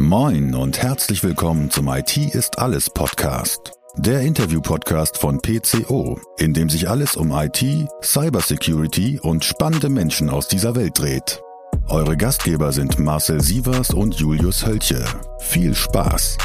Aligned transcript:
Moin 0.00 0.54
und 0.54 0.82
herzlich 0.82 1.22
willkommen 1.22 1.70
zum 1.70 1.86
IT 1.88 2.16
ist 2.16 2.58
alles 2.58 2.88
Podcast. 2.88 3.72
Der 3.98 4.22
Interview-Podcast 4.22 5.18
von 5.18 5.42
PCO, 5.42 6.18
in 6.38 6.54
dem 6.54 6.70
sich 6.70 6.88
alles 6.88 7.16
um 7.16 7.30
IT, 7.32 7.62
Cybersecurity 8.02 9.20
und 9.20 9.44
spannende 9.44 9.90
Menschen 9.90 10.30
aus 10.30 10.48
dieser 10.48 10.74
Welt 10.74 10.98
dreht. 10.98 11.42
Eure 11.88 12.16
Gastgeber 12.16 12.72
sind 12.72 12.98
Marcel 12.98 13.42
Sievers 13.42 13.90
und 13.90 14.14
Julius 14.14 14.64
Hölche. 14.64 15.04
Viel 15.38 15.74
Spaß! 15.74 16.38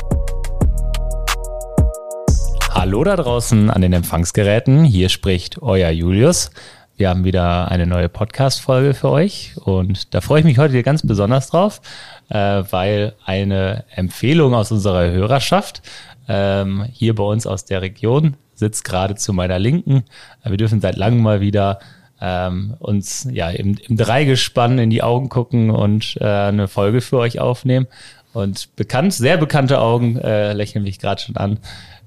Hallo 2.71 3.05
da 3.05 3.15
draußen 3.15 3.69
an 3.69 3.81
den 3.81 3.93
Empfangsgeräten. 3.93 4.83
Hier 4.83 5.07
spricht 5.07 5.61
euer 5.61 5.91
Julius. 5.91 6.51
Wir 6.97 7.09
haben 7.09 7.25
wieder 7.25 7.69
eine 7.69 7.85
neue 7.85 8.07
Podcast-Folge 8.07 8.93
für 8.93 9.09
euch 9.09 9.55
und 9.57 10.13
da 10.13 10.21
freue 10.21 10.39
ich 10.39 10.45
mich 10.45 10.57
heute 10.57 10.81
ganz 10.81 11.05
besonders 11.05 11.49
drauf, 11.49 11.81
äh, 12.29 12.63
weil 12.69 13.15
eine 13.25 13.83
Empfehlung 13.93 14.53
aus 14.53 14.71
unserer 14.71 15.11
Hörerschaft 15.11 15.81
ähm, 16.29 16.85
hier 16.93 17.13
bei 17.13 17.23
uns 17.23 17.45
aus 17.47 17.65
der 17.65 17.81
Region 17.81 18.37
sitzt 18.53 18.85
gerade 18.85 19.15
zu 19.15 19.33
meiner 19.33 19.59
Linken. 19.59 20.05
Wir 20.45 20.55
dürfen 20.55 20.79
seit 20.79 20.95
langem 20.95 21.21
mal 21.21 21.41
wieder 21.41 21.79
ähm, 22.21 22.75
uns 22.79 23.27
ja 23.29 23.49
im, 23.49 23.77
im 23.77 23.97
Dreigespann 23.97 24.79
in 24.79 24.89
die 24.89 25.03
Augen 25.03 25.27
gucken 25.27 25.71
und 25.71 26.15
äh, 26.21 26.25
eine 26.25 26.69
Folge 26.69 27.01
für 27.01 27.17
euch 27.17 27.39
aufnehmen. 27.39 27.87
Und 28.31 28.73
bekannt, 28.77 29.13
sehr 29.13 29.35
bekannte 29.35 29.81
Augen 29.81 30.17
äh, 30.17 30.53
lächeln 30.53 30.83
mich 30.83 30.99
gerade 30.99 31.21
schon 31.21 31.35
an. 31.35 31.59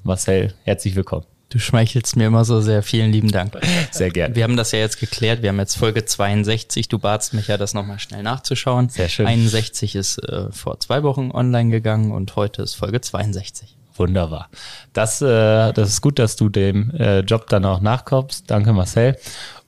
Marcel, 0.03 0.55
herzlich 0.65 0.97
willkommen. 0.97 1.38
Du 1.51 1.59
schmeichelst 1.59 2.17
mir 2.17 2.27
immer 2.27 2.45
so 2.45 2.61
sehr. 2.61 2.83
Vielen 2.83 3.11
lieben 3.11 3.31
Dank. 3.31 3.57
Sehr 3.91 4.11
gern. 4.11 4.35
Wir 4.35 4.45
haben 4.45 4.57
das 4.57 4.73
ja 4.73 4.81
jetzt 4.81 5.01
geklärt. 5.01 5.43
Wir 5.43 5.49
haben 5.49 5.59
jetzt 5.59 5.77
Folge 5.77 6.05
62. 6.05 6.89
Du 6.89 6.99
batst 6.99 7.33
mich 7.33 7.49
ja, 7.49 7.57
das 7.57 7.73
nochmal 7.73 7.99
schnell 7.99 8.23
nachzuschauen. 8.23 8.91
Sehr 8.91 9.09
schön. 9.09 9.27
61 9.27 9.95
ist 9.95 10.19
äh, 10.19 10.53
vor 10.53 10.79
zwei 10.81 11.03
Wochen 11.03 11.31
online 11.31 11.71
gegangen 11.71 12.13
und 12.13 12.37
heute 12.37 12.63
ist 12.63 12.75
Folge 12.75 13.01
62. 13.01 13.77
Wunderbar. 13.97 14.51
Das, 14.93 15.23
äh, 15.23 15.73
das 15.73 15.89
ist 15.89 16.01
gut, 16.03 16.19
dass 16.19 16.37
du 16.37 16.51
dem 16.51 16.91
äh, 16.91 17.21
Job 17.21 17.49
dann 17.49 17.65
auch 17.65 17.81
nachkommst. 17.81 18.51
Danke, 18.51 18.75
Marcel. 18.75 19.17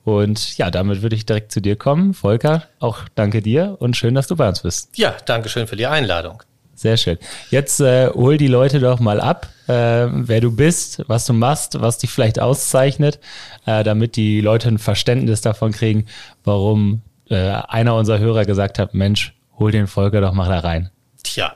Und 0.05 0.59
ja, 0.59 0.71
damit 0.71 1.03
würde 1.03 1.17
ich 1.17 1.25
direkt 1.25 1.51
zu 1.51 1.61
dir 1.61 1.77
kommen. 1.77 2.15
Volker, 2.15 2.65
auch 2.79 3.01
danke 3.15 3.43
dir 3.43 3.77
und 3.81 3.97
schön, 3.97 4.15
dass 4.15 4.27
du 4.27 4.37
bei 4.37 4.49
uns 4.49 4.61
bist. 4.61 4.97
Ja, 4.97 5.15
danke 5.27 5.49
schön 5.49 5.67
für 5.67 5.77
die 5.77 5.87
Einladung. 5.87 6.43
Sehr 6.81 6.97
schön. 6.97 7.19
Jetzt 7.51 7.79
äh, 7.81 8.09
hol 8.09 8.39
die 8.39 8.47
Leute 8.47 8.81
doch 8.81 9.01
mal 9.01 9.21
ab, 9.21 9.51
äh, 9.67 10.07
wer 10.11 10.41
du 10.41 10.51
bist, 10.51 11.03
was 11.09 11.27
du 11.27 11.35
machst, 11.35 11.79
was 11.79 11.99
dich 11.99 12.09
vielleicht 12.09 12.41
auszeichnet, 12.41 13.19
äh, 13.67 13.85
damit 13.85 14.17
die 14.17 14.41
Leute 14.41 14.69
ein 14.69 14.79
Verständnis 14.79 15.43
davon 15.43 15.73
kriegen, 15.73 16.07
warum 16.43 17.03
äh, 17.29 17.37
einer 17.37 17.97
unserer 17.97 18.19
Hörer 18.19 18.47
gesagt 18.47 18.79
hat, 18.79 18.95
Mensch, 18.95 19.35
hol 19.59 19.73
den 19.73 19.89
Volker 19.89 20.23
doch 20.23 20.33
mal 20.33 20.49
da 20.49 20.61
rein. 20.61 20.89
Tja, 21.23 21.55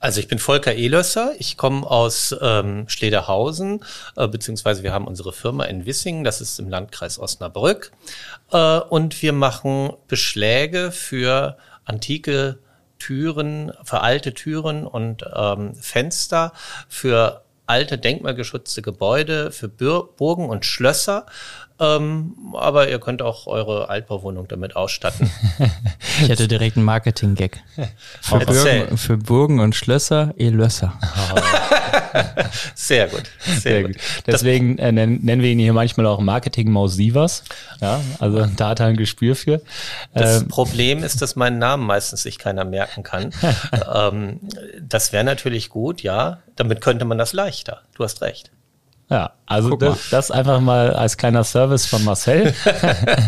also 0.00 0.20
ich 0.20 0.28
bin 0.28 0.38
Volker 0.38 0.74
Ehlösser, 0.74 1.32
ich 1.38 1.56
komme 1.56 1.90
aus 1.90 2.36
ähm, 2.38 2.90
Schlederhausen, 2.90 3.82
äh, 4.16 4.28
beziehungsweise 4.28 4.82
wir 4.82 4.92
haben 4.92 5.06
unsere 5.06 5.32
Firma 5.32 5.64
in 5.64 5.86
Wissingen, 5.86 6.24
das 6.24 6.42
ist 6.42 6.60
im 6.60 6.68
Landkreis 6.68 7.18
Osnabrück, 7.18 7.90
äh, 8.52 8.80
und 8.80 9.22
wir 9.22 9.32
machen 9.32 9.94
Beschläge 10.08 10.92
für 10.92 11.56
antike 11.86 12.58
Türen, 12.98 13.72
für 13.84 14.00
alte 14.00 14.34
Türen 14.34 14.86
und 14.86 15.24
ähm, 15.34 15.74
Fenster, 15.74 16.52
für 16.88 17.42
alte 17.66 17.98
denkmalgeschützte 17.98 18.82
Gebäude, 18.82 19.52
für 19.52 19.68
Burgen 19.68 20.48
und 20.48 20.64
Schlösser. 20.64 21.26
Ähm, 21.80 22.34
aber 22.54 22.88
ihr 22.88 22.98
könnt 22.98 23.22
auch 23.22 23.46
eure 23.46 23.88
Altbauwohnung 23.88 24.48
damit 24.48 24.74
ausstatten. 24.74 25.30
ich 26.22 26.28
hätte 26.28 26.48
direkt 26.48 26.76
einen 26.76 26.84
Marketing-Gag. 26.84 27.62
Für, 28.20 28.38
Burgen, 28.40 28.98
für 28.98 29.16
Burgen 29.16 29.60
und 29.60 29.76
Schlösser, 29.76 30.34
Elösser. 30.36 30.98
Oh. 31.34 31.40
Sehr 32.74 33.08
gut. 33.08 33.24
Sehr, 33.40 33.60
sehr 33.60 33.82
gut. 33.84 33.96
Deswegen 34.26 34.78
äh, 34.78 34.92
nennen, 34.92 35.20
nennen 35.22 35.42
wir 35.42 35.50
ihn 35.50 35.58
hier 35.58 35.72
manchmal 35.72 36.06
auch 36.06 36.20
Marketing-Maus 36.20 36.94
Sievers. 36.94 37.44
Ja, 37.80 38.00
also 38.18 38.46
da 38.56 38.70
hat 38.70 38.80
er 38.80 38.86
ein 38.86 38.96
Gespür 38.96 39.36
für. 39.36 39.60
Das 40.14 40.42
ähm, 40.42 40.48
Problem 40.48 41.02
ist, 41.02 41.22
dass 41.22 41.36
meinen 41.36 41.58
Namen 41.58 41.86
meistens 41.86 42.22
sich 42.22 42.38
keiner 42.38 42.64
merken 42.64 43.02
kann. 43.02 43.30
ähm, 43.94 44.40
das 44.80 45.12
wäre 45.12 45.24
natürlich 45.24 45.68
gut, 45.68 46.02
ja. 46.02 46.38
Damit 46.56 46.80
könnte 46.80 47.04
man 47.04 47.18
das 47.18 47.32
leichter. 47.32 47.82
Du 47.94 48.04
hast 48.04 48.20
recht. 48.22 48.50
Ja, 49.10 49.32
also 49.46 49.74
das, 49.76 50.10
das, 50.10 50.30
einfach 50.30 50.60
mal 50.60 50.92
als 50.92 51.16
kleiner 51.16 51.42
Service 51.42 51.86
von 51.86 52.04
Marcel. 52.04 52.52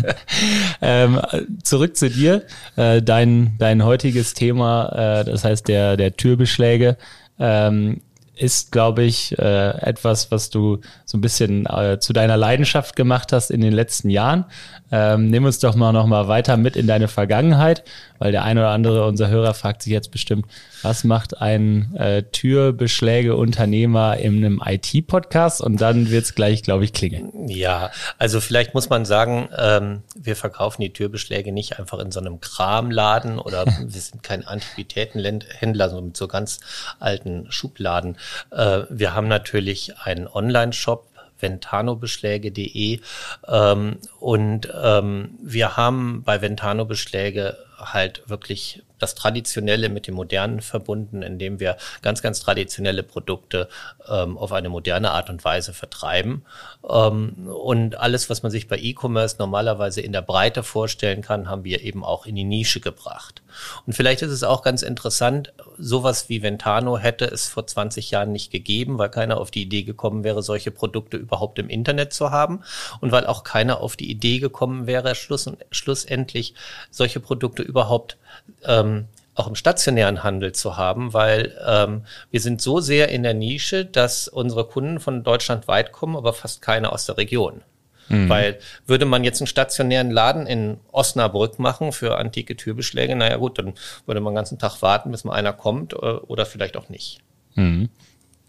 ähm, 0.81 1.19
zurück 1.63 1.97
zu 1.97 2.09
dir. 2.09 2.43
Äh, 2.75 3.01
dein, 3.01 3.55
dein 3.57 3.83
heutiges 3.83 4.35
Thema, 4.35 5.21
äh, 5.21 5.25
das 5.25 5.43
heißt 5.43 5.67
der, 5.67 5.97
der 5.97 6.15
Türbeschläge. 6.15 6.97
Ähm, 7.39 8.01
ist, 8.41 8.71
glaube 8.71 9.03
ich, 9.03 9.37
äh, 9.37 9.69
etwas, 9.81 10.31
was 10.31 10.49
du 10.49 10.79
so 11.05 11.17
ein 11.17 11.21
bisschen 11.21 11.67
äh, 11.67 11.99
zu 11.99 12.11
deiner 12.11 12.37
Leidenschaft 12.37 12.95
gemacht 12.95 13.31
hast 13.33 13.51
in 13.51 13.61
den 13.61 13.71
letzten 13.71 14.09
Jahren. 14.09 14.45
Ähm, 14.91 15.27
nimm 15.27 15.45
uns 15.45 15.59
doch 15.59 15.75
mal 15.75 15.91
noch 15.91 16.07
mal 16.07 16.27
weiter 16.27 16.57
mit 16.57 16.75
in 16.75 16.87
deine 16.87 17.07
Vergangenheit, 17.07 17.83
weil 18.21 18.31
der 18.31 18.43
eine 18.43 18.59
oder 18.59 18.69
andere 18.69 19.07
unser 19.07 19.29
Hörer 19.29 19.55
fragt 19.55 19.81
sich 19.81 19.91
jetzt 19.91 20.11
bestimmt, 20.11 20.45
was 20.83 21.03
macht 21.03 21.41
ein 21.41 21.95
äh, 21.95 22.21
Türbeschläge-Unternehmer 22.21 24.17
in 24.17 24.45
einem 24.45 24.61
IT-Podcast? 24.63 25.59
Und 25.59 25.81
dann 25.81 26.11
wird's 26.11 26.35
gleich, 26.35 26.61
glaube 26.61 26.83
ich, 26.83 26.93
klingeln. 26.93 27.47
Ja, 27.47 27.89
also 28.19 28.39
vielleicht 28.39 28.75
muss 28.75 28.89
man 28.89 29.05
sagen, 29.05 29.49
ähm, 29.57 30.03
wir 30.15 30.35
verkaufen 30.35 30.83
die 30.83 30.93
Türbeschläge 30.93 31.51
nicht 31.51 31.79
einfach 31.79 31.97
in 31.97 32.11
so 32.11 32.19
einem 32.19 32.39
Kramladen 32.39 33.39
oder 33.39 33.65
wir 33.83 34.01
sind 34.01 34.21
kein 34.21 34.45
Antiquitätenhändler, 34.45 35.89
so 35.89 35.99
mit 35.99 36.15
so 36.15 36.27
ganz 36.27 36.59
alten 36.99 37.47
Schubladen. 37.51 38.17
Äh, 38.51 38.81
wir 38.91 39.15
haben 39.15 39.29
natürlich 39.29 39.97
einen 39.97 40.27
Online-Shop, 40.27 41.07
ventanobeschläge.de 41.39 42.99
ähm, 43.47 43.97
und 44.19 44.71
ähm, 44.79 45.39
wir 45.41 45.75
haben 45.75 46.21
bei 46.23 46.39
Ventano 46.39 46.85
Beschläge 46.85 47.57
halt 47.81 48.23
wirklich 48.27 48.83
das 49.01 49.15
Traditionelle 49.15 49.89
mit 49.89 50.07
dem 50.07 50.15
Modernen 50.15 50.61
verbunden, 50.61 51.21
indem 51.21 51.59
wir 51.59 51.77
ganz, 52.01 52.21
ganz 52.21 52.39
traditionelle 52.39 53.03
Produkte 53.03 53.67
ähm, 54.09 54.37
auf 54.37 54.51
eine 54.51 54.69
moderne 54.69 55.11
Art 55.11 55.29
und 55.29 55.43
Weise 55.43 55.73
vertreiben. 55.73 56.45
Ähm, 56.87 57.47
und 57.47 57.97
alles, 57.97 58.29
was 58.29 58.43
man 58.43 58.51
sich 58.51 58.67
bei 58.67 58.77
E-Commerce 58.77 59.37
normalerweise 59.39 60.01
in 60.01 60.11
der 60.11 60.21
Breite 60.21 60.63
vorstellen 60.63 61.21
kann, 61.21 61.49
haben 61.49 61.63
wir 61.63 61.81
eben 61.81 62.03
auch 62.03 62.25
in 62.25 62.35
die 62.35 62.43
Nische 62.43 62.79
gebracht. 62.79 63.41
Und 63.85 63.93
vielleicht 63.93 64.21
ist 64.21 64.31
es 64.31 64.43
auch 64.43 64.61
ganz 64.61 64.81
interessant, 64.81 65.53
sowas 65.77 66.29
wie 66.29 66.41
Ventano 66.43 66.97
hätte 66.97 67.25
es 67.25 67.47
vor 67.47 67.65
20 67.67 68.11
Jahren 68.11 68.31
nicht 68.31 68.51
gegeben, 68.51 68.97
weil 68.97 69.09
keiner 69.09 69.37
auf 69.37 69.51
die 69.51 69.63
Idee 69.63 69.83
gekommen 69.83 70.23
wäre, 70.23 70.43
solche 70.43 70.71
Produkte 70.71 71.17
überhaupt 71.17 71.59
im 71.59 71.69
Internet 71.69 72.13
zu 72.13 72.31
haben 72.31 72.61
und 72.99 73.11
weil 73.11 73.25
auch 73.25 73.43
keiner 73.43 73.81
auf 73.81 73.95
die 73.95 74.09
Idee 74.09 74.39
gekommen 74.39 74.87
wäre, 74.87 75.15
schluss, 75.15 75.49
schlussendlich 75.71 76.53
solche 76.89 77.19
Produkte 77.19 77.63
überhaupt 77.63 78.17
ähm, 78.63 79.07
auch 79.33 79.47
im 79.47 79.55
stationären 79.55 80.23
Handel 80.23 80.51
zu 80.51 80.77
haben, 80.77 81.13
weil 81.13 81.57
ähm, 81.65 82.03
wir 82.29 82.41
sind 82.41 82.61
so 82.61 82.79
sehr 82.79 83.09
in 83.09 83.23
der 83.23 83.33
Nische, 83.33 83.85
dass 83.85 84.27
unsere 84.27 84.65
Kunden 84.65 84.99
von 84.99 85.23
Deutschland 85.23 85.67
weit 85.67 85.91
kommen, 85.91 86.15
aber 86.15 86.33
fast 86.33 86.61
keine 86.61 86.91
aus 86.91 87.05
der 87.05 87.17
Region. 87.17 87.61
Mhm. 88.09 88.27
Weil 88.27 88.59
würde 88.85 89.05
man 89.05 89.23
jetzt 89.23 89.39
einen 89.39 89.47
stationären 89.47 90.11
Laden 90.11 90.47
in 90.47 90.77
Osnabrück 90.91 91.59
machen 91.59 91.93
für 91.93 92.17
antike 92.17 92.57
Türbeschläge, 92.57 93.15
naja 93.15 93.37
gut, 93.37 93.57
dann 93.57 93.73
würde 94.05 94.19
man 94.19 94.33
den 94.33 94.35
ganzen 94.35 94.59
Tag 94.59 94.81
warten, 94.81 95.11
bis 95.11 95.23
mal 95.23 95.33
einer 95.33 95.53
kommt 95.53 95.93
äh, 95.93 95.95
oder 95.95 96.45
vielleicht 96.45 96.75
auch 96.75 96.89
nicht. 96.89 97.19
Mhm. 97.55 97.89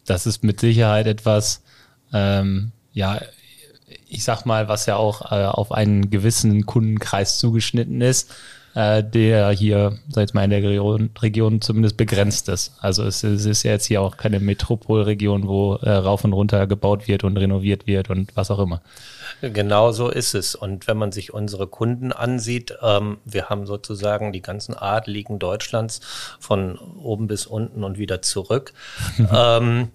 Das 0.05 0.27
ist 0.27 0.43
mit 0.43 0.59
Sicherheit 0.59 1.07
etwas, 1.07 1.63
ähm, 2.13 2.73
ja, 2.93 3.21
ich 4.09 4.25
sag 4.25 4.45
mal, 4.47 4.69
was 4.69 4.87
ja 4.87 4.97
auch 4.97 5.31
äh, 5.31 5.45
auf 5.45 5.71
einen 5.71 6.11
gewissen 6.11 6.67
Kundenkreis 6.67 7.39
zugeschnitten 7.39 8.01
ist 8.01 8.35
äh, 8.75 9.03
der 9.05 9.51
hier, 9.51 9.99
sag 10.09 10.29
ich 10.29 10.35
mal, 10.35 10.45
in 10.45 10.51
der 10.51 10.63
Region, 10.63 11.11
Region 11.21 11.61
zumindest 11.61 11.97
begrenzt 11.97 12.49
ist. 12.49 12.73
Also 12.81 13.05
es, 13.05 13.23
es, 13.23 13.45
ist 13.45 13.63
ja 13.63 13.73
jetzt 13.73 13.87
hier 13.87 14.01
auch 14.01 14.17
keine 14.17 14.41
Metropolregion, 14.41 15.47
wo 15.47 15.75
äh, 15.77 15.91
rauf 15.91 16.25
und 16.25 16.33
runter 16.33 16.67
gebaut 16.67 17.09
wird 17.09 17.25
und 17.25 17.37
renoviert 17.37 17.87
wird 17.87 18.11
und 18.11 18.35
was 18.35 18.51
auch 18.51 18.59
immer. 18.59 18.83
Genau 19.41 19.93
so 19.93 20.09
ist 20.09 20.35
es. 20.35 20.55
Und 20.55 20.87
wenn 20.87 20.97
man 20.97 21.13
sich 21.13 21.35
unsere 21.35 21.67
Kunden 21.67 22.13
ansieht, 22.13 22.77
ähm, 22.83 23.19
wir 23.25 23.49
haben 23.49 23.67
sozusagen 23.67 24.33
die 24.33 24.43
ganzen 24.43 24.77
Adligen 24.77 25.39
Deutschlands 25.39 26.01
von 26.39 26.79
oben 26.79 27.27
bis 27.27 27.47
unten 27.47 27.85
und 27.85 27.99
wieder 27.99 28.23
zurück. 28.23 28.73
ähm, 29.35 29.89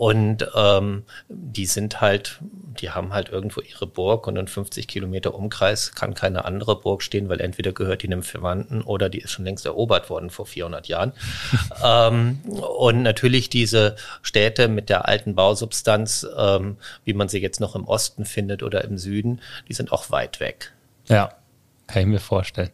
und 0.00 0.48
ähm, 0.54 1.02
die 1.28 1.66
sind 1.66 2.00
halt, 2.00 2.38
die 2.80 2.88
haben 2.88 3.12
halt 3.12 3.28
irgendwo 3.28 3.60
ihre 3.60 3.86
Burg 3.86 4.26
und 4.26 4.36
in 4.36 4.48
50 4.48 4.88
Kilometer 4.88 5.34
Umkreis 5.34 5.94
kann 5.94 6.14
keine 6.14 6.46
andere 6.46 6.80
Burg 6.80 7.02
stehen, 7.02 7.28
weil 7.28 7.38
entweder 7.42 7.72
gehört 7.72 8.02
die 8.02 8.06
einem 8.06 8.22
Verwandten 8.22 8.80
oder 8.80 9.10
die 9.10 9.18
ist 9.18 9.32
schon 9.32 9.44
längst 9.44 9.66
erobert 9.66 10.08
worden 10.08 10.30
vor 10.30 10.46
400 10.46 10.88
Jahren. 10.88 11.12
ähm, 11.84 12.38
und 12.78 13.02
natürlich 13.02 13.50
diese 13.50 13.94
Städte 14.22 14.68
mit 14.68 14.88
der 14.88 15.06
alten 15.06 15.34
Bausubstanz, 15.34 16.26
ähm, 16.34 16.78
wie 17.04 17.12
man 17.12 17.28
sie 17.28 17.42
jetzt 17.42 17.60
noch 17.60 17.76
im 17.76 17.84
Osten 17.84 18.24
findet 18.24 18.62
oder 18.62 18.84
im 18.84 18.96
Süden, 18.96 19.42
die 19.68 19.74
sind 19.74 19.92
auch 19.92 20.10
weit 20.10 20.40
weg. 20.40 20.72
Ja, 21.08 21.34
kann 21.88 22.00
ich 22.00 22.08
mir 22.08 22.20
vorstellen. 22.20 22.70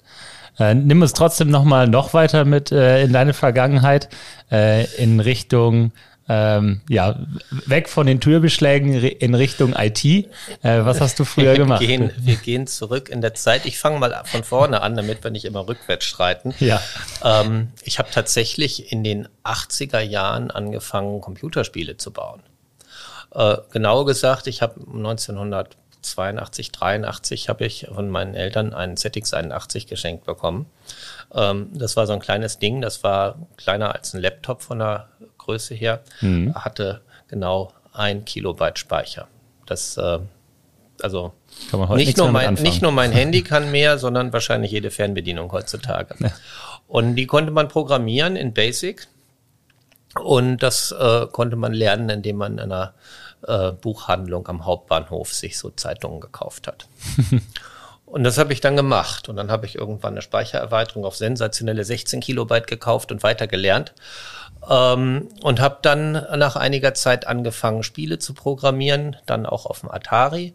Äh, 0.61 0.75
nimm 0.75 1.02
uns 1.02 1.12
trotzdem 1.12 1.50
nochmal 1.50 1.88
noch 1.88 2.14
weiter 2.14 2.44
mit 2.44 2.70
äh, 2.70 3.02
in 3.02 3.12
deine 3.12 3.34
Vergangenheit, 3.34 4.11
äh, 4.52 4.84
in 5.02 5.19
Richtung 5.19 5.90
ähm, 6.28 6.81
ja, 6.88 7.19
weg 7.67 7.88
von 7.88 8.06
den 8.06 8.20
Türbeschlägen 8.20 8.94
in 8.94 9.34
Richtung 9.34 9.75
IT. 9.76 10.05
Äh, 10.05 10.25
was 10.62 11.00
hast 11.00 11.20
du 11.20 11.25
früher 11.25 11.55
gemacht? 11.55 11.81
Wir 11.81 11.87
gehen, 11.87 12.11
wir 12.19 12.37
gehen 12.37 12.67
zurück 12.67 13.08
in 13.08 13.20
der 13.20 13.34
Zeit. 13.34 13.64
Ich 13.64 13.78
fange 13.78 14.00
mal 14.00 14.23
von 14.25 14.43
vorne 14.43 14.81
an, 14.82 14.96
damit 14.96 15.23
wir 15.23 15.31
nicht 15.31 15.44
immer 15.44 15.69
rückwärts 15.69 16.05
streiten. 16.05 16.55
Ja. 16.58 16.81
Ähm, 17.23 17.69
ich 17.84 17.99
habe 17.99 18.11
tatsächlich 18.11 18.90
in 18.90 19.05
den 19.05 19.28
80er 19.44 20.00
Jahren 20.00 20.50
angefangen, 20.50 21.20
Computerspiele 21.20 21.96
zu 21.96 22.11
bauen. 22.12 22.43
Äh, 23.32 23.58
genau 23.70 24.05
gesagt, 24.05 24.49
ich 24.49 24.62
habe 24.62 24.81
1982, 24.81 26.72
83 26.72 27.49
habe 27.49 27.67
ich 27.67 27.87
von 27.93 28.11
meinen 28.11 28.34
Eltern 28.34 28.75
einen 28.75 28.96
ZX81 28.96 29.88
geschenkt 29.88 30.25
bekommen. 30.25 30.67
Ähm, 31.32 31.69
das 31.72 31.96
war 31.96 32.06
so 32.06 32.14
ein 32.14 32.20
kleines 32.20 32.58
Ding, 32.58 32.81
das 32.81 33.05
war 33.05 33.37
kleiner 33.56 33.94
als 33.94 34.14
ein 34.14 34.20
Laptop 34.20 34.62
von 34.62 34.79
der 34.79 35.08
Größe 35.46 35.75
her, 35.75 36.02
mhm. 36.20 36.54
hatte 36.54 37.00
genau 37.28 37.72
ein 37.93 38.25
Kilobyte 38.25 38.78
Speicher. 38.78 39.28
Das 39.64 39.96
äh, 39.96 40.19
also 41.02 41.32
nicht 41.94 42.16
nur, 42.16 42.31
mein, 42.31 42.54
nicht 42.54 42.82
nur 42.82 42.93
mein 42.93 43.12
Handy 43.12 43.43
kann 43.43 43.70
mehr, 43.70 43.98
sondern 43.98 44.32
wahrscheinlich 44.32 44.70
jede 44.70 44.90
Fernbedienung 44.90 45.50
heutzutage. 45.52 46.14
Ja. 46.19 46.32
Und 46.88 47.16
die 47.16 47.26
konnte 47.26 47.50
man 47.52 47.69
programmieren 47.69 48.37
in 48.37 48.52
Basic. 48.52 49.08
Und 50.19 50.58
das 50.58 50.93
äh, 50.93 51.26
konnte 51.26 51.56
man 51.56 51.75
lernen, 51.75 52.08
indem 52.08 52.37
man 52.37 52.54
in 52.54 52.72
einer 52.72 52.94
äh, 53.46 53.72
Buchhandlung 53.72 54.48
am 54.48 54.64
Hauptbahnhof 54.64 55.34
sich 55.34 55.58
so 55.58 55.70
Zeitungen 55.70 56.20
gekauft 56.20 56.66
hat. 56.66 56.88
Und 58.06 58.22
das 58.22 58.38
habe 58.38 58.52
ich 58.52 58.60
dann 58.60 58.76
gemacht. 58.76 59.28
Und 59.28 59.37
dann 59.37 59.50
habe 59.50 59.66
ich 59.66 59.75
irgendwann 59.75 60.14
eine 60.14 60.22
Speichererweiterung 60.22 61.04
auf 61.04 61.16
sensationelle 61.16 61.84
16 61.84 62.20
Kilobyte 62.20 62.69
gekauft 62.69 63.10
und 63.10 63.25
weiter 63.25 63.48
gelernt. 63.48 63.94
Ähm, 64.69 65.29
und 65.43 65.61
habe 65.61 65.79
dann 65.83 66.13
nach 66.13 66.57
einiger 66.57 66.95
Zeit 66.95 67.27
angefangen, 67.27 67.83
Spiele 67.83 68.19
zu 68.19 68.35
programmieren, 68.35 69.17
dann 69.27 69.47
auch 69.47 69.67
auf 69.67 69.81
dem 69.81 69.91
Atari, 69.91 70.55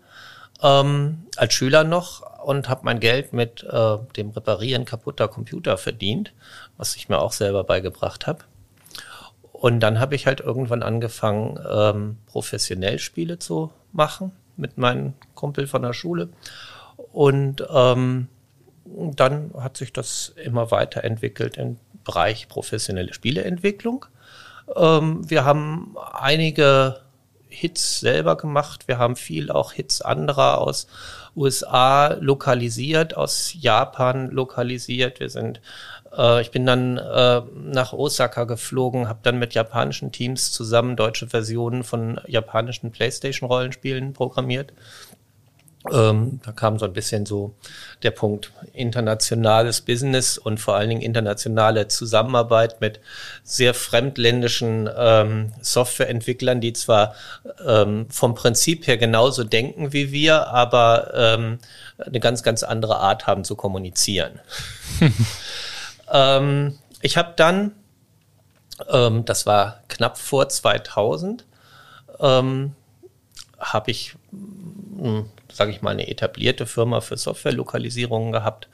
ähm, 0.61 1.23
als 1.37 1.53
Schüler 1.53 1.83
noch 1.83 2.21
und 2.43 2.69
habe 2.69 2.81
mein 2.83 2.99
Geld 2.99 3.33
mit 3.33 3.63
äh, 3.63 3.97
dem 4.17 4.31
Reparieren 4.31 4.85
kaputter 4.85 5.27
Computer 5.27 5.77
verdient, 5.77 6.33
was 6.77 6.95
ich 6.95 7.09
mir 7.09 7.19
auch 7.19 7.31
selber 7.31 7.63
beigebracht 7.63 8.27
habe. 8.27 8.43
Und 9.51 9.79
dann 9.79 9.99
habe 9.99 10.15
ich 10.15 10.25
halt 10.25 10.39
irgendwann 10.39 10.81
angefangen, 10.81 11.59
ähm, 11.69 12.17
professionell 12.25 12.97
Spiele 12.97 13.37
zu 13.37 13.71
machen 13.91 14.31
mit 14.57 14.77
meinem 14.77 15.13
Kumpel 15.35 15.67
von 15.67 15.83
der 15.83 15.93
Schule. 15.93 16.29
Und 17.11 17.63
ähm, 17.69 18.27
dann 18.85 19.51
hat 19.57 19.77
sich 19.77 19.93
das 19.93 20.33
immer 20.43 20.71
weiterentwickelt 20.71 21.57
im 21.57 21.77
Bereich 22.03 22.47
professionelle 22.47 23.13
Spieleentwicklung. 23.13 24.05
Ähm, 24.75 25.29
wir 25.29 25.45
haben 25.45 25.95
einige 26.13 27.01
Hits 27.51 27.99
selber 27.99 28.37
gemacht. 28.37 28.87
Wir 28.87 28.97
haben 28.97 29.15
viel 29.15 29.51
auch 29.51 29.73
Hits 29.73 30.01
anderer 30.01 30.59
aus 30.59 30.87
USA 31.35 32.13
lokalisiert, 32.19 33.15
aus 33.15 33.53
Japan 33.59 34.31
lokalisiert. 34.31 35.19
Wir 35.19 35.29
sind, 35.29 35.61
äh, 36.17 36.41
ich 36.41 36.51
bin 36.51 36.65
dann 36.65 36.97
äh, 36.97 37.41
nach 37.55 37.93
Osaka 37.93 38.45
geflogen, 38.45 39.09
habe 39.09 39.19
dann 39.23 39.37
mit 39.37 39.53
japanischen 39.53 40.11
Teams 40.11 40.51
zusammen 40.51 40.95
deutsche 40.95 41.27
Versionen 41.27 41.83
von 41.83 42.19
japanischen 42.25 42.91
PlayStation-Rollenspielen 42.91 44.13
programmiert. 44.13 44.73
Ähm, 45.91 46.39
da 46.45 46.51
kam 46.51 46.77
so 46.77 46.85
ein 46.85 46.93
bisschen 46.93 47.25
so 47.25 47.55
der 48.03 48.11
Punkt 48.11 48.51
internationales 48.73 49.81
Business 49.81 50.37
und 50.37 50.59
vor 50.59 50.75
allen 50.75 50.89
Dingen 50.89 51.01
internationale 51.01 51.87
Zusammenarbeit 51.87 52.81
mit 52.81 52.99
sehr 53.43 53.73
fremdländischen 53.73 54.87
ähm, 54.95 55.53
Softwareentwicklern, 55.61 56.61
die 56.61 56.73
zwar 56.73 57.15
ähm, 57.65 58.05
vom 58.09 58.35
Prinzip 58.35 58.85
her 58.85 58.97
genauso 58.97 59.43
denken 59.43 59.91
wie 59.91 60.11
wir, 60.11 60.47
aber 60.49 61.13
ähm, 61.15 61.57
eine 61.97 62.19
ganz, 62.19 62.43
ganz 62.43 62.61
andere 62.61 62.97
Art 62.97 63.25
haben 63.25 63.43
zu 63.43 63.55
kommunizieren. 63.55 64.39
Ähm, 66.13 66.77
ich 67.01 67.15
habe 67.15 67.33
dann, 67.37 67.71
ähm, 68.89 69.23
das 69.23 69.45
war 69.45 69.81
knapp 69.87 70.17
vor 70.17 70.49
2000, 70.49 71.45
habe 72.19 73.91
ich 73.91 74.15
hm, 74.31 75.29
sage 75.53 75.71
ich 75.71 75.81
mal, 75.81 75.91
eine 75.91 76.07
etablierte 76.07 76.65
Firma 76.65 77.01
für 77.01 77.17
Softwarelokalisierungen 77.17 78.31
gehabt. 78.31 78.67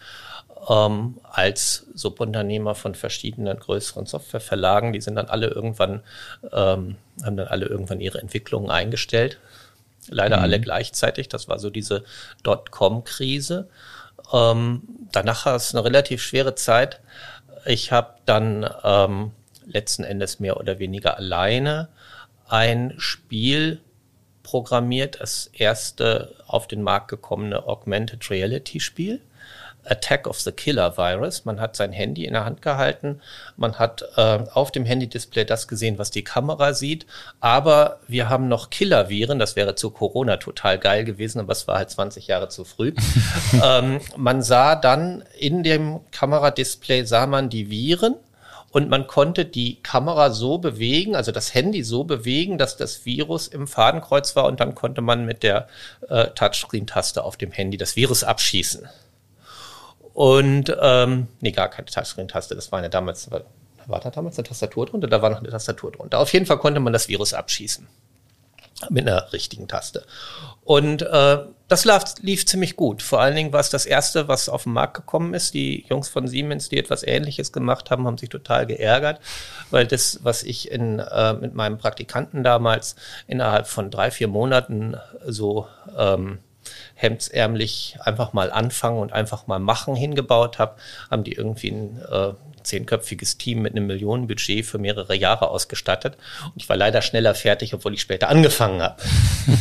Ähm, 0.69 1.17
als 1.23 1.87
Subunternehmer 1.93 2.75
von 2.75 2.95
verschiedenen 2.95 3.57
größeren 3.57 4.05
Softwareverlagen. 4.05 4.91
Die 4.91 5.01
sind 5.01 5.15
dann 5.15 5.27
alle 5.27 5.47
irgendwann, 5.47 6.01
ähm, 6.51 6.97
haben 7.23 7.37
dann 7.37 7.47
alle 7.47 7.67
irgendwann 7.67 8.01
ihre 8.01 8.19
Entwicklungen 8.19 8.69
eingestellt. 8.69 9.39
Leider 10.09 10.37
mhm. 10.37 10.43
alle 10.43 10.59
gleichzeitig. 10.59 11.29
Das 11.29 11.47
war 11.47 11.59
so 11.59 11.69
diese 11.69 12.03
Dotcom-Krise. 12.43 13.69
Ähm, 14.33 14.81
danach 15.11 15.45
war 15.45 15.55
es 15.55 15.73
eine 15.73 15.85
relativ 15.85 16.21
schwere 16.21 16.55
Zeit. 16.55 17.01
Ich 17.65 17.91
habe 17.91 18.15
dann 18.25 18.69
ähm, 18.83 19.31
letzten 19.65 20.03
Endes 20.03 20.39
mehr 20.39 20.57
oder 20.57 20.79
weniger 20.79 21.17
alleine 21.17 21.89
ein 22.47 22.93
Spiel 22.97 23.81
programmiert, 24.47 25.19
das 25.19 25.49
erste 25.51 26.33
auf 26.47 26.67
den 26.67 26.81
Markt 26.81 27.09
gekommene 27.09 27.67
Augmented 27.67 28.29
Reality 28.29 28.79
Spiel. 28.79 29.19
Attack 29.83 30.25
of 30.25 30.39
the 30.39 30.53
Killer 30.53 30.97
Virus. 30.97 31.43
Man 31.43 31.59
hat 31.59 31.75
sein 31.75 31.91
Handy 31.91 32.23
in 32.25 32.33
der 32.33 32.45
Hand 32.45 32.61
gehalten, 32.61 33.21
man 33.57 33.77
hat 33.79 34.03
äh, 34.15 34.39
auf 34.53 34.71
dem 34.71 34.85
Handy-Display 34.85 35.45
das 35.45 35.67
gesehen, 35.67 35.97
was 35.97 36.11
die 36.11 36.23
Kamera 36.23 36.73
sieht, 36.73 37.05
aber 37.39 37.99
wir 38.07 38.27
haben 38.29 38.47
noch 38.47 38.69
Killer-Viren, 38.69 39.39
das 39.39 39.55
wäre 39.55 39.75
zu 39.75 39.89
Corona 39.89 40.37
total 40.37 40.77
geil 40.77 41.03
gewesen, 41.03 41.39
aber 41.39 41.53
es 41.53 41.67
war 41.67 41.77
halt 41.77 41.89
20 41.89 42.27
Jahre 42.27 42.49
zu 42.49 42.65
früh. 42.65 42.93
ähm, 43.63 43.99
man 44.15 44.41
sah 44.41 44.75
dann 44.75 45.23
in 45.37 45.63
dem 45.63 45.99
Kameradisplay, 46.11 47.05
sah 47.05 47.27
man 47.27 47.49
die 47.49 47.69
Viren 47.69 48.15
und 48.77 48.89
man 48.89 49.07
konnte 49.07 49.43
die 49.43 49.81
Kamera 49.81 50.29
so 50.29 50.59
bewegen, 50.59 51.15
also 51.15 51.31
das 51.31 51.55
Handy 51.55 51.81
so 51.81 52.03
bewegen, 52.03 52.59
dass 52.59 52.77
das 52.77 53.07
Virus 53.07 53.47
im 53.47 53.65
Fadenkreuz 53.65 54.35
war 54.35 54.45
und 54.45 54.59
dann 54.59 54.75
konnte 54.75 55.01
man 55.01 55.25
mit 55.25 55.41
der 55.41 55.67
äh, 56.09 56.27
Touchscreen-Taste 56.27 57.23
auf 57.23 57.37
dem 57.37 57.51
Handy 57.51 57.77
das 57.77 57.95
Virus 57.95 58.23
abschießen. 58.23 58.87
Und 60.13 60.77
ähm, 60.79 61.27
nee, 61.41 61.53
gar 61.53 61.69
keine 61.69 61.87
Touchscreen-Taste, 61.87 62.53
das 62.53 62.71
war 62.71 62.77
eine 62.77 62.91
damals, 62.91 63.31
war 63.31 63.99
da 63.99 64.11
damals 64.11 64.37
eine 64.37 64.47
Tastatur 64.47 64.85
drunter? 64.85 65.07
Da 65.07 65.23
war 65.23 65.31
noch 65.31 65.39
eine 65.39 65.49
Tastatur 65.49 65.91
drunter. 65.91 66.19
Auf 66.19 66.31
jeden 66.31 66.45
Fall 66.45 66.59
konnte 66.59 66.79
man 66.79 66.93
das 66.93 67.07
Virus 67.07 67.33
abschießen 67.33 67.87
mit 68.89 69.07
einer 69.07 69.31
richtigen 69.33 69.67
Taste. 69.67 70.05
Und 70.63 71.01
äh, 71.01 71.37
das 71.67 71.85
lief, 71.85 72.03
lief 72.21 72.45
ziemlich 72.45 72.75
gut. 72.75 73.01
Vor 73.01 73.19
allen 73.19 73.35
Dingen 73.35 73.51
war 73.51 73.59
es 73.59 73.69
das 73.69 73.85
erste, 73.85 74.27
was 74.27 74.49
auf 74.49 74.63
den 74.63 74.73
Markt 74.73 74.93
gekommen 74.93 75.33
ist. 75.33 75.53
Die 75.53 75.85
Jungs 75.89 76.09
von 76.09 76.27
Siemens, 76.27 76.69
die 76.69 76.77
etwas 76.77 77.03
Ähnliches 77.03 77.51
gemacht 77.51 77.89
haben, 77.89 78.05
haben 78.05 78.17
sich 78.17 78.29
total 78.29 78.65
geärgert, 78.65 79.19
weil 79.71 79.87
das, 79.87 80.19
was 80.23 80.43
ich 80.43 80.71
in, 80.71 80.99
äh, 80.99 81.33
mit 81.33 81.55
meinem 81.55 81.77
Praktikanten 81.77 82.43
damals 82.43 82.95
innerhalb 83.27 83.67
von 83.67 83.91
drei, 83.91 84.11
vier 84.11 84.27
Monaten 84.27 84.95
so 85.25 85.67
ähm, 85.97 86.39
hemdsärmlich 86.97 87.97
einfach 88.01 88.33
mal 88.33 88.51
anfangen 88.51 88.99
und 88.99 89.13
einfach 89.13 89.45
mal 89.45 89.59
machen 89.59 89.95
hingebaut 89.95 90.57
habe, 90.57 90.75
haben 91.11 91.23
die 91.23 91.33
irgendwie 91.33 91.69
ein 91.69 92.01
äh, 92.11 92.33
zehnköpfiges 92.63 93.37
Team 93.37 93.61
mit 93.61 93.73
einem 93.73 93.85
Millionenbudget 93.85 94.65
für 94.65 94.79
mehrere 94.79 95.15
Jahre 95.15 95.49
ausgestattet. 95.49 96.17
Und 96.43 96.53
ich 96.57 96.67
war 96.67 96.75
leider 96.75 97.01
schneller 97.01 97.35
fertig, 97.35 97.73
obwohl 97.73 97.93
ich 97.93 98.01
später 98.01 98.29
angefangen 98.29 98.81
habe. 98.81 99.01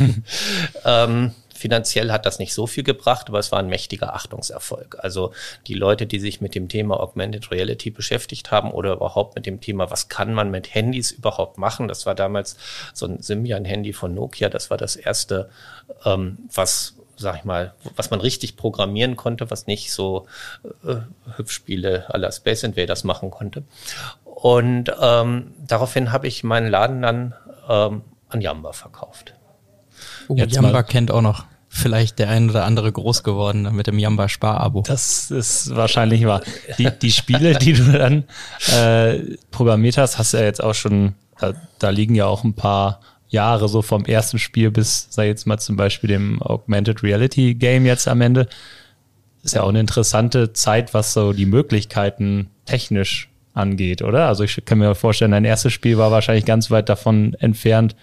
ähm, 0.84 1.34
finanziell 1.56 2.12
hat 2.12 2.26
das 2.26 2.38
nicht 2.38 2.54
so 2.54 2.66
viel 2.66 2.84
gebracht, 2.84 3.28
aber 3.28 3.38
es 3.38 3.52
war 3.52 3.58
ein 3.58 3.68
mächtiger 3.68 4.14
Achtungserfolg. 4.14 4.96
Also 5.00 5.32
die 5.66 5.74
Leute, 5.74 6.06
die 6.06 6.20
sich 6.20 6.40
mit 6.40 6.54
dem 6.54 6.68
Thema 6.68 7.00
Augmented 7.00 7.50
Reality 7.50 7.90
beschäftigt 7.90 8.50
haben 8.50 8.70
oder 8.70 8.94
überhaupt 8.94 9.34
mit 9.36 9.46
dem 9.46 9.60
Thema, 9.60 9.90
was 9.90 10.08
kann 10.08 10.34
man 10.34 10.50
mit 10.50 10.74
Handys 10.74 11.10
überhaupt 11.10 11.58
machen, 11.58 11.88
das 11.88 12.06
war 12.06 12.14
damals 12.14 12.56
so 12.92 13.06
ein 13.06 13.20
Symbian-Handy 13.22 13.92
von 13.92 14.14
Nokia, 14.14 14.48
das 14.48 14.70
war 14.70 14.76
das 14.76 14.96
erste, 14.96 15.50
ähm, 16.04 16.38
was 16.52 16.95
sag 17.16 17.36
ich 17.36 17.44
mal, 17.44 17.74
was 17.96 18.10
man 18.10 18.20
richtig 18.20 18.56
programmieren 18.56 19.16
konnte, 19.16 19.50
was 19.50 19.66
nicht 19.66 19.92
so 19.92 20.26
äh, 20.84 20.96
Hüpfspiele 21.36 22.06
aller 22.08 22.30
Space 22.30 22.62
Invaders 22.62 23.04
machen 23.04 23.30
konnte. 23.30 23.64
Und 24.24 24.92
ähm, 25.00 25.54
daraufhin 25.66 26.12
habe 26.12 26.26
ich 26.26 26.44
meinen 26.44 26.70
Laden 26.70 27.02
dann 27.02 27.34
ähm, 27.68 28.02
an 28.28 28.40
Jamba 28.40 28.72
verkauft. 28.72 29.34
Oh, 30.28 30.34
Jamba 30.36 30.82
kennt 30.82 31.10
auch 31.10 31.22
noch 31.22 31.44
vielleicht 31.68 32.18
der 32.18 32.30
ein 32.30 32.50
oder 32.50 32.64
andere 32.64 32.90
groß 32.90 33.22
geworden 33.22 33.68
mit 33.74 33.86
dem 33.86 33.98
Jamba 33.98 34.28
Sparabo. 34.28 34.82
Das 34.82 35.30
ist 35.30 35.74
wahrscheinlich 35.74 36.26
wahr. 36.26 36.42
Die, 36.78 36.90
die 36.90 37.12
Spiele, 37.12 37.54
die 37.54 37.74
du 37.74 37.92
dann 37.92 38.24
äh, 38.72 39.36
programmiert 39.50 39.98
hast, 39.98 40.18
hast 40.18 40.32
du 40.32 40.38
ja 40.38 40.44
jetzt 40.44 40.62
auch 40.62 40.74
schon, 40.74 41.14
da, 41.38 41.52
da 41.78 41.90
liegen 41.90 42.14
ja 42.14 42.26
auch 42.26 42.44
ein 42.44 42.54
paar 42.54 43.00
Jahre, 43.28 43.68
so 43.68 43.82
vom 43.82 44.04
ersten 44.04 44.38
Spiel 44.38 44.70
bis, 44.70 45.08
sei 45.10 45.26
jetzt 45.26 45.46
mal 45.46 45.58
zum 45.58 45.76
Beispiel 45.76 46.08
dem 46.08 46.40
Augmented 46.42 47.02
Reality 47.02 47.54
Game 47.54 47.86
jetzt 47.86 48.08
am 48.08 48.20
Ende. 48.20 48.48
ist 49.42 49.54
ja 49.54 49.62
auch 49.62 49.68
eine 49.68 49.80
interessante 49.80 50.52
Zeit, 50.52 50.94
was 50.94 51.12
so 51.12 51.32
die 51.32 51.46
Möglichkeiten 51.46 52.50
technisch 52.64 53.28
angeht, 53.54 54.02
oder? 54.02 54.28
Also 54.28 54.44
ich 54.44 54.64
kann 54.64 54.78
mir 54.78 54.94
vorstellen, 54.94 55.30
dein 55.30 55.44
erstes 55.44 55.72
Spiel 55.72 55.98
war 55.98 56.10
wahrscheinlich 56.10 56.44
ganz 56.44 56.70
weit 56.70 56.88
davon 56.88 57.34
entfernt, 57.40 57.96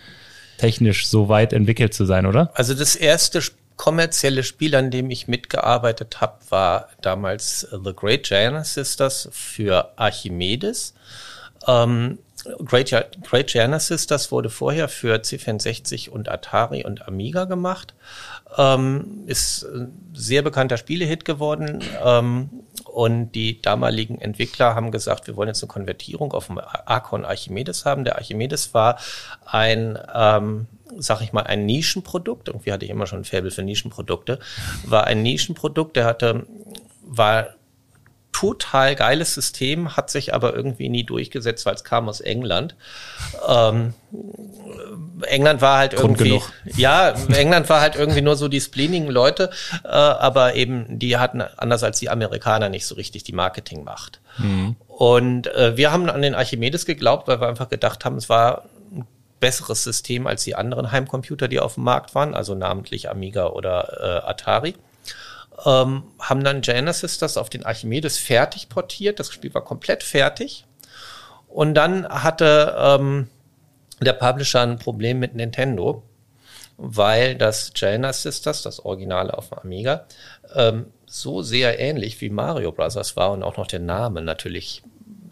technisch 0.57 1.07
so 1.07 1.29
weit 1.29 1.53
entwickelt 1.53 1.93
zu 1.93 2.05
sein, 2.05 2.25
oder? 2.25 2.51
Also 2.55 2.73
das 2.73 2.95
erste 2.95 3.41
kommerzielle 3.75 4.43
Spiel, 4.43 4.75
an 4.75 4.91
dem 4.91 5.09
ich 5.09 5.27
mitgearbeitet 5.27 6.21
habe, 6.21 6.39
war 6.49 6.89
damals 7.01 7.67
The 7.71 7.93
Great 7.95 8.23
Giant 8.23 8.65
Sisters 8.65 9.29
für 9.31 9.97
Archimedes. 9.97 10.93
Ähm, 11.67 12.19
Great, 12.65 12.91
Great 13.23 13.47
Giana 13.47 13.79
Sisters 13.79 14.31
wurde 14.31 14.49
vorher 14.49 14.89
für 14.89 15.15
C64 15.15 16.09
und 16.09 16.29
Atari 16.29 16.83
und 16.83 17.07
Amiga 17.07 17.45
gemacht. 17.45 17.93
Ähm, 18.57 19.23
ist 19.27 19.63
ein 19.63 20.11
sehr 20.13 20.41
bekannter 20.41 20.77
Spielehit 20.77 21.25
geworden. 21.25 21.83
Ähm, 22.03 22.49
und 22.85 23.31
die 23.31 23.61
damaligen 23.61 24.19
Entwickler 24.19 24.75
haben 24.75 24.91
gesagt, 24.91 25.27
wir 25.27 25.35
wollen 25.35 25.47
jetzt 25.47 25.63
eine 25.63 25.69
Konvertierung 25.69 26.33
auf 26.33 26.47
dem 26.47 26.59
Archon 26.59 27.25
Archimedes 27.25 27.85
haben. 27.85 28.03
Der 28.03 28.17
Archimedes 28.17 28.73
war 28.73 28.99
ein, 29.45 29.97
ähm, 30.13 30.67
sag 30.97 31.21
ich 31.21 31.33
mal, 31.33 31.43
ein 31.43 31.65
Nischenprodukt. 31.65 32.49
Irgendwie 32.49 32.71
hatte 32.71 32.85
ich 32.85 32.91
immer 32.91 33.07
schon 33.07 33.19
ein 33.19 33.25
Faible 33.25 33.51
für 33.51 33.63
Nischenprodukte. 33.63 34.39
War 34.85 35.05
ein 35.05 35.23
Nischenprodukt, 35.23 35.95
der 35.95 36.05
hatte, 36.05 36.45
war 37.01 37.55
total 38.33 38.95
geiles 38.95 39.33
System, 39.33 39.95
hat 39.95 40.09
sich 40.09 40.33
aber 40.33 40.53
irgendwie 40.53 40.89
nie 40.89 41.05
durchgesetzt, 41.05 41.65
weil 41.65 41.75
es 41.75 41.83
kam 41.83 42.09
aus 42.09 42.19
England. 42.19 42.75
Ähm, 43.47 43.93
England 45.21 45.61
war 45.61 45.77
halt 45.77 45.95
Grund 45.95 46.19
irgendwie, 46.19 46.39
genug. 46.39 46.51
ja, 46.75 47.11
England 47.33 47.69
war 47.69 47.79
halt 47.79 47.95
irgendwie 47.95 48.21
nur 48.21 48.35
so 48.35 48.47
die 48.47 48.59
spleenigen 48.59 49.07
Leute, 49.07 49.51
äh, 49.85 49.87
aber 49.87 50.55
eben 50.55 50.99
die 50.99 51.17
hatten 51.17 51.41
anders 51.41 51.83
als 51.83 51.99
die 51.99 52.09
Amerikaner 52.09 52.69
nicht 52.69 52.85
so 52.85 52.95
richtig 52.95 53.23
die 53.23 53.33
Marketingmacht. 53.33 54.19
Mhm. 54.39 54.75
Und 54.87 55.47
äh, 55.47 55.77
wir 55.77 55.91
haben 55.91 56.09
an 56.09 56.21
den 56.21 56.35
Archimedes 56.35 56.85
geglaubt, 56.85 57.27
weil 57.27 57.39
wir 57.39 57.47
einfach 57.47 57.69
gedacht 57.69 58.03
haben, 58.03 58.17
es 58.17 58.29
war 58.29 58.65
ein 58.91 59.05
besseres 59.39 59.83
System 59.83 60.27
als 60.27 60.43
die 60.43 60.55
anderen 60.55 60.91
Heimcomputer, 60.91 61.47
die 61.47 61.59
auf 61.59 61.75
dem 61.75 61.83
Markt 61.83 62.15
waren, 62.15 62.33
also 62.33 62.55
namentlich 62.55 63.09
Amiga 63.09 63.47
oder 63.47 64.23
äh, 64.25 64.29
Atari 64.29 64.75
ähm, 65.65 66.03
haben 66.19 66.43
dann 66.43 66.61
Genesis 66.61 67.17
das 67.17 67.37
auf 67.37 67.49
den 67.49 67.65
Archimedes 67.65 68.17
fertig 68.17 68.69
portiert. 68.69 69.19
Das 69.19 69.31
Spiel 69.31 69.53
war 69.53 69.63
komplett 69.63 70.03
fertig. 70.03 70.65
Und 71.47 71.75
dann 71.75 72.07
hatte 72.07 72.75
ähm, 72.77 73.29
der 74.01 74.13
Publisher 74.13 74.61
ein 74.61 74.79
Problem 74.79 75.19
mit 75.19 75.35
Nintendo, 75.35 76.03
weil 76.77 77.35
das 77.35 77.73
Genesis, 77.73 78.41
das, 78.41 78.63
das 78.63 78.83
Originale 78.83 79.37
auf 79.37 79.49
dem 79.49 79.59
Amiga, 79.59 80.07
ähm, 80.55 80.87
so 81.05 81.43
sehr 81.43 81.79
ähnlich 81.79 82.19
wie 82.21 82.29
Mario 82.29 82.71
Bros. 82.71 83.15
war 83.15 83.31
und 83.31 83.43
auch 83.43 83.57
noch 83.57 83.67
der 83.67 83.79
Name 83.79 84.21
natürlich 84.21 84.81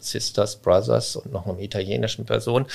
Sisters, 0.04 0.56
Brothers 0.56 1.16
und 1.16 1.32
noch 1.32 1.46
einer 1.46 1.58
italienischen 1.58 2.24
Person, 2.24 2.66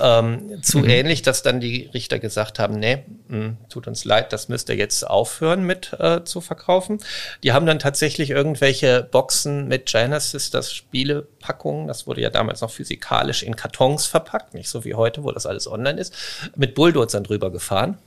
ähm, 0.00 0.62
zu 0.62 0.78
mhm. 0.78 0.88
ähnlich, 0.88 1.22
dass 1.22 1.42
dann 1.42 1.60
die 1.60 1.90
Richter 1.92 2.18
gesagt 2.18 2.58
haben, 2.58 2.78
nee, 2.78 3.04
mh, 3.28 3.36
hm, 3.36 3.56
tut 3.68 3.86
uns 3.86 4.04
leid, 4.04 4.32
das 4.32 4.48
müsst 4.48 4.68
ihr 4.68 4.76
jetzt 4.76 5.06
aufhören 5.06 5.64
mit 5.64 5.92
äh, 5.98 6.24
zu 6.24 6.40
verkaufen. 6.40 7.00
Die 7.42 7.52
haben 7.52 7.66
dann 7.66 7.78
tatsächlich 7.78 8.30
irgendwelche 8.30 9.02
Boxen 9.02 9.68
mit 9.68 9.86
China 9.86 10.20
Sisters 10.20 10.72
Spielepackungen, 10.72 11.86
das 11.88 12.06
wurde 12.06 12.20
ja 12.20 12.30
damals 12.30 12.60
noch 12.60 12.70
physikalisch 12.70 13.42
in 13.42 13.56
Kartons 13.56 14.06
verpackt, 14.06 14.54
nicht 14.54 14.68
so 14.68 14.84
wie 14.84 14.94
heute, 14.94 15.24
wo 15.24 15.32
das 15.32 15.46
alles 15.46 15.66
online 15.70 16.00
ist, 16.00 16.14
mit 16.56 16.74
Bulldozern 16.74 17.24
drüber 17.24 17.50
gefahren 17.50 17.98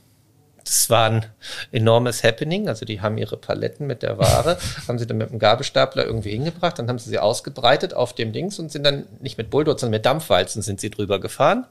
das 0.70 0.88
war 0.88 1.10
ein 1.10 1.26
enormes 1.72 2.22
Happening. 2.22 2.68
Also 2.68 2.86
die 2.86 3.00
haben 3.00 3.18
ihre 3.18 3.36
Paletten 3.36 3.88
mit 3.88 4.04
der 4.04 4.18
Ware, 4.18 4.56
haben 4.88 5.00
sie 5.00 5.06
dann 5.06 5.18
mit 5.18 5.30
dem 5.30 5.40
Gabelstapler 5.40 6.06
irgendwie 6.06 6.30
hingebracht, 6.30 6.78
dann 6.78 6.88
haben 6.88 7.00
sie 7.00 7.10
sie 7.10 7.18
ausgebreitet 7.18 7.92
auf 7.92 8.14
dem 8.14 8.32
Dings 8.32 8.60
und 8.60 8.70
sind 8.70 8.84
dann 8.84 9.04
nicht 9.18 9.36
mit 9.36 9.50
Bulldozer, 9.50 9.80
sondern 9.80 9.98
mit 9.98 10.06
Dampfwalzen 10.06 10.62
sind 10.62 10.80
sie 10.80 10.90
drüber 10.90 11.18
gefahren. 11.18 11.66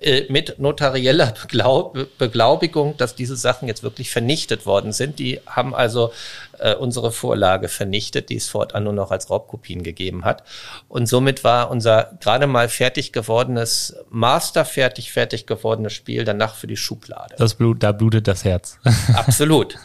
Äh, 0.00 0.24
mit 0.28 0.58
notarieller 0.58 1.34
Beglaub 1.40 1.96
Beglaubigung, 2.18 2.96
dass 2.96 3.14
diese 3.14 3.36
Sachen 3.36 3.68
jetzt 3.68 3.84
wirklich 3.84 4.10
vernichtet 4.10 4.66
worden 4.66 4.92
sind. 4.92 5.20
Die 5.20 5.40
haben 5.46 5.72
also 5.72 6.12
äh, 6.62 6.74
unsere 6.74 7.12
Vorlage 7.12 7.68
vernichtet, 7.68 8.28
die 8.28 8.36
es 8.36 8.48
fortan 8.48 8.84
nur 8.84 8.92
noch 8.92 9.10
als 9.10 9.30
Raubkopien 9.30 9.82
gegeben 9.82 10.24
hat. 10.24 10.44
Und 10.88 11.06
somit 11.06 11.44
war 11.44 11.70
unser 11.70 12.12
gerade 12.20 12.46
mal 12.46 12.68
fertig 12.68 13.12
gewordenes, 13.12 13.96
masterfertig 14.10 15.12
fertig 15.12 15.46
gewordenes 15.46 15.92
Spiel 15.92 16.24
danach 16.24 16.54
für 16.54 16.66
die 16.66 16.76
Schublade. 16.76 17.34
Das 17.36 17.54
Blut, 17.54 17.82
da 17.82 17.92
blutet 17.92 18.28
das 18.28 18.44
Herz. 18.44 18.78
Absolut, 19.14 19.76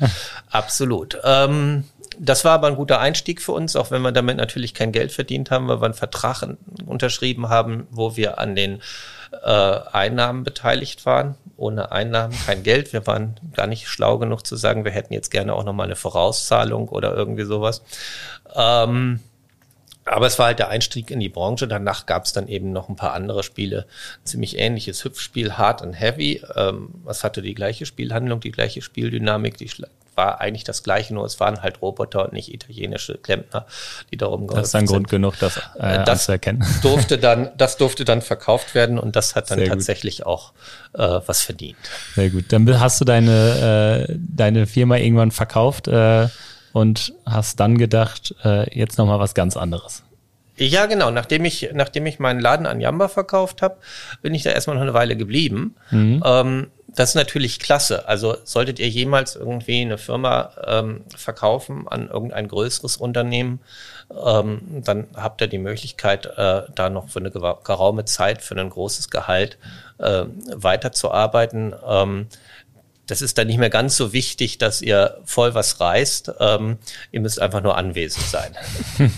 absolut. 0.50 1.18
Ähm, 1.24 1.84
das 2.20 2.46
war 2.46 2.54
aber 2.54 2.68
ein 2.68 2.76
guter 2.76 3.00
Einstieg 3.00 3.42
für 3.42 3.52
uns, 3.52 3.76
auch 3.76 3.92
wenn 3.92 4.02
wir 4.02 4.12
damit 4.12 4.38
natürlich 4.38 4.74
kein 4.74 4.92
Geld 4.92 5.12
verdient 5.12 5.52
haben, 5.52 5.68
weil 5.68 5.82
wir 5.82 5.86
einen 5.86 5.94
Vertrag 5.94 6.44
unterschrieben 6.86 7.50
haben, 7.50 7.88
wo 7.92 8.16
wir 8.16 8.40
an 8.40 8.56
den 8.56 8.82
äh, 9.44 9.80
Einnahmen 9.92 10.44
beteiligt 10.44 11.06
waren. 11.06 11.36
Ohne 11.56 11.92
Einnahmen 11.92 12.36
kein 12.46 12.64
Geld. 12.64 12.94
Wir 12.94 13.08
waren 13.08 13.40
gar 13.54 13.68
nicht 13.68 13.88
schlau 13.88 14.18
genug 14.18 14.46
zu 14.46 14.56
sagen, 14.56 14.86
wir 14.86 14.92
hätten 14.92 15.14
jetzt 15.14 15.32
gerne 15.32 15.54
auch 15.54 15.64
nochmal 15.64 15.88
eine 15.88 15.96
Vorauszahlung 15.96 16.90
oder 16.90 17.16
irgendwie 17.16 17.44
sowas. 17.44 17.82
Ähm, 18.56 19.20
aber 20.06 20.28
es 20.28 20.40
war 20.40 20.48
halt 20.48 20.60
der 20.60 20.70
Einstieg 20.70 21.12
in 21.12 21.20
die 21.20 21.30
Branche. 21.30 21.68
Danach 21.68 22.06
gab 22.06 22.26
es 22.26 22.34
dann 22.34 22.48
eben 22.48 22.72
noch 22.72 22.88
ein 22.88 22.96
paar 22.96 23.14
andere 23.14 23.44
Spiele. 23.44 23.88
Ziemlich 24.24 24.58
ähnliches 24.58 25.04
Hüpfspiel, 25.04 25.58
Hard 25.58 25.82
and 25.82 26.00
Heavy. 26.00 26.42
Ähm, 26.56 27.04
es 27.08 27.24
hatte 27.24 27.42
die 27.42 27.56
gleiche 27.56 27.86
Spielhandlung, 27.86 28.40
die 28.40 28.52
gleiche 28.52 28.82
Spieldynamik, 28.82 29.58
die 29.58 29.70
war 30.18 30.42
eigentlich 30.42 30.64
das 30.64 30.84
Gleiche, 30.84 31.14
nur 31.14 31.26
es 31.26 31.40
waren 31.40 31.62
halt 31.62 31.82
Roboter 31.82 32.26
und 32.26 32.34
nicht 32.34 32.54
italienische 32.54 33.18
Klempner, 33.18 33.66
die 34.12 34.18
darum 34.18 34.48
geholfen 34.48 34.64
Das 34.64 34.70
ist 34.70 34.76
ein 34.76 34.86
Grund 34.88 35.10
genug, 35.10 35.36
das, 35.40 35.58
äh, 35.80 36.04
das 36.04 36.26
zu 36.26 36.34
erkennen. 36.34 36.66
Durfte 36.82 37.18
dann, 37.18 37.52
das 37.58 37.78
durfte 37.78 38.04
dann 38.04 38.22
verkauft 38.22 38.76
werden 38.76 38.98
und 39.00 39.16
das 39.16 39.36
hat 39.36 39.52
dann 39.52 39.60
Sehr 39.60 39.70
tatsächlich 39.70 40.18
gut. 40.18 40.28
auch 40.28 40.54
äh, 40.94 41.20
was 41.26 41.42
verdient. 41.42 41.78
Sehr 42.16 42.30
gut. 42.30 42.46
Dann 42.52 42.80
hast 42.80 43.00
du 43.00 43.06
deine, 43.06 44.08
äh, 44.10 44.16
deine 44.18 44.68
Firma 44.68 44.98
irgendwann 44.98 45.32
verkauft 45.32 45.88
äh, 45.88 46.28
und 46.74 47.14
hast 47.26 47.60
dann 47.60 47.78
gedacht, 47.78 48.36
äh, 48.44 48.78
jetzt 48.78 48.98
nochmal 48.98 49.20
was 49.20 49.34
ganz 49.36 49.56
anderes. 49.56 50.04
Ja, 50.58 50.88
genau. 50.88 51.12
Nachdem 51.12 51.46
ich, 51.46 51.70
nachdem 51.74 52.08
ich 52.08 52.20
meinen 52.20 52.40
Laden 52.40 52.66
an 52.66 52.82
Jamba 52.82 53.08
verkauft 53.08 53.62
habe, 53.62 53.78
bin 54.22 54.34
ich 54.34 54.44
da 54.44 54.50
erstmal 54.50 54.76
noch 54.76 54.84
eine 54.84 54.94
Weile 54.94 55.16
geblieben. 55.16 55.76
Mhm. 55.92 56.24
Ähm, 56.26 56.68
das 56.98 57.10
ist 57.10 57.16
natürlich 57.16 57.60
klasse. 57.60 58.08
Also 58.08 58.38
solltet 58.44 58.80
ihr 58.80 58.90
jemals 58.90 59.36
irgendwie 59.36 59.82
eine 59.82 60.00
Firma 60.00 60.50
ähm, 60.66 61.04
verkaufen 61.16 61.88
an 61.88 62.10
irgendein 62.10 62.48
größeres 62.48 62.98
Unternehmen, 62.98 63.60
ähm, 64.10 64.62
dann 64.84 65.08
habt 65.16 65.42
ihr 65.42 65.48
die 65.48 65.60
Möglichkeit, 65.60 66.26
äh, 66.26 66.64
da 66.74 66.90
noch 66.90 67.10
für 67.10 67.20
eine 67.20 67.30
geraume 67.30 68.06
Zeit 68.06 68.42
für 68.42 68.56
ein 68.56 68.72
großes 68.72 69.12
Gehalt 69.12 69.60
äh, 70.00 70.24
weiterzuarbeiten. 70.56 71.76
Ähm, 71.88 72.28
das 73.08 73.22
ist 73.22 73.38
dann 73.38 73.48
nicht 73.48 73.58
mehr 73.58 73.70
ganz 73.70 73.96
so 73.96 74.14
wichtig, 74.14 74.58
dass 74.58 74.82
ihr 74.82 75.18
voll 75.24 75.56
was 75.56 75.80
reißt. 75.80 76.34
Ähm, 76.40 76.78
ihr 77.12 77.22
müsst 77.22 77.42
einfach 77.42 77.64
nur 77.64 77.78
anwesend 77.78 78.26
sein. 78.26 78.56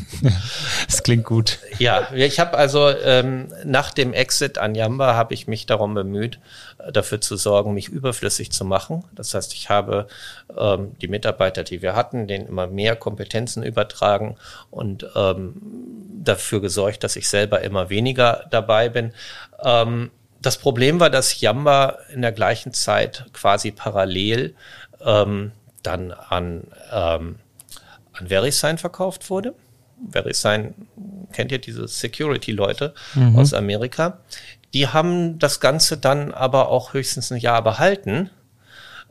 das 0.87 1.03
klingt 1.03 1.25
gut. 1.25 1.59
Ja, 1.79 2.13
ich 2.13 2.39
habe 2.39 2.57
also 2.57 2.89
ähm, 2.89 3.51
nach 3.65 3.91
dem 3.91 4.13
Exit 4.13 4.59
an 4.59 4.75
Yamba 4.75 5.15
habe 5.15 5.33
ich 5.33 5.47
mich 5.47 5.65
darum 5.65 5.95
bemüht, 5.95 6.39
äh, 6.77 6.91
dafür 6.91 7.19
zu 7.19 7.35
sorgen, 7.35 7.73
mich 7.73 7.89
überflüssig 7.89 8.51
zu 8.51 8.63
machen. 8.63 9.03
Das 9.15 9.33
heißt, 9.33 9.53
ich 9.53 9.69
habe 9.69 10.07
ähm, 10.55 10.95
die 11.01 11.07
Mitarbeiter, 11.07 11.63
die 11.63 11.81
wir 11.81 11.95
hatten, 11.95 12.27
denen 12.27 12.47
immer 12.47 12.67
mehr 12.67 12.95
Kompetenzen 12.95 13.63
übertragen 13.63 14.37
und 14.69 15.07
ähm, 15.15 15.55
dafür 16.23 16.61
gesorgt, 16.61 17.03
dass 17.03 17.15
ich 17.15 17.27
selber 17.27 17.61
immer 17.61 17.89
weniger 17.89 18.45
dabei 18.51 18.89
bin. 18.89 19.13
Ähm, 19.63 20.11
das 20.41 20.57
Problem 20.57 20.99
war, 20.99 21.09
dass 21.09 21.41
Yamba 21.41 21.97
in 22.13 22.21
der 22.21 22.31
gleichen 22.31 22.73
Zeit 22.73 23.25
quasi 23.33 23.71
parallel 23.71 24.55
ähm, 25.03 25.51
dann 25.83 26.11
an, 26.11 26.67
ähm, 26.91 27.39
an 28.13 28.27
VeriSign 28.27 28.77
verkauft 28.77 29.29
wurde. 29.29 29.53
VeriSign 30.11 30.73
kennt 31.33 31.51
ihr 31.51 31.59
diese 31.59 31.87
Security-Leute 31.87 32.93
mhm. 33.15 33.37
aus 33.37 33.53
Amerika. 33.53 34.19
Die 34.73 34.87
haben 34.87 35.39
das 35.39 35.59
Ganze 35.59 35.97
dann 35.97 36.33
aber 36.33 36.69
auch 36.69 36.93
höchstens 36.93 37.31
ein 37.31 37.39
Jahr 37.39 37.63
behalten, 37.63 38.29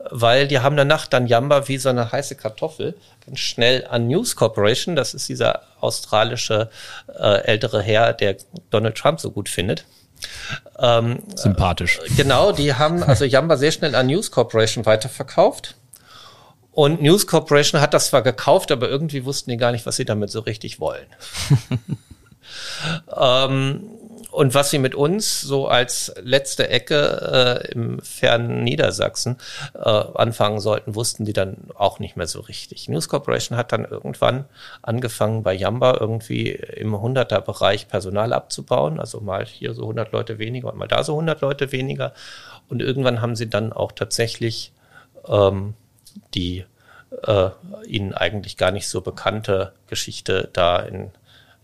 weil 0.09 0.47
die 0.47 0.59
haben 0.59 0.77
danach 0.77 1.05
dann 1.05 1.27
Yamba 1.27 1.67
wie 1.67 1.77
so 1.77 1.89
eine 1.89 2.11
heiße 2.11 2.35
Kartoffel 2.35 2.95
ganz 3.25 3.39
schnell 3.39 3.85
an 3.87 4.07
News 4.07 4.35
Corporation, 4.35 4.95
das 4.95 5.13
ist 5.13 5.27
dieser 5.27 5.63
australische 5.81 6.69
äh, 7.07 7.43
ältere 7.43 7.81
Herr, 7.81 8.13
der 8.13 8.37
Donald 8.69 8.95
Trump 8.97 9.19
so 9.19 9.31
gut 9.31 9.49
findet, 9.49 9.85
ähm, 10.77 11.19
Sympathisch. 11.35 11.99
Äh, 12.05 12.13
genau, 12.15 12.51
die 12.51 12.73
haben 12.73 13.03
also 13.03 13.25
Jamba 13.25 13.57
sehr 13.57 13.71
schnell 13.71 13.95
an 13.95 14.07
News 14.07 14.31
Corporation 14.31 14.85
weiterverkauft. 14.85 15.75
Und 16.71 17.01
News 17.01 17.27
Corporation 17.27 17.81
hat 17.81 17.93
das 17.93 18.07
zwar 18.07 18.21
gekauft, 18.21 18.71
aber 18.71 18.89
irgendwie 18.89 19.25
wussten 19.25 19.49
die 19.49 19.57
gar 19.57 19.71
nicht, 19.71 19.85
was 19.85 19.97
sie 19.97 20.05
damit 20.05 20.29
so 20.29 20.39
richtig 20.39 20.79
wollen. 20.79 21.07
ähm, 23.17 23.83
und 24.31 24.53
was 24.53 24.69
sie 24.69 24.77
mit 24.77 24.95
uns 24.95 25.41
so 25.41 25.67
als 25.67 26.13
letzte 26.21 26.69
Ecke 26.69 27.63
äh, 27.65 27.71
im 27.71 27.99
fernen 28.01 28.63
Niedersachsen 28.63 29.37
äh, 29.73 29.79
anfangen 29.79 30.59
sollten, 30.59 30.95
wussten 30.95 31.25
die 31.25 31.33
dann 31.33 31.57
auch 31.75 31.99
nicht 31.99 32.15
mehr 32.15 32.27
so 32.27 32.41
richtig. 32.41 32.87
News 32.89 33.09
Corporation 33.09 33.57
hat 33.57 33.71
dann 33.71 33.85
irgendwann 33.85 34.45
angefangen 34.81 35.43
bei 35.43 35.53
Yamba 35.53 35.97
irgendwie 35.99 36.51
im 36.51 36.93
100er 36.93 37.41
Bereich 37.41 37.87
Personal 37.87 38.33
abzubauen, 38.33 38.99
also 38.99 39.19
mal 39.19 39.45
hier 39.45 39.73
so 39.73 39.83
100 39.83 40.11
Leute 40.11 40.37
weniger 40.37 40.71
und 40.71 40.77
mal 40.77 40.87
da 40.87 41.03
so 41.03 41.13
100 41.13 41.41
Leute 41.41 41.71
weniger. 41.71 42.13
Und 42.69 42.81
irgendwann 42.81 43.21
haben 43.21 43.35
sie 43.35 43.49
dann 43.49 43.73
auch 43.73 43.91
tatsächlich 43.91 44.73
ähm, 45.27 45.73
die 46.35 46.65
äh, 47.23 47.49
ihnen 47.87 48.13
eigentlich 48.13 48.57
gar 48.57 48.71
nicht 48.71 48.87
so 48.87 49.01
bekannte 49.01 49.73
Geschichte 49.87 50.49
da 50.53 50.79
in 50.79 51.11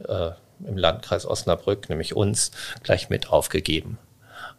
äh, 0.07 0.31
im 0.65 0.77
Landkreis 0.77 1.25
Osnabrück, 1.25 1.89
nämlich 1.89 2.15
uns, 2.15 2.51
gleich 2.83 3.09
mit 3.09 3.29
aufgegeben. 3.29 3.97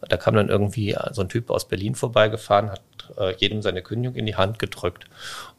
Da 0.07 0.17
kam 0.17 0.35
dann 0.35 0.49
irgendwie 0.49 0.95
so 1.11 1.21
ein 1.21 1.29
Typ 1.29 1.49
aus 1.49 1.67
Berlin 1.67 1.95
vorbeigefahren, 1.95 2.71
hat 2.71 2.81
äh, 3.17 3.35
jedem 3.37 3.61
seine 3.61 3.81
Kündigung 3.81 4.15
in 4.15 4.25
die 4.25 4.35
Hand 4.35 4.59
gedrückt 4.59 5.05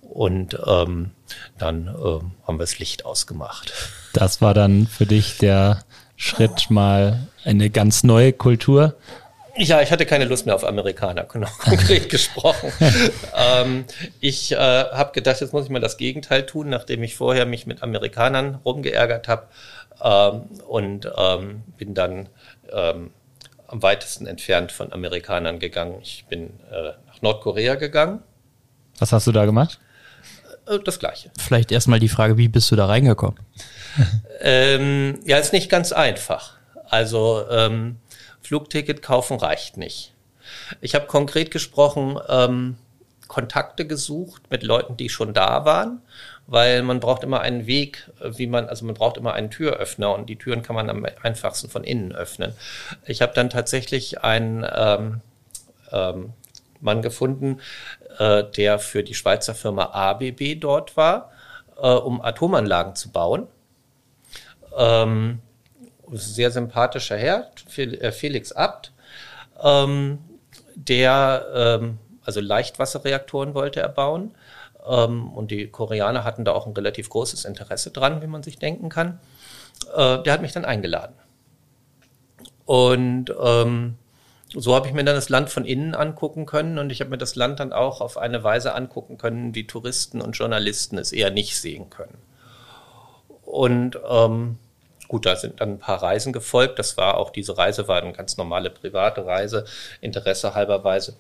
und 0.01 0.59
ähm, 0.67 1.11
dann 1.59 1.89
äh, 1.89 2.47
haben 2.47 2.57
wir 2.57 2.59
das 2.59 2.79
Licht 2.79 3.05
ausgemacht. 3.05 3.73
Das 4.13 4.41
war 4.41 4.55
dann 4.55 4.87
für 4.87 5.07
dich 5.07 5.39
der 5.39 5.85
Schritt 6.17 6.71
mal 6.71 7.29
eine 7.45 7.71
ganz 7.71 8.05
neue 8.05 8.33
Kultur 8.33 8.97
ja, 9.59 9.83
ich 9.83 9.91
hatte 9.91 10.07
keine 10.07 10.25
Lust 10.25 10.47
mehr 10.47 10.55
auf 10.55 10.65
Amerikaner, 10.65 11.25
genau, 11.33 11.49
konkret 11.59 12.09
gesprochen. 12.11 12.73
ähm, 13.37 13.85
ich 14.21 14.53
äh, 14.53 14.57
habe 14.57 15.13
gedacht, 15.13 15.41
jetzt 15.41 15.53
muss 15.53 15.65
ich 15.65 15.71
mal 15.71 15.81
das 15.81 15.97
Gegenteil 15.97 16.47
tun, 16.47 16.69
nachdem 16.69 17.03
ich 17.03 17.17
vorher 17.17 17.45
mich 17.45 17.67
mit 17.67 17.83
Amerikanern 17.83 18.61
rumgeärgert 18.65 19.29
habe 19.29 19.49
und 20.01 21.11
ähm, 21.17 21.63
bin 21.77 21.95
dann 21.95 22.29
ähm, 22.73 23.11
am 23.67 23.83
weitesten 23.83 24.27
entfernt 24.27 24.73
von 24.73 24.93
Amerikanern 24.93 25.59
gegangen. 25.59 25.99
Ich 26.03 26.25
bin 26.29 26.61
äh, 26.71 26.93
nach 27.07 27.23
Nordkorea 27.23 27.75
gegangen. 27.75 28.23
Was 28.99 29.13
hast 29.13 29.27
du 29.27 29.33
da 29.33 29.45
gemacht? 29.45 29.79
Äh, 30.67 30.79
das 30.85 30.99
Gleiche. 30.99 31.31
Vielleicht 31.39 31.73
erstmal 31.73 32.01
die 32.01 32.09
Frage, 32.09 32.37
wie 32.37 32.49
bist 32.49 32.71
du 32.71 32.77
da 32.77 32.87
reingekommen? 32.87 33.39
ähm, 34.41 35.21
ja, 35.25 35.39
ist 35.39 35.53
nicht 35.53 35.71
ganz 35.71 35.93
einfach. 35.93 36.57
Also 36.89 37.45
ähm, 37.51 37.97
Flugticket 38.41 39.03
kaufen 39.03 39.39
reicht 39.39 39.77
nicht. 39.77 40.15
Ich 40.81 40.95
habe 40.95 41.07
konkret 41.07 41.51
gesprochen, 41.51 42.19
ähm, 42.29 42.77
Kontakte 43.27 43.87
gesucht 43.87 44.51
mit 44.51 44.63
Leuten, 44.63 44.97
die 44.97 45.11
schon 45.11 45.35
da 45.35 45.67
waren, 45.67 46.01
weil 46.49 46.83
man 46.83 46.99
braucht 46.99 47.23
immer 47.23 47.43
einen 47.43 47.67
Weg, 47.67 48.11
wie 48.23 48.47
man, 48.47 48.71
also 48.71 48.87
man 48.87 48.95
braucht 48.95 49.19
immer 49.19 49.35
einen 49.35 49.51
Türöffner 49.51 50.15
und 50.15 50.31
die 50.31 50.37
Türen 50.37 50.63
kann 50.63 50.75
man 50.75 50.89
am 50.89 51.07
einfachsten 51.23 51.69
von 51.69 51.85
innen 51.85 52.15
öffnen. 52.15 52.55
Ich 53.05 53.21
habe 53.21 53.35
dann 53.35 53.51
tatsächlich 53.51 54.25
einen 54.25 54.67
ähm, 54.75 55.21
ähm, 55.93 56.33
Mann 56.81 57.03
gefunden, 57.03 57.61
äh, 58.19 58.45
der 58.45 58.79
für 58.79 59.05
die 59.05 59.13
Schweizer 59.13 59.55
Firma 59.55 59.91
ABB 59.93 60.59
dort 60.59 60.97
war, 60.97 61.33
äh, 61.77 61.87
um 61.87 62.23
Atomanlagen 62.23 62.95
zu 62.95 63.13
bauen. 63.13 63.47
Ähm, 64.75 65.41
sehr 66.13 66.51
sympathischer 66.51 67.19
Herr, 67.19 67.51
äh, 67.77 68.11
Felix 68.11 68.53
Abt, 68.53 68.93
ähm, 69.63 70.19
der 70.77 71.47
ähm, 71.55 71.99
also 72.25 72.41
Leichtwasserreaktoren 72.41 73.53
wollte 73.53 73.81
er 73.81 73.91
bauen. 73.91 74.35
Ähm, 74.89 75.31
und 75.33 75.51
die 75.51 75.69
Koreaner 75.69 76.25
hatten 76.25 76.45
da 76.45 76.53
auch 76.53 76.67
ein 76.67 76.73
relativ 76.73 77.11
großes 77.11 77.45
Interesse 77.45 77.91
dran, 77.91 78.23
wie 78.23 78.27
man 78.27 78.43
sich 78.43 78.59
denken 78.59 78.89
kann. 78.89 79.21
Äh, 79.95 80.23
der 80.23 80.33
hat 80.33 80.43
mich 80.43 80.53
dann 80.53 80.65
eingeladen. 80.65 81.15
Und 82.65 83.33
ähm, 83.41 83.97
so 84.55 84.75
habe 84.75 84.89
ich 84.89 84.95
mir 84.95 85.05
dann 85.05 85.15
das 85.15 85.29
Land 85.29 85.51
von 85.51 85.65
innen 85.65 85.95
angucken 85.95 86.47
können 86.47 86.79
und 86.79 86.91
ich 86.91 87.01
habe 87.01 87.11
mir 87.11 87.19
das 87.19 87.35
Land 87.35 87.61
dann 87.61 87.73
auch 87.73 88.01
auf 88.01 88.17
eine 88.17 88.43
Weise 88.45 88.75
angucken 88.75 89.19
können, 89.19 89.55
wie 89.55 89.67
Touristen 89.67 90.21
und 90.21 90.33
Journalisten 90.33 90.99
es 90.99 91.13
eher 91.13 91.31
nicht 91.31 91.59
sehen 91.59 91.91
können. 91.91 92.19
Und 93.45 93.99
ähm, 94.09 94.59
Gut, 95.09 95.25
da 95.25 95.37
sind 95.37 95.61
dann 95.63 95.71
ein 95.71 95.79
paar 95.79 96.03
Reisen 96.03 96.35
gefolgt. 96.35 96.79
Das 96.79 96.99
war 96.99 97.17
auch, 97.17 97.31
diese 97.31 97.57
Reise 97.57 97.89
war 97.89 98.03
eine 98.03 98.13
ganz 98.13 98.37
normale 98.37 98.69
private 98.69 99.25
Reise, 99.25 99.65
Interesse 100.03 100.55
halberweise. 100.55 101.17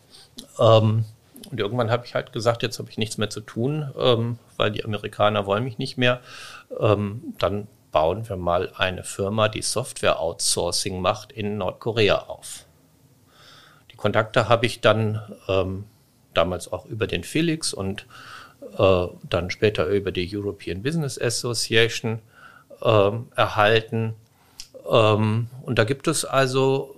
Ähm, 0.61 1.07
und 1.51 1.61
irgendwann 1.61 1.91
habe 1.91 2.05
ich 2.07 2.15
halt 2.15 2.33
gesagt, 2.33 2.63
jetzt 2.63 2.79
habe 2.79 2.91
ich 2.91 2.99
nichts 2.99 3.19
mehr 3.19 3.31
zu 3.31 3.41
tun, 3.41 3.91
ähm, 3.99 4.39
weil 4.57 4.71
die 4.71 4.85
Amerikaner 4.85 5.47
wollen 5.47 5.65
mich 5.65 5.79
nicht 5.79 5.97
mehr. 5.97 6.21
Ähm, 6.79 7.35
dann 7.39 7.69
bauen 7.91 8.29
wir 8.29 8.37
mal 8.37 8.71
eine 8.77 9.05
Firma, 9.05 9.49
die 9.49 9.63
Software-Outsourcing 9.63 11.01
macht 11.01 11.33
in 11.33 11.59
Nordkorea 11.59 12.27
auf. 12.29 12.67
Die 13.91 13.97
Kontakte 13.97 14.49
habe 14.49 14.67
ich 14.67 14.81
dann 14.81 15.23
ähm, 15.49 15.85
damals 16.35 16.71
auch 16.73 16.87
über 16.87 17.07
den 17.07 17.25
Felix 17.25 17.73
und 17.73 18.07
äh, 18.77 19.07
dann 19.29 19.51
später 19.51 19.87
über 19.87 20.13
die 20.13 20.29
European 20.37 20.83
Business 20.83 21.21
Association 21.21 22.21
ähm, 22.83 23.29
erhalten. 23.35 24.15
Ähm, 24.89 25.49
und 25.63 25.79
da 25.79 25.85
gibt 25.85 26.09
es 26.09 26.25
also, 26.25 26.95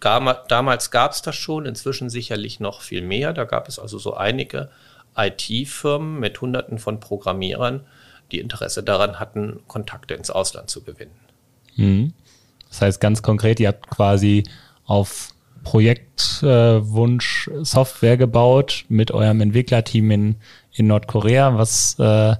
damals 0.00 0.90
gab 0.90 1.12
es 1.12 1.22
das 1.22 1.36
schon, 1.36 1.66
inzwischen 1.66 2.10
sicherlich 2.10 2.60
noch 2.60 2.82
viel 2.82 3.02
mehr. 3.02 3.32
Da 3.32 3.44
gab 3.44 3.68
es 3.68 3.78
also 3.78 3.98
so 3.98 4.14
einige 4.14 4.70
IT-Firmen 5.16 6.18
mit 6.20 6.40
Hunderten 6.40 6.78
von 6.78 7.00
Programmierern, 7.00 7.86
die 8.32 8.40
Interesse 8.40 8.82
daran 8.82 9.20
hatten, 9.20 9.60
Kontakte 9.68 10.14
ins 10.14 10.30
Ausland 10.30 10.70
zu 10.70 10.82
gewinnen. 10.82 11.14
Mhm. 11.76 12.12
Das 12.68 12.80
heißt 12.82 13.00
ganz 13.00 13.22
konkret, 13.22 13.60
ihr 13.60 13.68
habt 13.68 13.88
quasi 13.88 14.44
auf 14.84 15.30
Projektwunsch 15.62 17.48
äh, 17.48 17.64
Software 17.64 18.16
gebaut 18.16 18.84
mit 18.88 19.12
eurem 19.12 19.40
Entwicklerteam 19.40 20.10
in, 20.10 20.36
in 20.72 20.86
Nordkorea. 20.88 21.56
Was 21.56 21.98
äh, 21.98 22.36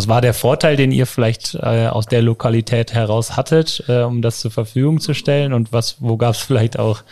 was 0.00 0.08
war 0.08 0.22
der 0.22 0.32
Vorteil, 0.32 0.76
den 0.76 0.92
ihr 0.92 1.04
vielleicht 1.04 1.56
äh, 1.56 1.88
aus 1.88 2.06
der 2.06 2.22
Lokalität 2.22 2.94
heraus 2.94 3.36
hattet, 3.36 3.84
äh, 3.86 4.00
um 4.00 4.22
das 4.22 4.40
zur 4.40 4.50
Verfügung 4.50 4.98
zu 4.98 5.12
stellen? 5.12 5.52
Und 5.52 5.74
was, 5.74 5.96
wo 6.00 6.16
gab 6.16 6.34
es 6.34 6.40
vielleicht 6.46 6.78
auch 6.78 7.02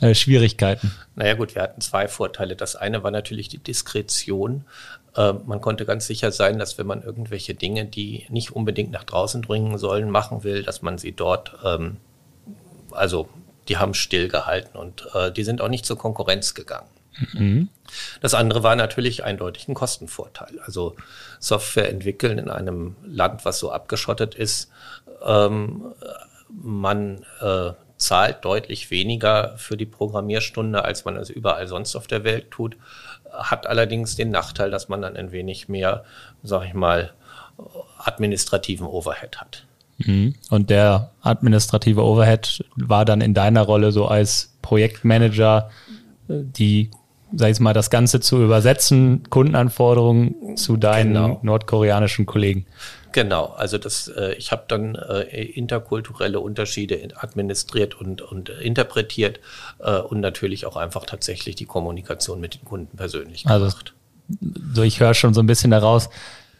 äh, 0.00 0.16
Schwierigkeiten? 0.16 0.92
Naja 1.14 1.34
gut, 1.34 1.54
wir 1.54 1.62
hatten 1.62 1.80
zwei 1.80 2.08
Vorteile. 2.08 2.56
Das 2.56 2.74
eine 2.74 3.04
war 3.04 3.12
natürlich 3.12 3.48
die 3.48 3.58
Diskretion. 3.58 4.64
Äh, 5.14 5.34
man 5.46 5.60
konnte 5.60 5.86
ganz 5.86 6.08
sicher 6.08 6.32
sein, 6.32 6.58
dass 6.58 6.76
wenn 6.76 6.88
man 6.88 7.04
irgendwelche 7.04 7.54
Dinge, 7.54 7.84
die 7.84 8.26
nicht 8.30 8.50
unbedingt 8.50 8.90
nach 8.90 9.04
draußen 9.04 9.40
dringen 9.42 9.78
sollen, 9.78 10.10
machen 10.10 10.42
will, 10.42 10.64
dass 10.64 10.82
man 10.82 10.98
sie 10.98 11.12
dort, 11.12 11.54
ähm, 11.64 11.98
also 12.90 13.28
die 13.68 13.76
haben 13.76 13.94
stillgehalten 13.94 14.76
und 14.76 15.06
äh, 15.14 15.30
die 15.30 15.44
sind 15.44 15.60
auch 15.60 15.68
nicht 15.68 15.86
zur 15.86 15.98
Konkurrenz 15.98 16.54
gegangen. 16.54 16.88
Mhm. 17.32 17.68
Das 18.20 18.34
andere 18.34 18.62
war 18.62 18.76
natürlich 18.76 19.24
eindeutig 19.24 19.68
ein 19.68 19.74
Kostenvorteil. 19.74 20.58
Also 20.64 20.96
Software 21.38 21.90
entwickeln 21.90 22.38
in 22.38 22.50
einem 22.50 22.96
Land, 23.04 23.44
was 23.44 23.58
so 23.58 23.70
abgeschottet 23.70 24.34
ist, 24.34 24.70
ähm, 25.24 25.92
man 26.48 27.24
äh, 27.40 27.72
zahlt 27.96 28.44
deutlich 28.44 28.90
weniger 28.90 29.54
für 29.56 29.76
die 29.76 29.86
Programmierstunde, 29.86 30.84
als 30.84 31.04
man 31.04 31.16
es 31.16 31.30
überall 31.30 31.68
sonst 31.68 31.96
auf 31.96 32.06
der 32.06 32.24
Welt 32.24 32.50
tut, 32.50 32.76
hat 33.32 33.66
allerdings 33.66 34.16
den 34.16 34.30
Nachteil, 34.30 34.70
dass 34.70 34.88
man 34.88 35.02
dann 35.02 35.16
ein 35.16 35.32
wenig 35.32 35.68
mehr, 35.68 36.04
sag 36.42 36.66
ich 36.66 36.74
mal, 36.74 37.12
administrativen 37.98 38.86
Overhead 38.86 39.40
hat. 39.40 39.66
Mhm. 39.98 40.34
Und 40.50 40.70
der 40.70 41.12
administrative 41.22 42.02
Overhead 42.02 42.64
war 42.76 43.04
dann 43.04 43.20
in 43.20 43.34
deiner 43.34 43.62
Rolle 43.62 43.92
so 43.92 44.06
als 44.06 44.54
Projektmanager 44.62 45.70
äh, 46.28 46.34
die 46.42 46.90
sag 47.36 47.50
ich 47.50 47.60
mal, 47.60 47.72
das 47.72 47.90
Ganze 47.90 48.20
zu 48.20 48.42
übersetzen, 48.42 49.22
Kundenanforderungen 49.30 50.56
zu 50.56 50.76
deinen 50.76 51.14
genau. 51.14 51.40
nordkoreanischen 51.42 52.26
Kollegen. 52.26 52.66
Genau, 53.12 53.46
also 53.56 53.78
das, 53.78 54.08
äh, 54.08 54.34
ich 54.34 54.50
habe 54.50 54.64
dann 54.66 54.96
äh, 54.96 55.22
interkulturelle 55.44 56.40
Unterschiede 56.40 56.98
administriert 57.16 57.94
und, 57.94 58.22
und 58.22 58.48
interpretiert 58.48 59.38
äh, 59.78 59.98
und 59.98 60.20
natürlich 60.20 60.66
auch 60.66 60.76
einfach 60.76 61.06
tatsächlich 61.06 61.54
die 61.54 61.64
Kommunikation 61.64 62.40
mit 62.40 62.54
den 62.54 62.64
Kunden 62.64 62.96
persönlich 62.96 63.46
also, 63.46 63.66
gemacht. 63.66 63.94
Also, 64.28 64.72
so 64.74 64.82
ich 64.82 64.98
höre 64.98 65.14
schon 65.14 65.32
so 65.32 65.40
ein 65.40 65.46
bisschen 65.46 65.70
daraus, 65.70 66.10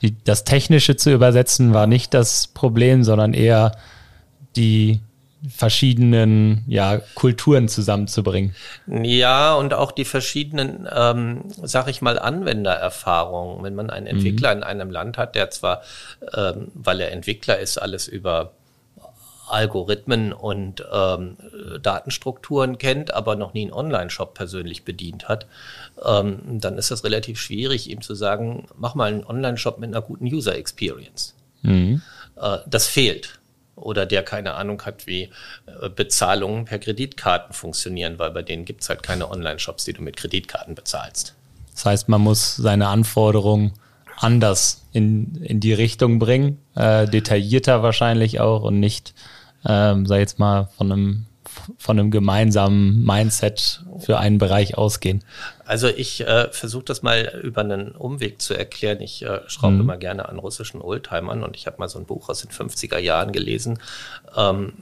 die, 0.00 0.16
das 0.22 0.44
Technische 0.44 0.94
zu 0.96 1.10
übersetzen 1.12 1.74
war 1.74 1.88
nicht 1.88 2.14
das 2.14 2.46
Problem, 2.46 3.02
sondern 3.02 3.34
eher 3.34 3.76
die 4.54 5.00
verschiedenen 5.48 6.64
ja, 6.66 7.00
Kulturen 7.14 7.68
zusammenzubringen. 7.68 8.54
Ja, 8.86 9.54
und 9.54 9.74
auch 9.74 9.92
die 9.92 10.04
verschiedenen, 10.04 10.88
ähm, 10.94 11.42
sag 11.62 11.88
ich 11.88 12.00
mal, 12.02 12.18
Anwendererfahrungen. 12.18 13.62
Wenn 13.62 13.74
man 13.74 13.90
einen 13.90 14.06
Entwickler 14.06 14.54
mhm. 14.54 14.62
in 14.62 14.64
einem 14.64 14.90
Land 14.90 15.18
hat, 15.18 15.34
der 15.34 15.50
zwar, 15.50 15.82
ähm, 16.36 16.68
weil 16.74 17.00
er 17.00 17.12
Entwickler 17.12 17.58
ist, 17.58 17.78
alles 17.78 18.08
über 18.08 18.52
Algorithmen 19.48 20.32
und 20.32 20.84
ähm, 20.90 21.36
Datenstrukturen 21.82 22.78
kennt, 22.78 23.12
aber 23.12 23.36
noch 23.36 23.52
nie 23.52 23.62
einen 23.62 23.72
Online-Shop 23.72 24.34
persönlich 24.34 24.84
bedient 24.84 25.28
hat, 25.28 25.46
ähm, 26.04 26.40
dann 26.60 26.78
ist 26.78 26.90
das 26.90 27.04
relativ 27.04 27.38
schwierig, 27.38 27.90
ihm 27.90 28.00
zu 28.00 28.14
sagen, 28.14 28.66
mach 28.76 28.94
mal 28.94 29.12
einen 29.12 29.24
Online-Shop 29.24 29.78
mit 29.78 29.90
einer 29.90 30.02
guten 30.02 30.26
User-Experience. 30.26 31.34
Mhm. 31.62 32.02
Äh, 32.36 32.58
das 32.66 32.86
fehlt. 32.86 33.38
Oder 33.84 34.06
der 34.06 34.22
keine 34.22 34.54
Ahnung 34.54 34.82
hat, 34.82 35.06
wie 35.06 35.30
äh, 35.66 35.88
Bezahlungen 35.88 36.64
per 36.64 36.78
Kreditkarten 36.78 37.52
funktionieren, 37.52 38.18
weil 38.18 38.30
bei 38.30 38.42
denen 38.42 38.64
gibt 38.64 38.82
es 38.82 38.88
halt 38.88 39.02
keine 39.02 39.30
Online-Shops, 39.30 39.84
die 39.84 39.92
du 39.92 40.02
mit 40.02 40.16
Kreditkarten 40.16 40.74
bezahlst. 40.74 41.34
Das 41.72 41.84
heißt, 41.84 42.08
man 42.08 42.20
muss 42.20 42.56
seine 42.56 42.88
Anforderungen 42.88 43.72
anders 44.16 44.86
in, 44.92 45.36
in 45.42 45.60
die 45.60 45.72
Richtung 45.72 46.18
bringen, 46.18 46.58
äh, 46.76 47.06
detaillierter 47.06 47.82
wahrscheinlich 47.82 48.40
auch 48.40 48.62
und 48.62 48.80
nicht, 48.80 49.14
ähm, 49.66 50.06
sag 50.06 50.18
jetzt 50.18 50.38
mal, 50.38 50.68
von 50.76 50.92
einem 50.92 51.26
von 51.78 51.98
einem 51.98 52.10
gemeinsamen 52.10 53.04
Mindset 53.04 53.84
für 53.98 54.18
einen 54.18 54.38
Bereich 54.38 54.76
ausgehen? 54.76 55.24
Also 55.64 55.88
ich 55.88 56.20
äh, 56.20 56.50
versuche 56.52 56.84
das 56.84 57.02
mal 57.02 57.40
über 57.42 57.62
einen 57.62 57.92
Umweg 57.92 58.40
zu 58.40 58.54
erklären. 58.54 59.00
Ich 59.00 59.24
äh, 59.24 59.40
schraube 59.46 59.74
mhm. 59.74 59.80
immer 59.80 59.96
gerne 59.96 60.28
an 60.28 60.38
russischen 60.38 60.80
Oldtimern 60.80 61.42
und 61.42 61.56
ich 61.56 61.66
habe 61.66 61.78
mal 61.78 61.88
so 61.88 61.98
ein 61.98 62.06
Buch 62.06 62.28
aus 62.28 62.40
den 62.42 62.50
50er 62.50 62.98
Jahren 62.98 63.32
gelesen, 63.32 63.78
ähm, 64.36 64.74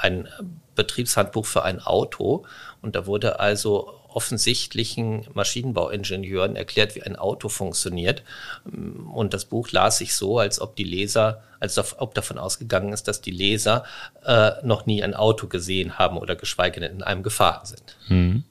ein 0.00 0.28
Betriebshandbuch 0.74 1.46
für 1.46 1.64
ein 1.64 1.80
Auto. 1.80 2.44
Und 2.82 2.96
da 2.96 3.06
wurde 3.06 3.40
also 3.40 3.94
offensichtlichen 4.16 5.26
Maschinenbauingenieuren 5.34 6.56
erklärt, 6.56 6.94
wie 6.94 7.02
ein 7.02 7.16
Auto 7.16 7.50
funktioniert. 7.50 8.22
Und 8.64 9.34
das 9.34 9.44
Buch 9.44 9.70
las 9.72 9.98
sich 9.98 10.16
so, 10.16 10.38
als 10.38 10.58
ob 10.58 10.74
die 10.74 10.84
Leser, 10.84 11.42
als 11.60 11.78
ob 11.98 12.14
davon 12.14 12.38
ausgegangen 12.38 12.94
ist, 12.94 13.08
dass 13.08 13.20
die 13.20 13.30
Leser 13.30 13.84
äh, 14.24 14.52
noch 14.62 14.86
nie 14.86 15.02
ein 15.04 15.14
Auto 15.14 15.48
gesehen 15.48 15.98
haben 15.98 16.16
oder 16.16 16.34
geschweige 16.34 16.80
denn 16.80 16.92
in 16.92 17.02
einem 17.02 17.22
gefahren 17.22 17.66
sind. 17.66 17.96
Mhm. 18.08 18.44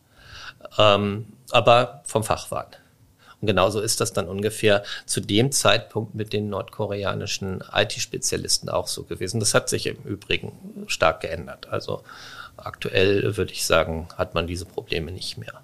Ähm, 0.78 1.25
aber 1.49 2.04
vom 2.06 2.23
Fach 2.23 2.51
waren. 2.51 2.69
Und 3.41 3.47
genauso 3.47 3.82
ist 3.82 3.99
das 4.01 4.13
dann 4.13 4.28
ungefähr 4.28 4.84
zu 5.08 5.19
dem 5.19 5.51
Zeitpunkt 5.51 6.13
mit 6.13 6.32
den 6.32 6.47
nordkoreanischen 6.49 7.63
IT-Spezialisten 7.73 8.69
auch 8.69 8.88
so 8.88 9.04
gewesen. 9.04 9.39
Das 9.39 9.56
hat 9.56 9.67
sich 9.67 9.88
im 9.88 9.97
Übrigen 10.04 10.51
stark 10.86 11.21
geändert. 11.21 11.67
Also 11.71 12.04
Aktuell 12.58 13.38
würde 13.38 13.52
ich 13.52 13.65
sagen, 13.65 14.08
hat 14.18 14.34
man 14.34 14.48
diese 14.48 14.65
Probleme 14.65 15.12
nicht 15.12 15.38
mehr. 15.38 15.62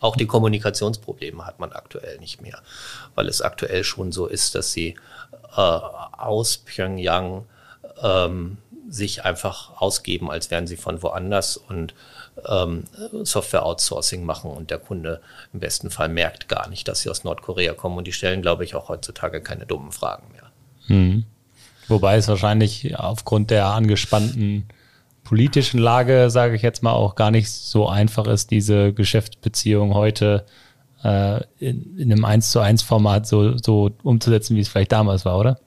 Auch 0.00 0.16
die 0.16 0.26
Kommunikationsprobleme 0.26 1.46
hat 1.46 1.60
man 1.60 1.72
aktuell 1.72 2.18
nicht 2.18 2.42
mehr, 2.42 2.60
weil 3.14 3.28
es 3.28 3.40
aktuell 3.40 3.84
schon 3.84 4.10
so 4.10 4.26
ist, 4.26 4.56
dass 4.56 4.72
sie 4.72 4.96
äh, 5.56 5.60
aus 5.60 6.58
Pyongyang 6.58 7.44
ähm, 8.02 8.58
sich 8.88 9.24
einfach 9.24 9.80
ausgeben, 9.80 10.30
als 10.30 10.50
wären 10.50 10.66
sie 10.66 10.76
von 10.76 11.02
woanders 11.02 11.56
und 11.56 11.94
ähm, 12.48 12.84
Software-Outsourcing 13.22 14.24
machen 14.24 14.50
und 14.50 14.70
der 14.70 14.78
Kunde 14.78 15.20
im 15.52 15.60
besten 15.60 15.90
Fall 15.90 16.08
merkt 16.08 16.48
gar 16.48 16.68
nicht, 16.68 16.88
dass 16.88 17.00
sie 17.00 17.10
aus 17.10 17.24
Nordkorea 17.24 17.74
kommen 17.74 17.98
und 17.98 18.06
die 18.06 18.12
stellen, 18.12 18.42
glaube 18.42 18.64
ich, 18.64 18.74
auch 18.74 18.88
heutzutage 18.88 19.40
keine 19.40 19.66
dummen 19.66 19.92
Fragen 19.92 20.32
mehr. 20.32 20.50
Hm. 20.86 21.24
Wobei 21.88 22.16
es 22.16 22.28
wahrscheinlich 22.28 22.98
aufgrund 22.98 23.50
der 23.50 23.66
angespannten 23.66 24.66
politischen 25.24 25.78
Lage, 25.78 26.30
sage 26.30 26.56
ich 26.56 26.62
jetzt 26.62 26.82
mal, 26.82 26.92
auch 26.92 27.14
gar 27.14 27.30
nicht 27.30 27.50
so 27.50 27.88
einfach 27.88 28.26
ist, 28.26 28.50
diese 28.50 28.92
Geschäftsbeziehung 28.92 29.94
heute 29.94 30.44
äh, 31.04 31.40
in, 31.58 31.98
in, 31.98 32.12
einem 32.12 32.24
1 32.24 32.50
zu 32.50 32.60
1 32.60 32.82
Format 32.82 33.26
so, 33.26 33.56
so 33.56 33.90
umzusetzen, 34.02 34.56
wie 34.56 34.60
es 34.60 34.68
vielleicht 34.68 34.92
damals 34.92 35.24
war, 35.24 35.38
oder? 35.38 35.58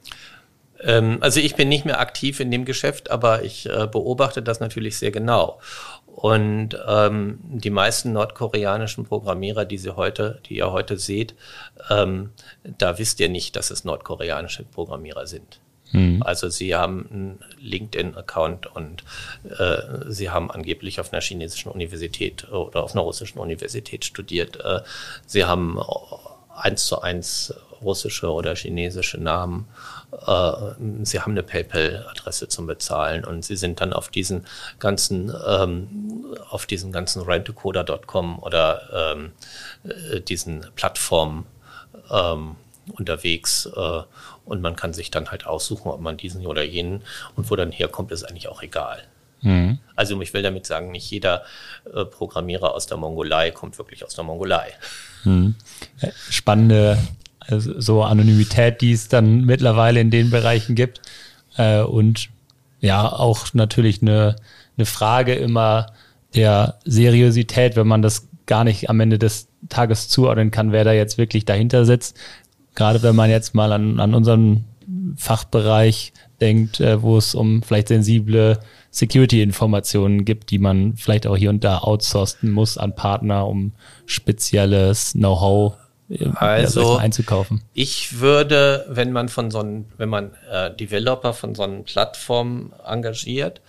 Ähm, 0.82 1.18
also 1.22 1.40
ich 1.40 1.56
bin 1.56 1.70
nicht 1.70 1.86
mehr 1.86 2.00
aktiv 2.00 2.40
in 2.40 2.52
dem 2.52 2.66
Geschäft, 2.66 3.12
aber 3.12 3.44
ich 3.44 3.68
äh, 3.68 3.88
beobachte 3.88 4.42
das 4.42 4.60
natürlich 4.60 4.98
sehr 4.98 5.12
genau. 5.12 5.60
Und 6.08 6.78
ähm, 6.88 7.40
die 7.44 7.70
meisten 7.70 8.14
nordkoreanischen 8.14 9.04
Programmierer, 9.04 9.66
die 9.66 9.78
sie 9.78 9.96
heute, 9.98 10.40
die 10.46 10.58
ihr 10.58 10.72
heute 10.72 10.98
seht, 10.98 11.36
ähm, 11.90 12.30
da 12.78 12.98
wisst 12.98 13.20
ihr 13.20 13.28
nicht, 13.28 13.56
dass 13.58 13.70
es 13.70 13.84
nordkoreanische 13.84 14.64
Programmierer 14.64 15.28
sind. 15.28 15.60
Mhm. 15.92 16.24
Also 16.24 16.50
sie 16.50 16.76
haben 16.76 17.08
einen 17.12 17.40
LinkedIn-Account 17.60 18.68
und 18.68 19.04
äh, 19.58 19.78
sie 20.08 20.30
haben 20.30 20.52
angeblich 20.52 21.00
auf 21.00 21.14
einer 21.14 21.22
chinesischen 21.22 21.72
Universität 21.72 22.50
oder 22.50 22.84
auf 22.84 22.94
einer 22.94 23.02
russischen 23.02 23.40
Universität 23.40 24.06
studiert. 24.06 24.60
Äh, 24.64 24.82
sie 25.26 25.46
haben 25.46 25.80
eins 26.56 26.86
zu 26.88 27.02
eins 27.02 27.54
russische 27.82 28.32
oder 28.32 28.56
chinesische 28.56 29.18
Namen. 29.20 29.68
Äh, 30.12 30.52
sie 31.04 31.20
haben 31.20 31.32
eine 31.32 31.44
PayPal-Adresse 31.44 32.48
zum 32.48 32.68
Bezahlen 32.68 33.26
und 33.26 33.44
sie 33.44 33.56
sind 33.56 33.82
dann 33.82 33.94
auf 33.94 34.10
diesen 34.10 34.46
ganzen, 34.80 35.32
ähm, 35.48 36.36
auf 36.50 36.66
diesen 36.66 36.92
ganzen 36.92 37.22
rentecoder.com 37.22 38.40
oder 38.40 39.14
ähm, 39.14 39.32
äh, 39.84 40.22
diesen 40.22 40.66
Plattformen 40.76 41.46
ähm, 42.12 42.56
unterwegs 42.92 43.68
äh, 43.76 44.02
und 44.46 44.62
man 44.62 44.76
kann 44.76 44.94
sich 44.94 45.12
dann 45.12 45.32
halt 45.32 45.46
aussuchen, 45.46 45.90
ob 45.90 46.02
man 46.02 46.18
diesen 46.18 46.46
oder 46.46 46.64
jenen 46.64 47.02
und 47.36 47.50
wo 47.50 47.56
dann 47.56 47.72
herkommt, 47.72 48.12
ist 48.12 48.24
eigentlich 48.24 48.48
auch 48.48 48.62
egal. 48.62 49.04
Mhm. 49.42 49.80
Also 49.96 50.20
ich 50.22 50.34
will 50.34 50.42
damit 50.42 50.66
sagen, 50.66 50.92
nicht 50.92 51.10
jeder 51.10 51.44
äh, 51.94 52.06
Programmierer 52.06 52.74
aus 52.74 52.88
der 52.88 52.98
Mongolei 52.98 53.52
kommt 53.52 53.78
wirklich 53.78 54.04
aus 54.04 54.16
der 54.16 54.24
Mongolei. 54.24 54.74
Mhm. 55.24 55.56
Äh, 56.02 56.12
spannende 56.30 56.98
also 57.48 57.80
so 57.80 58.04
Anonymität, 58.04 58.82
die 58.82 58.92
es 58.92 59.08
dann 59.08 59.46
mittlerweile 59.46 60.00
in 60.00 60.10
den 60.10 60.30
Bereichen 60.30 60.76
gibt 60.76 61.02
äh, 61.58 61.82
und 61.82 62.30
ja 62.82 63.08
auch 63.12 63.54
natürlich 63.54 64.02
eine, 64.02 64.36
eine 64.78 64.86
Frage 64.86 65.36
immer 65.36 65.88
der 66.34 66.80
Seriosität, 66.86 67.76
wenn 67.76 67.88
man 67.88 68.02
das 68.02 68.28
gar 68.46 68.64
nicht 68.64 68.90
am 68.90 69.00
Ende 69.00 69.18
des 69.18 69.48
Tages 69.70 70.10
zuordnen 70.10 70.52
kann, 70.52 70.72
wer 70.72 70.84
da 70.84 70.92
jetzt 70.92 71.18
wirklich 71.18 71.46
dahinter 71.46 71.86
sitzt 71.86 72.18
gerade 72.76 73.02
wenn 73.04 73.16
man 73.16 73.30
jetzt 73.30 73.56
mal 73.56 73.72
an, 73.72 74.00
an 74.00 74.14
unseren 74.14 74.66
Fachbereich 75.18 76.14
denkt, 76.42 76.80
äh, 76.80 77.02
wo 77.02 77.18
es 77.18 77.36
um 77.36 77.64
vielleicht 77.64 77.88
sensible 77.88 78.60
Security-Informationen 78.92 80.26
gibt, 80.26 80.52
die 80.52 80.60
man 80.60 80.96
vielleicht 80.96 81.28
auch 81.28 81.38
hier 81.38 81.50
und 81.50 81.64
da 81.64 81.80
outsourcen 81.80 82.52
muss 82.52 82.78
an 82.78 82.96
Partner, 82.96 83.48
um 83.48 83.74
spezielles 84.06 85.14
Know-how 85.14 85.76
äh, 86.10 86.30
also, 86.36 86.98
einzukaufen. 86.98 87.62
Ich 87.74 88.20
würde, 88.20 88.86
wenn 88.90 89.12
man 89.12 89.30
von 89.30 89.52
so 89.52 89.60
einem, 89.60 89.86
wenn 89.98 90.10
man 90.10 90.32
äh, 90.52 90.72
Developer 90.72 91.34
von 91.34 91.56
so 91.56 91.64
einer 91.64 91.82
Plattform 91.82 92.74
engagiert, 92.86 93.62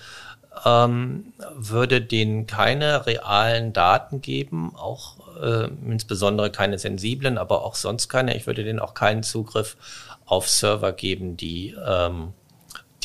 ähm, 0.64 1.33
würde 1.55 2.01
denen 2.01 2.47
keine 2.47 3.07
realen 3.07 3.73
Daten 3.73 4.21
geben, 4.21 4.75
auch 4.77 5.16
äh, 5.40 5.68
insbesondere 5.87 6.51
keine 6.51 6.79
sensiblen, 6.79 7.38
aber 7.38 7.64
auch 7.64 7.75
sonst 7.75 8.09
keine. 8.09 8.37
Ich 8.37 8.46
würde 8.46 8.64
denen 8.64 8.79
auch 8.79 8.94
keinen 8.94 9.22
Zugriff 9.22 9.77
auf 10.25 10.49
Server 10.49 10.92
geben, 10.92 11.37
die 11.37 11.77
ähm, 11.87 12.33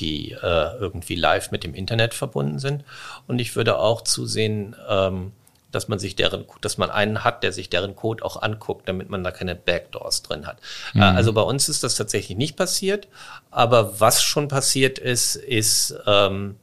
die 0.02 0.32
äh, 0.32 0.76
irgendwie 0.80 1.16
live 1.16 1.52
mit 1.52 1.64
dem 1.64 1.76
Internet 1.76 2.14
verbunden 2.14 2.60
sind. 2.60 2.84
Und 3.28 3.40
ich 3.40 3.56
würde 3.56 3.78
auch 3.78 4.02
zusehen, 4.02 4.76
ähm, 4.90 5.32
dass 5.72 5.88
man 5.88 6.00
sich 6.00 6.16
deren, 6.16 6.46
dass 6.62 6.78
man 6.78 6.90
einen 6.90 7.24
hat, 7.24 7.44
der 7.44 7.54
sich 7.54 7.70
deren 7.70 7.96
Code 7.96 8.26
auch 8.26 8.42
anguckt, 8.42 8.90
damit 8.90 9.10
man 9.10 9.24
da 9.24 9.32
keine 9.32 9.56
Backdoors 9.56 10.24
drin 10.24 10.46
hat. 10.46 10.58
Mhm. 10.94 11.02
Äh, 11.02 11.06
also 11.06 11.34
bei 11.34 11.42
uns 11.42 11.70
ist 11.70 11.84
das 11.84 11.96
tatsächlich 11.96 12.38
nicht 12.38 12.58
passiert, 12.58 13.08
aber 13.52 14.00
was 14.00 14.22
schon 14.22 14.48
passiert 14.48 15.00
ist, 15.00 15.36
ist, 15.36 15.96
ähm, 16.06 16.58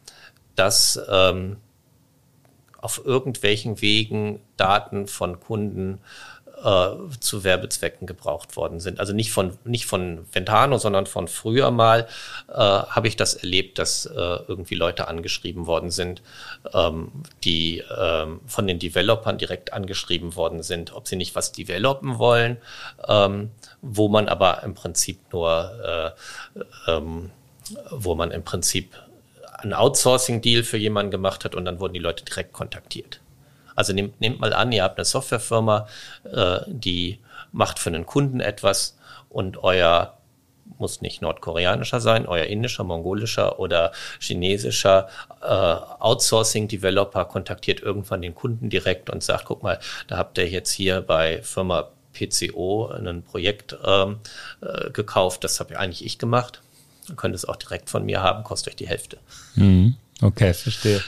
dass 0.56 1.00
ähm, 1.10 1.56
auf 2.78 3.02
irgendwelchen 3.04 3.80
Wegen 3.80 4.40
Daten 4.56 5.06
von 5.06 5.40
Kunden 5.40 6.00
äh, 6.64 6.90
zu 7.20 7.44
Werbezwecken 7.44 8.06
gebraucht 8.06 8.56
worden 8.56 8.80
sind. 8.80 9.00
Also 9.00 9.12
nicht 9.12 9.30
von, 9.30 9.56
nicht 9.64 9.86
von 9.86 10.26
Ventano, 10.32 10.78
sondern 10.78 11.06
von 11.06 11.28
früher 11.28 11.70
mal 11.70 12.08
äh, 12.48 12.54
habe 12.54 13.08
ich 13.08 13.16
das 13.16 13.34
erlebt, 13.34 13.78
dass 13.78 14.06
äh, 14.06 14.38
irgendwie 14.48 14.74
Leute 14.74 15.08
angeschrieben 15.08 15.66
worden 15.66 15.90
sind, 15.90 16.22
ähm, 16.72 17.12
die 17.44 17.82
ähm, 17.96 18.40
von 18.46 18.66
den 18.66 18.78
Developern 18.78 19.38
direkt 19.38 19.72
angeschrieben 19.72 20.36
worden 20.36 20.62
sind, 20.62 20.92
ob 20.94 21.06
sie 21.08 21.16
nicht 21.16 21.34
was 21.34 21.52
developen 21.52 22.18
wollen, 22.18 22.58
ähm, 23.06 23.50
wo 23.82 24.08
man 24.08 24.28
aber 24.28 24.62
im 24.62 24.74
Prinzip 24.74 25.20
nur, 25.32 26.14
äh, 26.86 26.90
ähm, 26.90 27.30
wo 27.90 28.14
man 28.14 28.30
im 28.30 28.42
Prinzip 28.42 28.94
ein 29.58 29.74
Outsourcing-Deal 29.74 30.62
für 30.62 30.76
jemanden 30.76 31.10
gemacht 31.10 31.44
hat 31.44 31.54
und 31.54 31.64
dann 31.64 31.80
wurden 31.80 31.94
die 31.94 32.00
Leute 32.00 32.24
direkt 32.24 32.52
kontaktiert. 32.52 33.20
Also 33.74 33.92
nehmt, 33.92 34.20
nehmt 34.20 34.40
mal 34.40 34.52
an, 34.52 34.72
ihr 34.72 34.82
habt 34.82 34.98
eine 34.98 35.04
Softwarefirma, 35.04 35.86
äh, 36.24 36.58
die 36.66 37.20
macht 37.52 37.78
für 37.78 37.90
einen 37.90 38.06
Kunden 38.06 38.40
etwas 38.40 38.96
und 39.28 39.62
euer 39.62 40.18
muss 40.78 41.00
nicht 41.00 41.22
nordkoreanischer 41.22 42.00
sein, 42.00 42.26
euer 42.26 42.44
indischer, 42.44 42.84
mongolischer 42.84 43.58
oder 43.58 43.92
chinesischer 44.20 45.08
äh, 45.42 45.46
Outsourcing-Developer 45.46 47.24
kontaktiert 47.24 47.80
irgendwann 47.80 48.22
den 48.22 48.34
Kunden 48.34 48.70
direkt 48.70 49.10
und 49.10 49.22
sagt, 49.22 49.46
guck 49.46 49.62
mal, 49.62 49.78
da 50.06 50.16
habt 50.18 50.38
ihr 50.38 50.48
jetzt 50.48 50.70
hier 50.70 51.00
bei 51.00 51.42
Firma 51.42 51.90
PCO 52.12 52.88
ein 52.88 53.22
Projekt 53.22 53.76
ähm, 53.84 54.18
äh, 54.60 54.90
gekauft, 54.90 55.44
das 55.44 55.60
habe 55.60 55.78
eigentlich 55.78 56.04
ich 56.04 56.18
gemacht. 56.18 56.62
Ihr 57.08 57.16
könnt 57.16 57.34
es 57.34 57.44
auch 57.44 57.56
direkt 57.56 57.90
von 57.90 58.04
mir 58.04 58.22
haben, 58.22 58.44
kostet 58.44 58.72
euch 58.72 58.76
die 58.76 58.88
Hälfte. 58.88 59.18
Mhm. 59.54 59.96
Okay, 60.20 60.52
verstehe. 60.52 61.00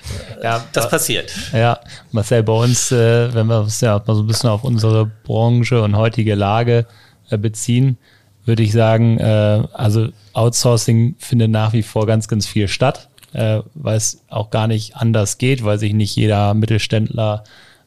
Ja, 0.43 0.65
das 0.73 0.89
passiert. 0.89 1.33
Ja, 1.53 1.81
Marcel, 2.13 2.43
bei 2.45 2.53
uns, 2.53 2.93
äh, 2.93 3.35
wenn 3.35 3.49
wir 3.49 3.61
uns 3.61 3.81
ja 3.81 4.01
mal 4.07 4.15
so 4.15 4.23
ein 4.23 4.27
bisschen 4.27 4.51
auf 4.51 4.63
unsere 4.63 5.07
Branche 5.07 5.83
und 5.83 5.97
heutige 5.97 6.37
Lage 6.37 6.87
äh, 7.29 7.37
beziehen, 7.37 7.99
würde 8.45 8.63
ich 8.63 8.73
sagen, 8.73 9.19
äh, 9.19 9.65
also 9.73 10.09
Outsourcing 10.33 11.17
findet 11.19 11.51
nach 11.51 11.73
wie 11.73 11.83
vor 11.83 12.07
ganz, 12.07 12.29
ganz 12.29 12.47
viel 12.47 12.69
statt. 12.69 13.09
äh, 13.33 13.61
weil 13.75 13.97
es 13.97 14.23
auch 14.29 14.51
gar 14.51 14.67
nicht 14.67 14.97
anders 14.97 15.39
geht, 15.39 15.65
weil 15.65 15.79
sich 15.79 15.93
nicht 15.93 16.17
jeder 16.17 16.55
Mittelständler 16.55 17.45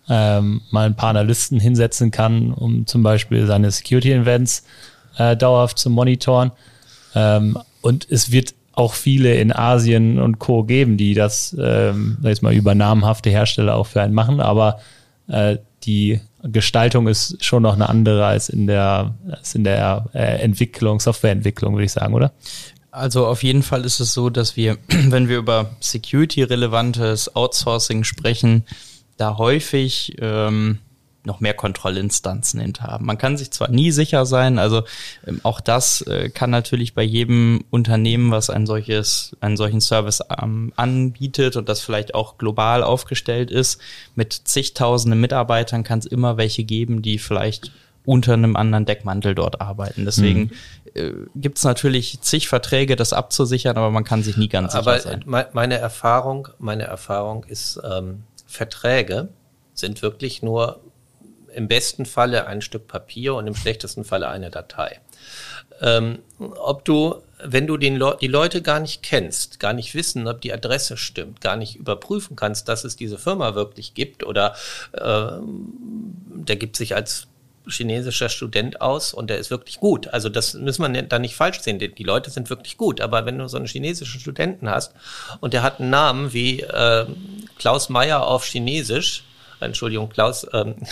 ähm, 0.10 0.62
mal 0.72 0.86
ein 0.86 0.96
paar 0.96 1.10
Analysten 1.10 1.60
hinsetzen 1.60 2.12
kann, 2.12 2.54
um 2.54 2.86
zum 2.88 3.04
Beispiel 3.04 3.46
seine 3.46 3.72
Security-Events 3.72 4.64
äh, 5.18 5.36
dauerhaft 5.38 5.78
zu 5.80 5.90
monitoren. 5.90 6.52
Ähm, 7.16 7.58
und 7.84 8.08
es 8.10 8.32
wird 8.32 8.56
auch 8.72 8.94
viele 8.94 9.36
in 9.36 9.52
Asien 9.52 10.20
und 10.20 10.40
Co. 10.40 10.64
geben, 10.64 10.98
die 10.98 11.14
das 11.14 11.56
ähm, 11.60 12.18
jetzt 12.24 12.42
mal 12.42 12.54
über 12.54 12.74
namhafte 12.74 13.30
Hersteller 13.30 13.76
auch 13.76 13.88
für 13.88 14.02
einen 14.02 14.14
machen, 14.14 14.40
aber 14.40 14.80
äh, 15.28 15.58
die 15.84 16.22
Gestaltung 16.44 17.08
ist 17.08 17.44
schon 17.44 17.64
noch 17.64 17.76
eine 17.76 17.90
andere 17.90 18.26
als 18.26 18.50
in 18.50 18.68
der, 18.68 19.14
als 19.30 19.54
in 19.54 19.64
der 19.64 20.06
äh, 20.14 20.42
Entwicklung, 20.42 21.00
Softwareentwicklung, 21.00 21.74
würde 21.74 21.86
ich 21.86 21.92
sagen, 21.92 22.14
oder? 22.14 22.32
Also 22.90 23.28
auf 23.28 23.44
jeden 23.44 23.64
Fall 23.64 23.86
ist 23.86 24.00
es 24.00 24.14
so, 24.14 24.30
dass 24.30 24.56
wir, 24.56 24.78
wenn 24.88 25.30
wir 25.30 25.38
über 25.38 25.72
security-relevantes 25.80 27.36
Outsourcing 27.36 28.04
sprechen, 28.04 28.66
da 29.18 29.38
häufig 29.38 30.16
ähm, 30.20 30.80
noch 31.26 31.40
mehr 31.40 31.54
Kontrollinstanzen 31.54 32.60
hinter 32.60 32.84
haben. 32.84 33.06
Man 33.06 33.18
kann 33.18 33.38
sich 33.38 33.52
zwar 33.52 33.70
nie 33.70 33.92
sicher 33.92 34.26
sein, 34.26 34.60
also 34.60 34.84
ähm, 35.26 35.40
auch 35.44 35.62
das 35.62 36.02
äh, 36.02 36.30
kann 36.30 36.50
natürlich 36.50 36.94
bei 36.94 37.04
jedem 37.04 37.64
Unternehmen, 37.70 38.32
was 38.32 38.50
ein 38.50 38.66
solches, 38.66 39.36
einen 39.40 39.58
solchen 39.58 39.82
Service 39.82 40.22
ähm, 40.42 40.74
anbietet 40.76 41.56
und 41.56 41.70
das 41.70 41.82
vielleicht 41.82 42.14
auch 42.14 42.38
global 42.38 42.84
aufgestellt 42.84 43.52
ist, 43.52 43.80
mit 44.16 44.34
zigtausenden 44.34 45.20
Mitarbeitern 45.20 45.84
kann 45.84 46.00
es 46.00 46.06
immer 46.06 46.38
welche 46.38 46.64
geben, 46.64 47.02
die 47.02 47.20
vielleicht 47.20 47.72
unter 48.06 48.34
einem 48.34 48.56
anderen 48.56 48.86
Deckmantel 48.86 49.34
dort 49.34 49.62
arbeiten. 49.62 50.06
Deswegen 50.06 50.42
mhm. 50.42 50.52
äh, 50.94 51.12
gibt 51.36 51.58
es 51.58 51.64
natürlich 51.64 52.20
zig 52.22 52.48
Verträge, 52.48 52.96
das 52.96 53.14
abzusichern, 53.14 53.78
aber 53.78 53.92
man 53.92 54.04
kann 54.04 54.24
sich 54.24 54.38
nie 54.38 54.50
ganz 54.50 54.76
aber 54.76 54.96
sicher 54.96 55.12
sein. 55.12 55.24
Aber 55.28 55.50
meine 55.54 55.78
Erfahrung, 55.78 56.50
meine 56.60 56.84
Erfahrung 56.84 57.46
ist, 57.46 57.80
ähm, 57.90 58.24
Verträge 58.46 59.30
sind 59.74 60.02
wirklich 60.02 60.44
nur 60.44 60.82
im 61.56 61.68
besten 61.68 62.06
Falle 62.06 62.48
ein 62.48 62.62
Stück 62.62 62.88
Papier 62.88 63.36
und 63.36 63.48
im 63.48 63.56
schlechtesten 63.56 64.04
Falle 64.04 64.28
eine 64.28 64.50
Datei. 64.50 65.00
Ähm, 65.82 66.20
ob 66.40 66.86
du, 66.86 67.22
wenn 67.44 67.68
du 67.68 67.78
den 67.78 67.98
Le 67.98 68.18
die 68.22 68.28
Leute 68.28 68.62
gar 68.62 68.80
nicht 68.80 69.04
kennst, 69.04 69.60
gar 69.60 69.74
nicht 69.74 69.96
wissen, 69.96 70.28
ob 70.28 70.42
die 70.42 70.54
Adresse 70.54 70.98
stimmt, 70.98 71.42
gar 71.42 71.56
nicht 71.56 71.76
überprüfen 71.76 72.36
kannst, 72.36 72.68
dass 72.68 72.84
es 72.84 72.96
diese 72.96 73.18
Firma 73.18 73.56
wirklich 73.56 73.94
gibt 73.94 74.24
oder 74.24 74.56
äh, 74.94 75.40
der 75.42 76.56
gibt 76.56 76.76
sich 76.76 76.96
als 76.96 77.28
chinesischer 77.68 78.30
Student 78.30 78.82
aus 78.82 79.14
und 79.14 79.30
der 79.30 79.38
ist 79.38 79.50
wirklich 79.50 79.80
gut. 79.80 80.08
Also 80.10 80.30
das 80.30 80.54
muss 80.54 80.80
man 80.80 81.08
da 81.08 81.20
nicht 81.20 81.36
falsch 81.36 81.62
sehen. 81.62 81.80
Die 81.80 82.04
Leute 82.04 82.30
sind 82.30 82.50
wirklich 82.50 82.78
gut. 82.78 83.02
Aber 83.02 83.26
wenn 83.26 83.38
du 83.38 83.48
so 83.48 83.58
einen 83.58 83.68
chinesischen 83.68 84.20
Studenten 84.20 84.70
hast 84.70 84.94
und 85.40 85.54
der 85.54 85.64
hat 85.64 85.80
einen 85.80 85.90
Namen 85.90 86.34
wie 86.34 86.62
äh, 86.62 87.06
Klaus 87.58 87.90
Meyer 87.90 88.26
auf 88.28 88.46
Chinesisch, 88.46 89.24
Entschuldigung, 89.60 90.10
Klaus, 90.10 90.46
ähm, 90.54 90.76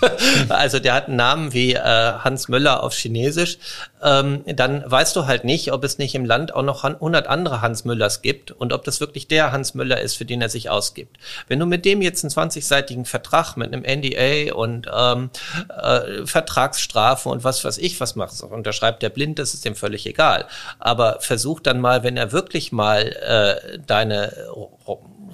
also 0.48 0.78
der 0.78 0.94
hat 0.94 1.08
einen 1.08 1.16
Namen 1.16 1.52
wie 1.52 1.74
äh, 1.74 1.80
Hans 1.80 2.48
Möller 2.48 2.82
auf 2.82 2.94
Chinesisch, 2.94 3.58
ähm, 4.02 4.44
dann 4.46 4.84
weißt 4.86 5.16
du 5.16 5.26
halt 5.26 5.44
nicht, 5.44 5.72
ob 5.72 5.84
es 5.84 5.98
nicht 5.98 6.14
im 6.14 6.24
Land 6.24 6.54
auch 6.54 6.62
noch 6.62 6.84
100 6.84 7.26
andere 7.26 7.62
Hans 7.62 7.84
Müllers 7.84 8.22
gibt 8.22 8.50
und 8.50 8.72
ob 8.72 8.84
das 8.84 9.00
wirklich 9.00 9.26
der 9.26 9.52
Hans 9.52 9.74
Müller 9.74 10.00
ist, 10.00 10.16
für 10.16 10.24
den 10.24 10.42
er 10.42 10.48
sich 10.48 10.70
ausgibt. 10.70 11.16
Wenn 11.48 11.58
du 11.58 11.66
mit 11.66 11.84
dem 11.84 12.02
jetzt 12.02 12.24
einen 12.24 12.50
20-seitigen 12.50 13.04
Vertrag 13.04 13.56
mit 13.56 13.72
einem 13.72 13.82
NDA 13.82 14.54
und 14.54 14.88
ähm, 14.94 15.30
äh, 15.68 16.26
Vertragsstrafe 16.26 17.28
und 17.28 17.44
was 17.44 17.64
weiß 17.64 17.78
ich 17.78 18.00
was 18.00 18.16
machst, 18.16 18.42
unterschreibt 18.42 19.02
der 19.02 19.10
blind, 19.10 19.38
das 19.38 19.54
ist 19.54 19.64
dem 19.64 19.74
völlig 19.74 20.06
egal. 20.06 20.46
Aber 20.78 21.18
versuch 21.20 21.60
dann 21.60 21.80
mal, 21.80 22.02
wenn 22.02 22.16
er 22.16 22.32
wirklich 22.32 22.72
mal 22.72 23.02
äh, 23.02 23.78
deine 23.86 24.32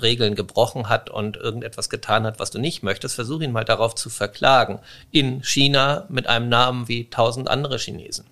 Regeln 0.00 0.34
gebrochen 0.34 0.88
hat 0.88 1.10
und 1.10 1.36
irgendetwas 1.36 1.90
getan 1.90 2.24
hat, 2.24 2.38
was 2.38 2.50
du 2.50 2.58
nicht 2.58 2.82
möchtest, 2.82 3.14
versuch 3.14 3.40
ihn 3.40 3.52
mal 3.52 3.64
darauf 3.64 3.94
zu 3.94 4.10
verklagen. 4.10 4.78
In 5.10 5.42
China 5.42 6.06
mit 6.08 6.26
einem 6.26 6.48
Namen 6.48 6.88
wie 6.88 7.10
tausend 7.10 7.48
andere 7.48 7.78
Chinesen. 7.78 8.26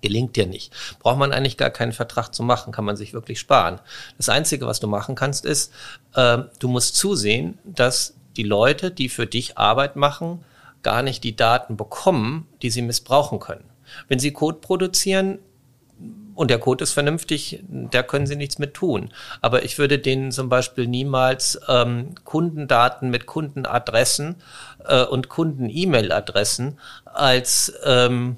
Gelingt 0.00 0.34
dir 0.34 0.46
nicht. 0.46 0.72
Braucht 0.98 1.18
man 1.18 1.32
eigentlich 1.32 1.56
gar 1.56 1.70
keinen 1.70 1.92
Vertrag 1.92 2.34
zu 2.34 2.42
machen, 2.42 2.72
kann 2.72 2.84
man 2.84 2.96
sich 2.96 3.14
wirklich 3.14 3.38
sparen. 3.38 3.80
Das 4.16 4.28
Einzige, 4.28 4.66
was 4.66 4.80
du 4.80 4.88
machen 4.88 5.14
kannst, 5.14 5.44
ist, 5.44 5.72
äh, 6.14 6.38
du 6.58 6.68
musst 6.68 6.96
zusehen, 6.96 7.58
dass 7.64 8.14
die 8.36 8.42
Leute, 8.42 8.90
die 8.90 9.08
für 9.08 9.26
dich 9.26 9.58
Arbeit 9.58 9.94
machen, 9.94 10.44
gar 10.82 11.02
nicht 11.02 11.22
die 11.22 11.36
Daten 11.36 11.76
bekommen, 11.76 12.48
die 12.62 12.70
sie 12.70 12.82
missbrauchen 12.82 13.38
können. 13.38 13.64
Wenn 14.08 14.18
sie 14.18 14.32
Code 14.32 14.58
produzieren, 14.58 15.38
und 16.34 16.50
der 16.50 16.58
Code 16.58 16.82
ist 16.82 16.92
vernünftig, 16.92 17.62
da 17.68 18.02
können 18.02 18.26
sie 18.26 18.36
nichts 18.36 18.58
mit 18.58 18.74
tun. 18.74 19.10
Aber 19.40 19.64
ich 19.64 19.78
würde 19.78 19.98
denen 19.98 20.32
zum 20.32 20.48
Beispiel 20.48 20.86
niemals 20.86 21.60
ähm, 21.68 22.14
Kundendaten 22.24 23.10
mit 23.10 23.26
Kundenadressen 23.26 24.36
äh, 24.84 25.04
und 25.04 25.28
Kunden-E-Mail-Adressen 25.28 26.78
als 27.04 27.72
ähm, 27.84 28.36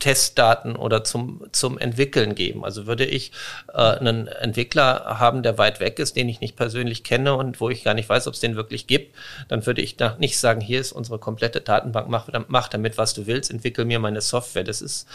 Testdaten 0.00 0.74
oder 0.74 1.04
zum, 1.04 1.42
zum 1.52 1.78
Entwickeln 1.78 2.34
geben. 2.34 2.64
Also 2.64 2.86
würde 2.86 3.04
ich 3.04 3.32
äh, 3.72 3.78
einen 3.78 4.26
Entwickler 4.26 5.18
haben, 5.20 5.42
der 5.42 5.58
weit 5.58 5.78
weg 5.78 5.98
ist, 5.98 6.16
den 6.16 6.28
ich 6.28 6.40
nicht 6.40 6.56
persönlich 6.56 7.04
kenne 7.04 7.34
und 7.34 7.60
wo 7.60 7.70
ich 7.70 7.84
gar 7.84 7.94
nicht 7.94 8.08
weiß, 8.08 8.26
ob 8.26 8.34
es 8.34 8.40
den 8.40 8.56
wirklich 8.56 8.86
gibt, 8.86 9.14
dann 9.48 9.64
würde 9.66 9.82
ich 9.82 9.96
da 9.96 10.16
nicht 10.18 10.38
sagen, 10.38 10.60
hier 10.60 10.80
ist 10.80 10.92
unsere 10.92 11.18
komplette 11.18 11.60
Datenbank, 11.60 12.08
mach, 12.08 12.28
mach 12.48 12.68
damit, 12.68 12.98
was 12.98 13.14
du 13.14 13.26
willst, 13.26 13.50
entwickel 13.50 13.84
mir 13.84 14.00
meine 14.00 14.20
Software. 14.20 14.64
Das 14.64 14.82
ist, 14.82 15.06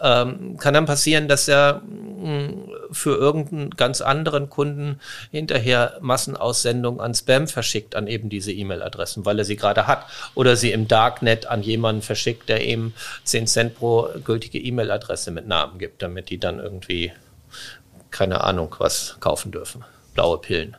ähm, 0.00 0.56
kann 0.58 0.74
dann 0.74 0.86
passieren, 0.86 1.26
dass 1.26 1.48
er 1.48 1.82
mh, 1.82 2.28
hm, 2.28 2.68
für 2.92 3.16
irgendeinen 3.16 3.70
ganz 3.70 4.00
anderen 4.00 4.50
Kunden 4.50 5.00
hinterher 5.30 5.98
Massenaussendungen 6.00 7.00
an 7.00 7.14
Spam 7.14 7.48
verschickt, 7.48 7.96
an 7.96 8.06
eben 8.06 8.28
diese 8.28 8.52
E-Mail-Adressen, 8.52 9.24
weil 9.24 9.38
er 9.38 9.44
sie 9.44 9.56
gerade 9.56 9.86
hat. 9.86 10.06
Oder 10.34 10.56
sie 10.56 10.72
im 10.72 10.86
Darknet 10.86 11.46
an 11.46 11.62
jemanden 11.62 12.02
verschickt, 12.02 12.48
der 12.48 12.64
ihm 12.64 12.92
10 13.24 13.46
Cent 13.46 13.74
pro 13.74 14.08
gültige 14.34 14.58
E-Mail-Adresse 14.58 15.30
mit 15.30 15.46
Namen 15.46 15.78
gibt, 15.78 16.02
damit 16.02 16.28
die 16.28 16.40
dann 16.40 16.58
irgendwie, 16.58 17.12
keine 18.10 18.42
Ahnung, 18.42 18.74
was 18.80 19.16
kaufen 19.20 19.52
dürfen. 19.52 19.84
Blaue 20.14 20.40
Pillen. 20.40 20.76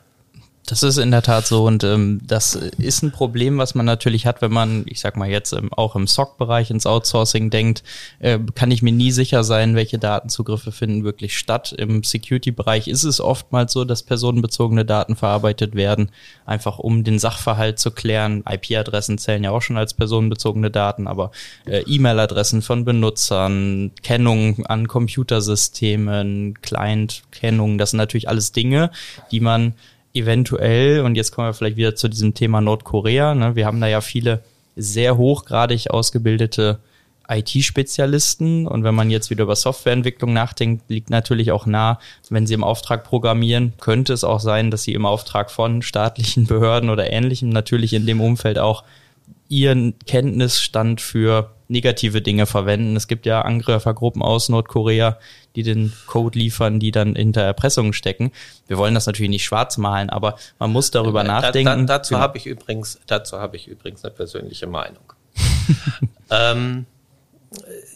Das 0.66 0.82
ist 0.82 0.98
in 0.98 1.12
der 1.12 1.22
Tat 1.22 1.46
so 1.46 1.64
und 1.64 1.84
ähm, 1.84 2.20
das 2.24 2.56
ist 2.56 3.02
ein 3.04 3.12
Problem, 3.12 3.56
was 3.56 3.76
man 3.76 3.86
natürlich 3.86 4.26
hat, 4.26 4.42
wenn 4.42 4.52
man, 4.52 4.82
ich 4.86 4.98
sag 4.98 5.16
mal 5.16 5.30
jetzt 5.30 5.52
ähm, 5.52 5.72
auch 5.72 5.94
im 5.94 6.08
SOC-Bereich 6.08 6.72
ins 6.72 6.86
Outsourcing 6.86 7.50
denkt, 7.50 7.84
äh, 8.18 8.40
kann 8.56 8.72
ich 8.72 8.82
mir 8.82 8.90
nie 8.90 9.12
sicher 9.12 9.44
sein, 9.44 9.76
welche 9.76 10.00
Datenzugriffe 10.00 10.72
finden 10.72 11.04
wirklich 11.04 11.38
statt. 11.38 11.72
Im 11.78 12.02
Security-Bereich 12.02 12.88
ist 12.88 13.04
es 13.04 13.20
oftmals 13.20 13.72
so, 13.72 13.84
dass 13.84 14.02
personenbezogene 14.02 14.84
Daten 14.84 15.14
verarbeitet 15.14 15.76
werden, 15.76 16.10
einfach 16.46 16.80
um 16.80 17.04
den 17.04 17.20
Sachverhalt 17.20 17.78
zu 17.78 17.92
klären. 17.92 18.42
IP-Adressen 18.48 19.18
zählen 19.18 19.44
ja 19.44 19.52
auch 19.52 19.62
schon 19.62 19.76
als 19.76 19.94
personenbezogene 19.94 20.72
Daten, 20.72 21.06
aber 21.06 21.30
äh, 21.66 21.82
E-Mail-Adressen 21.86 22.60
von 22.60 22.84
Benutzern, 22.84 23.92
Kennung 24.02 24.66
an 24.66 24.88
Computersystemen, 24.88 26.60
Client-Kennung, 26.60 27.78
das 27.78 27.90
sind 27.92 27.98
natürlich 27.98 28.28
alles 28.28 28.50
Dinge, 28.50 28.90
die 29.30 29.38
man 29.38 29.74
eventuell, 30.16 31.00
und 31.00 31.14
jetzt 31.14 31.32
kommen 31.32 31.48
wir 31.48 31.54
vielleicht 31.54 31.76
wieder 31.76 31.94
zu 31.94 32.08
diesem 32.08 32.34
Thema 32.34 32.60
Nordkorea, 32.60 33.34
ne, 33.34 33.56
wir 33.56 33.66
haben 33.66 33.80
da 33.80 33.86
ja 33.86 34.00
viele 34.00 34.42
sehr 34.76 35.16
hochgradig 35.16 35.90
ausgebildete 35.90 36.78
IT-Spezialisten 37.28 38.66
und 38.66 38.84
wenn 38.84 38.94
man 38.94 39.10
jetzt 39.10 39.30
wieder 39.30 39.44
über 39.44 39.56
Softwareentwicklung 39.56 40.32
nachdenkt, 40.32 40.88
liegt 40.88 41.10
natürlich 41.10 41.50
auch 41.50 41.66
nah, 41.66 41.98
wenn 42.28 42.46
sie 42.46 42.54
im 42.54 42.64
Auftrag 42.64 43.04
programmieren, 43.04 43.72
könnte 43.80 44.12
es 44.12 44.22
auch 44.22 44.40
sein, 44.40 44.70
dass 44.70 44.84
sie 44.84 44.92
im 44.92 45.06
Auftrag 45.06 45.50
von 45.50 45.82
staatlichen 45.82 46.46
Behörden 46.48 46.90
oder 46.90 47.12
ähnlichem 47.12 47.48
natürlich 47.48 47.92
in 47.92 48.06
dem 48.06 48.20
Umfeld 48.20 48.58
auch 48.58 48.84
ihren 49.48 49.98
Kenntnisstand 50.06 51.00
für 51.00 51.50
negative 51.68 52.22
Dinge 52.22 52.46
verwenden. 52.46 52.96
Es 52.96 53.08
gibt 53.08 53.26
ja 53.26 53.42
Angreifergruppen 53.42 54.22
aus 54.22 54.48
Nordkorea, 54.48 55.18
die 55.56 55.62
den 55.62 55.92
Code 56.06 56.38
liefern, 56.38 56.78
die 56.78 56.90
dann 56.90 57.16
hinter 57.16 57.42
Erpressungen 57.42 57.92
stecken. 57.92 58.32
Wir 58.66 58.78
wollen 58.78 58.94
das 58.94 59.06
natürlich 59.06 59.30
nicht 59.30 59.44
schwarz 59.44 59.76
malen, 59.78 60.10
aber 60.10 60.36
man 60.58 60.72
muss 60.72 60.90
darüber 60.90 61.24
da, 61.24 61.40
nachdenken. 61.40 61.86
Da, 61.86 61.98
dazu 61.98 62.14
genau. 62.14 62.22
habe 62.22 62.38
ich 62.38 62.46
übrigens, 62.46 63.00
dazu 63.06 63.38
habe 63.38 63.56
ich 63.56 63.66
übrigens 63.68 64.04
eine 64.04 64.14
persönliche 64.14 64.66
Meinung. 64.66 65.12
ähm, 66.30 66.86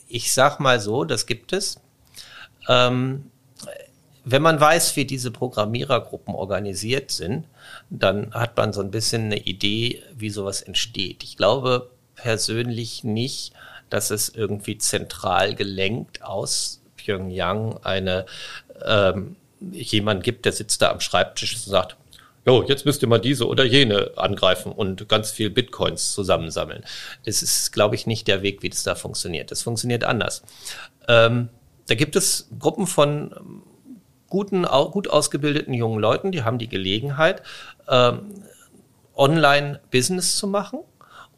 ich 0.09 0.33
sag 0.33 0.61
mal 0.61 0.81
so, 0.81 1.05
das 1.05 1.27
gibt 1.27 1.53
es. 1.53 1.81
Ähm, 2.69 3.31
wenn 4.25 4.43
man 4.43 4.61
weiß, 4.61 4.97
wie 4.97 5.05
diese 5.05 5.31
Programmierergruppen 5.31 6.35
organisiert 6.35 7.11
sind, 7.11 7.47
dann 7.89 8.33
hat 8.33 8.57
man 8.57 8.73
so 8.73 8.81
ein 8.81 8.91
bisschen 8.91 9.25
eine 9.25 9.39
Idee, 9.39 10.03
wie 10.15 10.31
sowas 10.31 10.63
entsteht. 10.63 11.23
Ich 11.23 11.37
glaube 11.37 11.91
persönlich 12.15 13.03
nicht, 13.03 13.53
dass 13.91 14.11
es 14.11 14.29
irgendwie 14.29 14.79
zentral 14.79 15.55
gelenkt 15.55 16.23
aus 16.23 16.81
Pyongyang 16.97 17.79
eine 17.83 18.27
ähm, 18.85 19.37
jemand 19.61 20.25
gibt, 20.25 20.45
der 20.45 20.53
sitzt 20.53 20.81
da 20.83 20.91
am 20.91 21.01
Schreibtisch 21.01 21.55
und 21.55 21.71
sagt, 21.71 21.97
jo, 22.47 22.65
jetzt 22.67 22.87
müsst 22.87 23.03
ihr 23.03 23.09
mal 23.09 23.21
diese 23.21 23.47
oder 23.47 23.65
jene 23.65 24.13
angreifen 24.17 24.73
und 24.73 25.09
ganz 25.09 25.31
viel 25.31 25.51
Bitcoins 25.51 26.13
zusammensammeln. 26.13 26.85
Es 27.25 27.43
ist, 27.43 27.73
glaube 27.73 27.95
ich, 27.95 28.07
nicht 28.07 28.29
der 28.29 28.43
Weg, 28.43 28.63
wie 28.63 28.71
das 28.71 28.83
da 28.83 28.95
funktioniert. 28.95 29.51
Das 29.51 29.63
funktioniert 29.63 30.05
anders. 30.05 30.43
Ähm, 31.09 31.49
da 31.89 31.95
gibt 31.95 32.17
es 32.17 32.49
Gruppen 32.59 32.87
von 32.87 33.63
guten, 34.29 34.63
gut 34.63 35.09
ausgebildeten 35.09 35.75
jungen 35.75 36.01
Leuten, 36.01 36.33
die 36.33 36.45
haben 36.45 36.59
die 36.59 36.69
Gelegenheit, 36.69 37.43
ähm, 37.89 38.45
Online-Business 39.15 40.39
zu 40.39 40.47
machen 40.47 40.81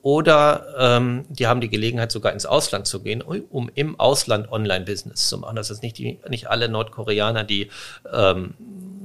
oder 0.02 0.66
ähm, 0.78 1.24
die 1.28 1.46
haben 1.46 1.60
die 1.60 1.68
Gelegenheit, 1.68 2.10
sogar 2.10 2.32
ins 2.32 2.44
Ausland 2.44 2.88
zu 2.88 3.00
gehen, 3.00 3.22
um 3.22 3.70
im 3.74 3.98
Ausland 4.00 4.50
Online-Business 4.50 5.28
zu 5.28 5.38
machen. 5.38 5.54
Das 5.54 5.70
ist 5.70 5.82
nicht, 5.82 5.96
die, 5.96 6.18
nicht 6.28 6.50
alle 6.50 6.68
Nordkoreaner, 6.68 7.44
die, 7.44 7.70
ähm, 8.12 8.54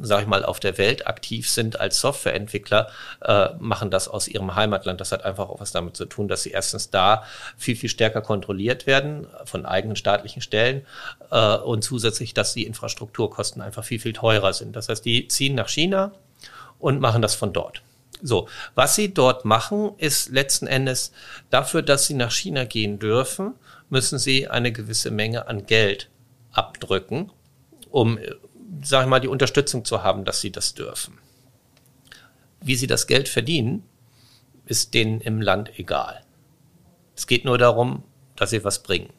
sag 0.02 0.22
ich 0.22 0.28
mal, 0.28 0.44
auf 0.44 0.60
der 0.60 0.80
Welt 0.80 1.06
aktiv 1.06 1.48
sind 1.50 1.80
als 1.80 2.00
Softwareentwickler, 2.00 2.90
äh, 3.22 3.50
machen 3.60 3.92
das 3.92 4.08
aus 4.08 4.28
ihrem 4.28 4.56
Heimatland. 4.56 5.00
Das 5.00 5.12
hat 5.12 5.24
einfach 5.24 5.50
auch 5.50 5.60
was 5.60 5.72
damit 5.72 5.96
zu 5.96 6.06
tun, 6.06 6.28
dass 6.28 6.42
sie 6.42 6.52
erstens 6.52 6.90
da 6.90 7.24
viel, 7.58 7.76
viel 7.76 7.90
stärker 7.90 8.22
kontrolliert 8.22 8.88
werden 8.88 9.28
von 9.46 9.68
eigenen 9.68 9.98
staatlichen 9.98 10.42
Stellen 10.42 10.84
äh, 11.30 11.58
und 11.58 11.84
zusätzlich, 11.84 12.34
dass 12.34 12.54
die 12.54 12.66
Infrastrukturkosten 12.66 13.62
einfach 13.62 13.84
viel, 13.84 14.00
viel 14.00 14.14
teurer 14.14 14.52
sind. 14.52 14.76
Das 14.76 14.90
heißt, 14.90 15.06
die 15.06 15.28
ziehen 15.28 15.54
nach 15.54 15.70
China 15.70 16.12
und 16.80 17.00
machen 17.00 17.22
das 17.22 17.36
von 17.36 17.54
dort. 17.54 17.84
So, 18.22 18.48
was 18.74 18.96
sie 18.96 19.14
dort 19.14 19.46
machen, 19.46 19.92
ist 19.98 20.30
letzten 20.30 20.68
Endes 20.68 21.12
dafür, 21.50 21.82
dass 21.82 22.08
sie 22.08 22.16
nach 22.16 22.32
China 22.32 22.66
gehen 22.66 23.00
dürfen, 23.00 23.54
müssen 23.90 24.18
sie 24.18 24.48
eine 24.48 24.72
gewisse 24.72 25.12
Menge 25.12 25.48
an 25.48 25.66
Geld 25.66 26.10
abdrücken, 26.52 27.32
um, 27.92 28.18
sag 28.84 29.04
ich 29.04 29.10
mal, 29.10 29.20
die 29.20 29.28
Unterstützung 29.28 29.86
zu 29.86 30.04
haben, 30.04 30.26
dass 30.26 30.42
sie 30.42 30.52
das 30.52 30.74
dürfen. 30.74 31.20
Wie 32.62 32.76
sie 32.76 32.88
das 32.88 33.06
Geld 33.06 33.30
verdienen, 33.30 33.84
ist 34.66 34.94
denen 34.94 35.22
im 35.22 35.42
Land 35.42 35.78
egal. 35.78 36.24
Es 37.16 37.28
geht 37.28 37.46
nur 37.46 37.58
darum, 37.58 38.04
dass 38.36 38.50
sie 38.50 38.64
was 38.64 38.84
bringen. 38.84 39.14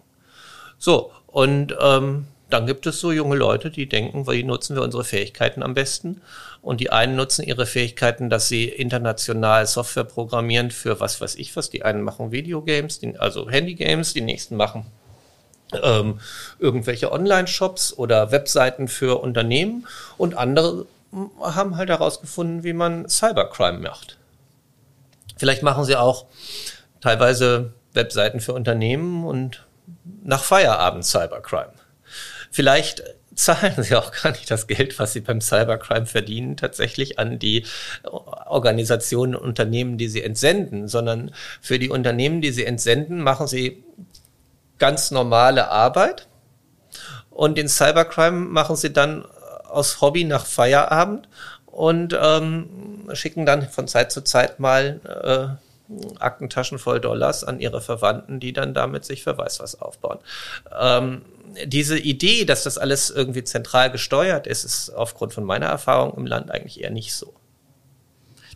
So, 0.76 1.12
und 1.26 1.74
ähm, 1.80 2.26
dann 2.50 2.66
gibt 2.66 2.86
es 2.86 3.00
so 3.00 3.12
junge 3.12 3.36
Leute, 3.36 3.70
die 3.70 3.88
denken, 3.88 4.26
wie 4.26 4.42
nutzen 4.42 4.74
wir 4.74 4.82
unsere 4.82 5.04
Fähigkeiten 5.04 5.62
am 5.62 5.74
besten? 5.74 6.22
Und 6.62 6.80
die 6.80 6.90
einen 6.90 7.14
nutzen 7.16 7.42
ihre 7.42 7.66
Fähigkeiten, 7.66 8.30
dass 8.30 8.48
sie 8.48 8.64
international 8.64 9.66
Software 9.66 10.04
programmieren 10.04 10.70
für 10.70 10.98
was 11.00 11.20
weiß 11.20 11.34
ich 11.36 11.54
was. 11.56 11.70
Die 11.70 11.84
einen 11.84 12.02
machen 12.02 12.32
Videogames, 12.32 13.00
also 13.18 13.50
Handygames, 13.50 14.14
die 14.14 14.22
nächsten 14.22 14.56
machen 14.56 14.86
ähm, 15.82 16.20
irgendwelche 16.58 17.12
Online-Shops 17.12 17.92
oder 17.96 18.32
Webseiten 18.32 18.88
für 18.88 19.20
Unternehmen 19.20 19.86
und 20.16 20.36
andere 20.36 20.86
haben 21.40 21.76
halt 21.76 21.88
herausgefunden, 21.88 22.64
wie 22.64 22.74
man 22.74 23.08
Cybercrime 23.08 23.78
macht. 23.78 24.18
Vielleicht 25.36 25.62
machen 25.62 25.84
sie 25.84 25.96
auch 25.96 26.26
teilweise 27.00 27.72
Webseiten 27.94 28.40
für 28.40 28.52
Unternehmen 28.52 29.24
und 29.24 29.64
nach 30.22 30.44
Feierabend 30.44 31.04
Cybercrime. 31.04 31.72
Vielleicht 32.50 33.02
zahlen 33.34 33.82
sie 33.82 33.94
auch 33.94 34.12
gar 34.12 34.32
nicht 34.32 34.50
das 34.50 34.66
Geld, 34.66 34.98
was 34.98 35.12
sie 35.12 35.20
beim 35.20 35.40
Cybercrime 35.40 36.06
verdienen, 36.06 36.56
tatsächlich 36.56 37.18
an 37.18 37.38
die 37.38 37.64
Organisationen 38.02 39.36
und 39.36 39.44
Unternehmen, 39.44 39.96
die 39.96 40.08
sie 40.08 40.22
entsenden, 40.22 40.88
sondern 40.88 41.32
für 41.60 41.78
die 41.78 41.88
Unternehmen, 41.88 42.40
die 42.40 42.50
sie 42.50 42.64
entsenden, 42.64 43.22
machen 43.22 43.46
sie 43.46 43.84
ganz 44.78 45.10
normale 45.10 45.70
Arbeit. 45.70 46.26
Und 47.30 47.56
den 47.56 47.68
Cybercrime 47.68 48.36
machen 48.36 48.74
sie 48.74 48.92
dann 48.92 49.24
aus 49.68 50.00
Hobby 50.00 50.24
nach 50.24 50.44
Feierabend 50.44 51.28
und 51.66 52.18
ähm, 52.20 53.08
schicken 53.12 53.46
dann 53.46 53.68
von 53.68 53.86
Zeit 53.86 54.10
zu 54.10 54.22
Zeit 54.22 54.58
mal 54.58 55.58
äh, 55.60 55.67
Aktentaschen 56.18 56.78
voll 56.78 57.00
Dollars 57.00 57.44
an 57.44 57.60
ihre 57.60 57.80
Verwandten, 57.80 58.40
die 58.40 58.52
dann 58.52 58.74
damit 58.74 59.04
sich 59.04 59.22
für 59.22 59.38
weiß 59.38 59.60
was 59.60 59.80
aufbauen. 59.80 60.18
Ähm, 60.78 61.22
diese 61.64 61.98
Idee, 61.98 62.44
dass 62.44 62.64
das 62.64 62.78
alles 62.78 63.10
irgendwie 63.10 63.44
zentral 63.44 63.90
gesteuert 63.90 64.46
ist, 64.46 64.64
ist 64.64 64.90
aufgrund 64.90 65.32
von 65.32 65.44
meiner 65.44 65.66
Erfahrung 65.66 66.14
im 66.16 66.26
Land 66.26 66.50
eigentlich 66.50 66.80
eher 66.82 66.90
nicht 66.90 67.14
so. 67.14 67.32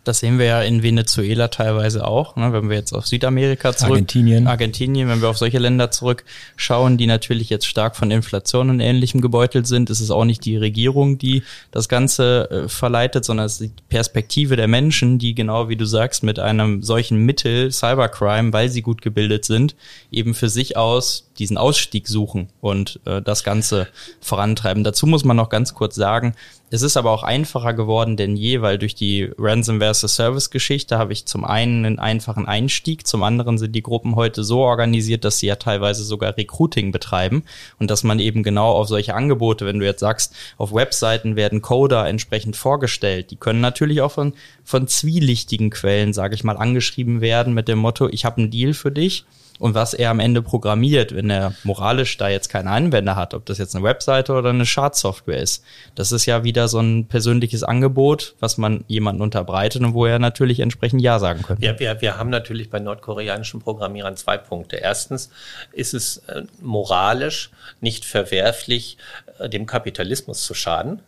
Das 0.03 0.19
sehen 0.19 0.37
wir 0.37 0.45
ja 0.45 0.61
in 0.61 0.83
Venezuela 0.83 1.47
teilweise 1.47 2.05
auch, 2.05 2.35
ne, 2.35 2.51
wenn 2.51 2.69
wir 2.69 2.75
jetzt 2.75 2.93
auf 2.93 3.07
Südamerika 3.07 3.73
zurück, 3.75 3.91
Argentinien. 3.91 4.47
Argentinien, 4.47 5.07
wenn 5.07 5.21
wir 5.21 5.29
auf 5.29 5.37
solche 5.37 5.59
Länder 5.59 5.91
zurückschauen, 5.91 6.97
die 6.97 7.07
natürlich 7.07 7.49
jetzt 7.49 7.65
stark 7.65 7.95
von 7.95 8.11
Inflation 8.11 8.69
und 8.69 8.79
Ähnlichem 8.79 9.21
gebeutelt 9.21 9.65
sind, 9.65 9.89
ist 9.89 10.01
es 10.01 10.11
auch 10.11 10.25
nicht 10.25 10.43
die 10.45 10.57
Regierung, 10.57 11.17
die 11.17 11.43
das 11.71 11.87
Ganze 11.87 12.49
äh, 12.49 12.67
verleitet, 12.67 13.23
sondern 13.23 13.45
es 13.45 13.61
ist 13.61 13.77
die 13.77 13.83
Perspektive 13.89 14.55
der 14.55 14.67
Menschen, 14.67 15.19
die 15.19 15.35
genau 15.35 15.69
wie 15.69 15.77
du 15.77 15.85
sagst, 15.85 16.23
mit 16.23 16.39
einem 16.39 16.83
solchen 16.83 17.17
Mittel, 17.19 17.71
Cybercrime, 17.71 18.51
weil 18.51 18.69
sie 18.69 18.81
gut 18.81 19.01
gebildet 19.01 19.45
sind, 19.45 19.75
eben 20.11 20.33
für 20.33 20.49
sich 20.49 20.75
aus 20.75 21.29
diesen 21.39 21.57
Ausstieg 21.57 22.07
suchen 22.07 22.49
und 22.61 22.99
äh, 23.05 23.21
das 23.21 23.43
Ganze 23.43 23.87
vorantreiben. 24.21 24.83
Dazu 24.83 25.07
muss 25.07 25.23
man 25.23 25.37
noch 25.37 25.49
ganz 25.49 25.73
kurz 25.73 25.95
sagen, 25.95 26.35
es 26.69 26.81
ist 26.81 26.97
aber 26.97 27.11
auch 27.11 27.21
einfacher 27.21 27.73
geworden 27.73 28.17
denn 28.17 28.35
je, 28.35 28.61
weil 28.61 28.79
durch 28.79 28.95
die 28.95 29.29
Ransomware 29.37 29.93
Service 29.93 30.49
Geschichte 30.49 30.97
habe 30.97 31.13
ich 31.13 31.25
zum 31.25 31.45
einen 31.45 31.85
einen 31.85 31.99
einfachen 31.99 32.47
Einstieg, 32.47 33.05
zum 33.05 33.21
anderen 33.21 33.59
sind 33.59 33.73
die 33.73 33.83
Gruppen 33.83 34.15
heute 34.15 34.43
so 34.43 34.61
organisiert, 34.61 35.23
dass 35.23 35.37
sie 35.37 35.47
ja 35.47 35.55
teilweise 35.55 36.03
sogar 36.03 36.35
Recruiting 36.35 36.91
betreiben 36.91 37.43
und 37.77 37.91
dass 37.91 38.03
man 38.03 38.19
eben 38.19 38.41
genau 38.41 38.71
auf 38.71 38.87
solche 38.87 39.13
Angebote, 39.13 39.67
wenn 39.67 39.79
du 39.79 39.85
jetzt 39.85 39.99
sagst, 39.99 40.33
auf 40.57 40.73
Webseiten 40.73 41.35
werden 41.35 41.61
Coder 41.61 42.07
entsprechend 42.07 42.55
vorgestellt, 42.55 43.29
die 43.29 43.35
können 43.35 43.61
natürlich 43.61 44.01
auch 44.01 44.11
von, 44.11 44.33
von 44.63 44.87
zwielichtigen 44.87 45.69
Quellen, 45.69 46.11
sage 46.13 46.33
ich 46.33 46.43
mal, 46.43 46.57
angeschrieben 46.57 47.21
werden 47.21 47.53
mit 47.53 47.67
dem 47.67 47.77
Motto, 47.77 48.09
ich 48.09 48.25
habe 48.25 48.37
einen 48.37 48.49
Deal 48.51 48.73
für 48.73 48.91
dich 48.91 49.25
und 49.63 49.75
was 49.75 49.93
er 49.93 50.09
am 50.09 50.19
Ende 50.19 50.41
programmiert, 50.41 51.15
wenn 51.15 51.29
er 51.29 51.53
moralisch 51.63 52.17
da 52.17 52.27
jetzt 52.27 52.49
keine 52.49 52.69
Anwender 52.69 53.15
hat, 53.15 53.33
ob 53.33 53.45
das 53.45 53.59
jetzt 53.59 53.73
eine 53.77 53.85
Webseite 53.85 54.33
oder 54.33 54.49
eine 54.49 54.65
Schadsoftware 54.65 55.37
ist. 55.37 55.63
Das 55.95 56.11
ist 56.11 56.25
ja 56.25 56.43
wieder 56.43 56.67
so 56.67 56.81
ein 56.81 57.07
persönliches 57.07 57.63
Angebot, 57.63 58.35
was 58.41 58.57
man 58.57 58.83
jemanden 58.89 59.21
unterbreitet 59.21 59.81
und 59.81 59.93
wo 59.93 60.05
er 60.05 60.19
natürlich 60.19 60.59
entsprechend 60.59 61.01
Ja 61.01 61.17
sagen 61.17 61.43
könnte. 61.43 61.65
Ja, 61.65 61.79
wir, 61.79 62.01
wir 62.01 62.17
haben 62.17 62.29
natürlich 62.29 62.69
bei 62.69 62.79
nordkoreanischen 62.79 63.61
Programmierern 63.61 64.17
zwei 64.17 64.37
Punkte. 64.37 64.75
Erstens 64.75 65.29
ist 65.71 65.93
es 65.93 66.17
äh, 66.27 66.41
moralisch 66.61 67.49
nicht 67.79 68.03
verwerflich, 68.03 68.97
äh, 69.39 69.47
dem 69.47 69.65
Kapitalismus 69.65 70.43
zu 70.43 70.53
schaden. 70.53 70.99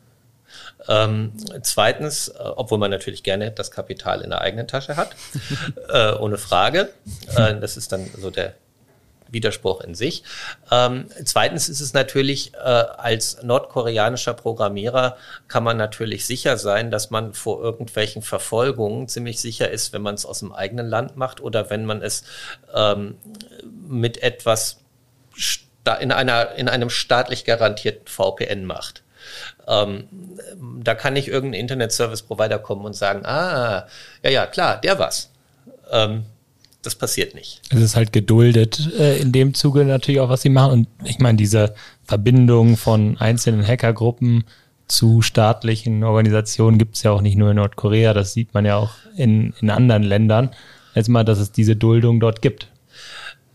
Ähm, 0.88 1.34
zweitens, 1.62 2.30
äh, 2.30 2.34
obwohl 2.40 2.78
man 2.78 2.92
natürlich 2.92 3.24
gerne 3.24 3.52
das 3.52 3.72
Kapital 3.72 4.22
in 4.22 4.30
der 4.30 4.42
eigenen 4.42 4.68
Tasche 4.68 4.96
hat, 4.96 5.16
äh, 5.90 6.14
ohne 6.14 6.38
Frage. 6.38 6.90
Äh, 7.36 7.60
das 7.60 7.78
ist 7.78 7.92
dann 7.92 8.10
so 8.18 8.30
der 8.30 8.54
Widerspruch 9.30 9.82
in 9.82 9.96
sich. 9.96 10.24
Ähm, 10.72 11.08
zweitens 11.24 11.70
ist 11.70 11.82
es 11.82 11.94
natürlich, 11.94 12.54
äh, 12.54 12.58
als 12.58 13.42
nordkoreanischer 13.44 14.34
Programmierer 14.34 15.18
kann 15.48 15.64
man 15.64 15.78
natürlich 15.78 16.26
sicher 16.26 16.58
sein, 16.58 16.92
dass 16.92 17.12
man 17.12 17.34
vor 17.34 17.62
irgendwelchen 17.62 18.22
Verfolgungen 18.22 19.08
ziemlich 19.08 19.40
sicher 19.40 19.70
ist, 19.70 19.94
wenn 19.94 20.02
man 20.02 20.16
es 20.16 20.26
aus 20.26 20.40
dem 20.40 20.54
eigenen 20.54 20.88
Land 20.88 21.18
macht 21.18 21.42
oder 21.42 21.70
wenn 21.70 21.86
man 21.86 22.02
es 22.02 22.24
ähm, 22.74 23.18
mit 23.88 24.22
etwas 24.22 24.80
in 26.02 26.12
einer, 26.12 26.54
in 26.54 26.68
einem 26.68 26.90
staatlich 26.90 27.46
garantierten 27.46 28.08
VPN 28.08 28.66
macht. 28.66 29.04
Ähm, 29.68 30.06
da 30.82 30.96
kann 30.96 31.14
nicht 31.14 31.28
irgendein 31.28 31.62
Internet-Service-Provider 31.62 32.60
kommen 32.60 32.86
und 32.86 32.96
sagen, 32.96 33.26
ah, 33.26 33.88
ja, 34.24 34.30
ja, 34.30 34.46
klar, 34.46 34.80
der 34.82 35.00
was. 35.00 35.30
Ähm, 35.92 36.26
das 36.82 36.96
passiert 36.96 37.34
nicht. 37.36 37.62
Es 37.72 37.82
ist 37.82 37.96
halt 37.96 38.14
geduldet 38.14 38.92
äh, 39.00 39.18
in 39.18 39.32
dem 39.32 39.54
Zuge 39.54 39.86
natürlich 39.86 40.22
auch, 40.22 40.30
was 40.30 40.44
sie 40.44 40.50
machen. 40.50 40.72
Und 40.72 40.88
ich 41.04 41.20
meine, 41.20 41.38
diese 41.38 41.74
Verbindung 42.04 42.78
von 42.78 43.18
einzelnen 43.18 43.66
Hackergruppen 43.66 44.44
zu 44.88 45.22
staatlichen 45.22 46.04
Organisationen 46.04 46.78
gibt 46.78 46.96
es 46.96 47.04
ja 47.04 47.12
auch 47.12 47.22
nicht 47.22 47.38
nur 47.38 47.50
in 47.50 47.56
Nordkorea, 47.56 48.14
das 48.14 48.34
sieht 48.34 48.54
man 48.54 48.66
ja 48.66 48.78
auch 48.78 48.92
in, 49.16 49.54
in 49.60 49.72
anderen 49.72 50.04
Ländern. 50.04 50.52
Jetzt 50.94 51.10
mal, 51.10 51.24
dass 51.24 51.40
es 51.40 51.52
diese 51.52 51.76
Duldung 51.76 52.20
dort 52.20 52.42
gibt. 52.42 52.68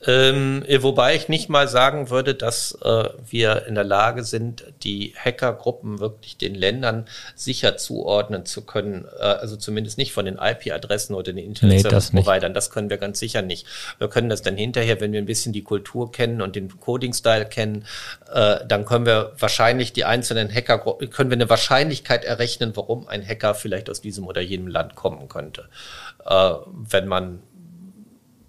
Ähm, 0.07 0.65
wobei 0.79 1.15
ich 1.15 1.29
nicht 1.29 1.51
mal 1.51 1.69
sagen 1.69 2.09
würde, 2.09 2.35
dass 2.35 2.73
äh, 2.83 3.11
wir 3.29 3.67
in 3.67 3.75
der 3.75 3.85
Lage 3.85 4.25
sind, 4.25 4.65
die 4.83 5.15
Hackergruppen 5.17 5.99
wirklich 5.99 6.39
den 6.39 6.55
Ländern 6.55 7.07
sicher 7.35 7.77
zuordnen 7.77 8.47
zu 8.47 8.65
können. 8.65 9.05
Äh, 9.19 9.23
also 9.23 9.57
zumindest 9.57 9.99
nicht 9.99 10.13
von 10.13 10.25
den 10.25 10.39
IP-Adressen 10.39 11.15
oder 11.15 11.35
den 11.35 11.45
Internet-Service-Providern. 11.45 12.53
Nee, 12.53 12.55
das, 12.55 12.67
das 12.67 12.71
können 12.71 12.89
wir 12.89 12.97
ganz 12.97 13.19
sicher 13.19 13.43
nicht. 13.43 13.67
Wir 13.99 14.09
können 14.09 14.31
das 14.31 14.41
dann 14.41 14.57
hinterher, 14.57 15.01
wenn 15.03 15.13
wir 15.13 15.21
ein 15.21 15.27
bisschen 15.27 15.53
die 15.53 15.63
Kultur 15.63 16.11
kennen 16.11 16.41
und 16.41 16.57
den 16.57 16.81
Coding-Style 16.81 17.45
kennen, 17.45 17.85
äh, 18.33 18.57
dann 18.67 18.87
können 18.87 19.05
wir 19.05 19.33
wahrscheinlich 19.39 19.93
die 19.93 20.07
einzelnen 20.07 20.51
Hacker, 20.53 20.79
können 21.11 21.29
wir 21.29 21.37
eine 21.37 21.51
Wahrscheinlichkeit 21.51 22.25
errechnen, 22.25 22.73
warum 22.75 23.07
ein 23.07 23.27
Hacker 23.27 23.55
vielleicht 23.55 23.91
aus 23.91 24.01
diesem 24.01 24.27
oder 24.27 24.41
jenem 24.41 24.69
Land 24.69 24.95
kommen 24.95 25.29
könnte, 25.29 25.69
äh, 26.25 26.53
wenn 26.73 27.07
man 27.07 27.43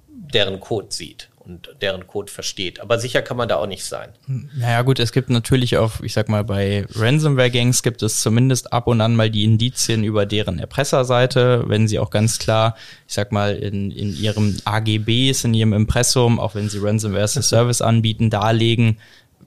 deren 0.07 0.61
Code 0.61 0.88
sieht 0.91 1.30
und 1.51 1.75
deren 1.81 2.07
Code 2.07 2.31
versteht. 2.31 2.79
Aber 2.79 2.99
sicher 2.99 3.21
kann 3.21 3.37
man 3.37 3.49
da 3.49 3.57
auch 3.57 3.67
nicht 3.67 3.85
sein. 3.85 4.09
Naja 4.27 4.81
gut, 4.81 4.99
es 4.99 5.11
gibt 5.11 5.29
natürlich 5.29 5.77
auch, 5.77 6.01
ich 6.01 6.13
sag 6.13 6.29
mal, 6.29 6.43
bei 6.43 6.85
Ransomware-Gangs 6.95 7.83
gibt 7.83 8.01
es 8.03 8.21
zumindest 8.21 8.71
ab 8.71 8.87
und 8.87 9.01
an 9.01 9.15
mal 9.15 9.29
die 9.29 9.43
Indizien 9.43 10.03
über 10.03 10.25
deren 10.25 10.59
Erpresserseite, 10.59 11.65
wenn 11.67 11.87
sie 11.87 11.99
auch 11.99 12.09
ganz 12.09 12.39
klar, 12.39 12.75
ich 13.07 13.13
sag 13.13 13.31
mal, 13.31 13.55
in, 13.55 13.91
in 13.91 14.15
ihrem 14.15 14.57
AGBs, 14.65 15.43
in 15.43 15.53
ihrem 15.53 15.73
Impressum, 15.73 16.39
auch 16.39 16.55
wenn 16.55 16.69
sie 16.69 16.79
Ransomware 16.79 17.23
as 17.23 17.37
a 17.37 17.41
Service 17.41 17.81
anbieten, 17.81 18.29
darlegen, 18.29 18.97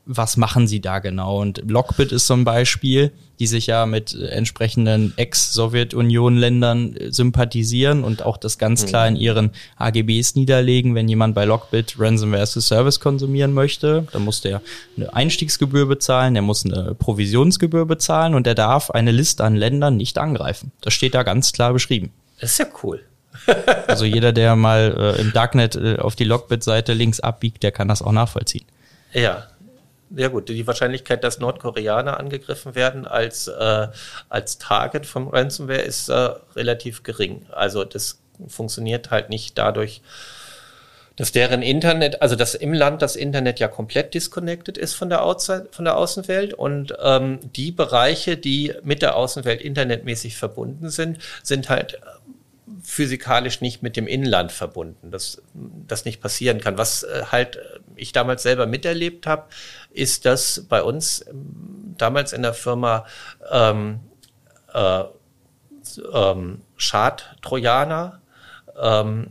was 0.07 0.37
machen 0.37 0.67
sie 0.67 0.81
da 0.81 0.99
genau? 0.99 1.41
Und 1.41 1.63
Lockbit 1.67 2.13
ist 2.13 2.27
so 2.27 2.35
ein 2.35 2.45
Beispiel, 2.45 3.13
die 3.39 3.47
sich 3.47 3.67
ja 3.67 3.87
mit 3.87 4.15
entsprechenden 4.15 5.15
Ex-Sowjetunion-Ländern 5.17 6.97
äh, 6.97 7.13
sympathisieren 7.13 8.05
und 8.05 8.23
auch 8.23 8.37
das 8.37 8.59
ganz 8.59 8.87
klar 8.87 9.09
in 9.09 9.17
ihren 9.17 9.51
AGBs 9.77 10.35
niederlegen. 10.35 10.95
Wenn 10.95 11.09
jemand 11.09 11.35
bei 11.35 11.45
Lockbit 11.45 11.97
Ransomware 11.99 12.43
as 12.43 12.57
a 12.57 12.61
Service 12.61 13.01
konsumieren 13.01 13.53
möchte, 13.53 14.07
dann 14.13 14.25
muss 14.25 14.41
der 14.41 14.61
eine 14.97 15.13
Einstiegsgebühr 15.15 15.87
bezahlen, 15.87 16.35
der 16.35 16.43
muss 16.43 16.65
eine 16.65 16.95
Provisionsgebühr 16.95 17.87
bezahlen 17.87 18.35
und 18.35 18.47
der 18.47 18.55
darf 18.55 18.91
eine 18.91 19.11
Liste 19.11 19.43
an 19.43 19.57
Ländern 19.57 19.97
nicht 19.97 20.19
angreifen. 20.19 20.71
Das 20.81 20.95
steht 20.95 21.15
da 21.15 21.23
ganz 21.23 21.53
klar 21.53 21.73
beschrieben. 21.73 22.13
Das 22.41 22.53
ist 22.53 22.59
ja 22.59 22.67
cool. 22.83 23.01
also 23.89 24.05
jeder, 24.05 24.33
der 24.33 24.55
mal 24.55 25.17
äh, 25.17 25.21
im 25.21 25.33
Darknet 25.33 25.77
äh, 25.77 25.97
auf 25.97 26.15
die 26.15 26.25
Lockbit-Seite 26.25 26.93
links 26.93 27.21
abbiegt, 27.21 27.63
der 27.63 27.73
kann 27.73 27.89
das 27.89 28.03
auch 28.03 28.13
nachvollziehen. 28.13 28.65
Ja, 29.13 29.45
ja 30.11 30.29
gut, 30.29 30.49
die 30.49 30.67
Wahrscheinlichkeit, 30.67 31.25
dass 31.25 31.39
Nordkoreaner 31.39 32.19
angegriffen 32.19 32.75
werden 32.75 33.07
als, 33.07 33.49
äh, 33.49 33.89
als 34.29 34.59
Target 34.59 35.07
vom 35.07 35.29
Ransomware 35.29 35.81
ist 35.81 36.09
äh, 36.09 36.31
relativ 36.57 37.03
gering. 37.03 37.47
Also 37.53 37.85
das 37.85 38.21
funktioniert 38.49 39.11
halt 39.11 39.31
nicht 39.31 39.59
dadurch, 39.59 40.03
dass 41.17 41.31
deren 41.31 41.63
Internet, 41.63 42.23
also 42.23 42.35
dass 42.35 42.55
im 42.55 42.73
Land 42.73 43.01
das 43.01 43.15
Internet 43.15 43.61
ja 43.61 43.69
komplett 43.69 44.15
disconnected 44.15 44.77
ist 44.77 44.95
von 44.95 45.09
der, 45.09 45.25
Outside, 45.25 45.69
von 45.71 45.85
der 45.85 45.97
Außenwelt 45.97 46.55
und 46.55 46.95
ähm, 47.01 47.39
die 47.55 47.71
Bereiche, 47.71 48.37
die 48.37 48.75
mit 48.83 49.01
der 49.01 49.17
Außenwelt 49.17 49.63
internetmäßig 49.63 50.37
verbunden 50.37 50.91
sind, 50.91 51.19
sind 51.43 51.69
halt 51.69 52.01
physikalisch 52.83 53.61
nicht 53.61 53.83
mit 53.83 53.97
dem 53.97 54.07
Inland 54.07 54.53
verbunden, 54.53 55.11
dass 55.11 55.43
das 55.53 56.05
nicht 56.05 56.21
passieren 56.21 56.61
kann. 56.61 56.79
Was 56.79 57.03
äh, 57.03 57.25
halt 57.31 57.59
ich 57.97 58.13
damals 58.13 58.43
selber 58.43 58.67
miterlebt 58.67 59.27
habe, 59.27 59.45
ist, 59.91 60.25
dass 60.25 60.65
bei 60.69 60.83
uns 60.83 61.25
ähm, 61.29 61.95
damals 61.99 62.33
in 62.33 62.43
der 62.43 62.55
Firma 62.55 63.07
ähm, 63.51 64.01
äh, 64.73 65.05
ähm, 66.13 66.63
Schad-Trojaner 66.77 68.21
ähm, 68.81 69.29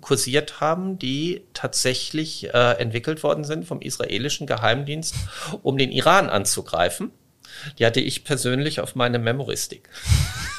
kursiert 0.00 0.60
haben, 0.60 0.98
die 0.98 1.44
tatsächlich 1.52 2.52
äh, 2.54 2.72
entwickelt 2.78 3.22
worden 3.22 3.44
sind 3.44 3.66
vom 3.66 3.80
israelischen 3.80 4.46
Geheimdienst, 4.46 5.14
um 5.62 5.76
den 5.76 5.92
Iran 5.92 6.30
anzugreifen. 6.30 7.12
Die 7.78 7.84
hatte 7.84 8.00
ich 8.00 8.24
persönlich 8.24 8.80
auf 8.80 8.94
meine 8.94 9.18
Memoristik. 9.18 9.88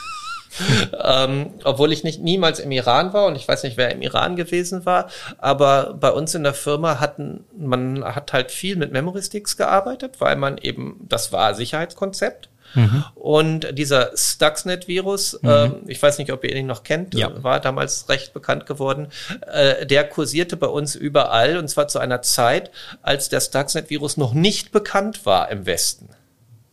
ähm, 1.04 1.54
obwohl 1.64 1.92
ich 1.92 2.04
nicht 2.04 2.22
niemals 2.22 2.60
im 2.60 2.72
Iran 2.72 3.14
war 3.14 3.26
und 3.26 3.36
ich 3.36 3.48
weiß 3.48 3.64
nicht, 3.64 3.78
wer 3.78 3.92
im 3.92 4.02
Iran 4.02 4.36
gewesen 4.36 4.86
war, 4.86 5.10
aber 5.38 5.96
bei 6.00 6.12
uns 6.12 6.36
in 6.36 6.44
der 6.44 6.54
Firma 6.54 7.00
hatten 7.00 7.46
man 7.58 8.04
hat 8.04 8.34
halt 8.34 8.52
viel 8.52 8.76
mit 8.76 8.92
Memory 8.92 9.22
Sticks 9.22 9.58
gearbeitet, 9.58 10.16
weil 10.20 10.36
man 10.36 10.58
eben 10.58 11.00
das 11.08 11.32
war 11.32 11.54
Sicherheitskonzept. 11.54 12.50
Mhm. 12.74 13.04
Und 13.16 13.78
dieser 13.78 14.12
Stuxnet-Virus, 14.16 15.40
mhm. 15.42 15.50
äh, 15.50 15.72
ich 15.88 16.02
weiß 16.02 16.18
nicht, 16.20 16.32
ob 16.32 16.44
ihr 16.44 16.56
ihn 16.56 16.68
noch 16.68 16.84
kennt, 16.84 17.14
ja. 17.16 17.32
war 17.44 17.60
damals 17.60 18.08
recht 18.10 18.34
bekannt 18.34 18.66
geworden, 18.66 19.08
äh, 19.52 19.86
der 19.86 20.08
kursierte 20.08 20.58
bei 20.58 20.68
uns 20.68 20.96
überall 20.96 21.58
und 21.58 21.68
zwar 21.68 21.88
zu 21.88 22.00
einer 22.00 22.22
Zeit, 22.22 22.72
als 23.02 23.30
der 23.30 23.42
Stuxnet-Virus 23.42 24.18
noch 24.18 24.34
nicht 24.34 24.72
bekannt 24.72 25.26
war 25.26 25.52
im 25.52 25.66
Westen 25.66 26.10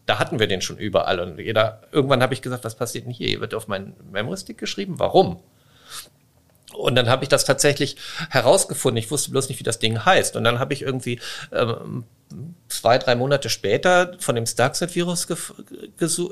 da 0.09 0.19
hatten 0.19 0.39
wir 0.39 0.47
den 0.47 0.63
schon 0.63 0.79
überall. 0.79 1.21
Und 1.21 1.39
jeder, 1.39 1.83
irgendwann 1.93 2.23
habe 2.23 2.33
ich 2.33 2.41
gesagt, 2.41 2.65
was 2.65 2.75
passiert 2.75 3.05
denn 3.05 3.13
hier? 3.13 3.29
Hier 3.29 3.41
wird 3.41 3.55
auf 3.55 3.69
meinen 3.69 3.95
Memory-Stick 4.11 4.57
geschrieben. 4.57 4.99
Warum? 4.99 5.43
Und 6.75 6.95
dann 6.95 7.11
habe 7.11 7.25
ich 7.25 7.29
das 7.29 7.45
tatsächlich 7.45 7.97
herausgefunden. 8.31 8.97
Ich 8.97 9.11
wusste 9.11 9.31
bloß 9.31 9.51
nicht, 9.51 9.59
wie 9.59 9.65
das 9.65 9.81
Ding 9.81 10.07
heißt. 10.07 10.35
Und 10.37 10.45
dann 10.45 10.59
habe 10.59 10.73
ich 10.73 10.81
irgendwie 10.81 11.21
ähm, 11.53 12.05
zwei, 12.69 12.97
drei 12.97 13.17
Monate 13.17 13.51
später 13.51 14.17
von 14.19 14.35
dem 14.35 14.47
Stuxnet-Virus 14.47 15.27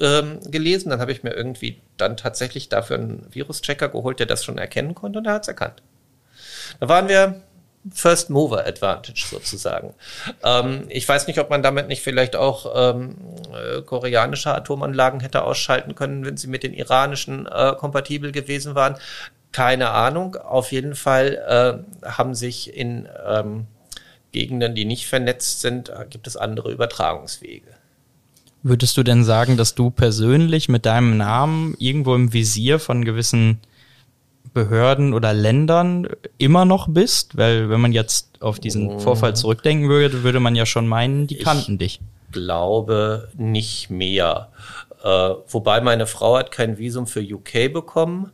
ähm, 0.00 0.40
gelesen. 0.50 0.88
Dann 0.88 1.00
habe 1.00 1.12
ich 1.12 1.22
mir 1.22 1.34
irgendwie 1.34 1.78
dann 1.98 2.16
tatsächlich 2.16 2.70
dafür 2.70 2.96
einen 2.96 3.26
Viruschecker 3.30 3.90
geholt, 3.90 4.20
der 4.20 4.26
das 4.26 4.42
schon 4.42 4.56
erkennen 4.56 4.94
konnte 4.94 5.18
und 5.18 5.26
er 5.26 5.34
hat 5.34 5.42
es 5.42 5.48
erkannt. 5.48 5.82
Da 6.80 6.88
waren 6.88 7.08
wir 7.08 7.42
First 7.92 8.30
Mover 8.30 8.66
Advantage 8.66 9.26
sozusagen. 9.30 9.94
Ähm, 10.42 10.84
ich 10.88 11.08
weiß 11.08 11.26
nicht, 11.26 11.38
ob 11.38 11.50
man 11.50 11.62
damit 11.62 11.88
nicht 11.88 12.02
vielleicht 12.02 12.36
auch 12.36 12.94
ähm, 12.94 13.16
äh, 13.52 13.82
koreanische 13.82 14.54
Atomanlagen 14.54 15.20
hätte 15.20 15.42
ausschalten 15.42 15.94
können, 15.94 16.24
wenn 16.24 16.36
sie 16.36 16.48
mit 16.48 16.62
den 16.62 16.74
iranischen 16.74 17.46
äh, 17.46 17.74
kompatibel 17.76 18.32
gewesen 18.32 18.74
waren. 18.74 18.96
Keine 19.52 19.90
Ahnung. 19.90 20.36
Auf 20.36 20.72
jeden 20.72 20.94
Fall 20.94 21.84
äh, 22.04 22.08
haben 22.08 22.34
sich 22.34 22.74
in 22.76 23.08
ähm, 23.26 23.66
Gegenden, 24.32 24.74
die 24.74 24.84
nicht 24.84 25.06
vernetzt 25.06 25.60
sind, 25.60 25.88
äh, 25.88 26.06
gibt 26.08 26.26
es 26.26 26.36
andere 26.36 26.72
Übertragungswege. 26.72 27.68
Würdest 28.62 28.96
du 28.96 29.04
denn 29.04 29.22
sagen, 29.22 29.56
dass 29.56 29.76
du 29.76 29.90
persönlich 29.90 30.68
mit 30.68 30.86
deinem 30.86 31.16
Namen 31.16 31.76
irgendwo 31.78 32.14
im 32.16 32.32
Visier 32.32 32.80
von 32.80 33.04
gewissen 33.04 33.60
Behörden 34.56 35.12
oder 35.12 35.34
Ländern 35.34 36.08
immer 36.38 36.64
noch 36.64 36.88
bist? 36.88 37.36
Weil 37.36 37.68
wenn 37.68 37.78
man 37.78 37.92
jetzt 37.92 38.42
auf 38.42 38.58
diesen 38.58 39.00
Vorfall 39.00 39.36
zurückdenken 39.36 39.90
würde, 39.90 40.22
würde 40.22 40.40
man 40.40 40.56
ja 40.56 40.64
schon 40.64 40.88
meinen, 40.88 41.26
die 41.26 41.36
kannten 41.36 41.72
ich 41.74 41.78
dich. 41.78 42.00
glaube 42.32 43.28
nicht 43.36 43.90
mehr. 43.90 44.48
Äh, 45.04 45.34
wobei 45.48 45.82
meine 45.82 46.06
Frau 46.06 46.38
hat 46.38 46.52
kein 46.52 46.78
Visum 46.78 47.06
für 47.06 47.20
UK 47.20 47.70
bekommen. 47.70 48.32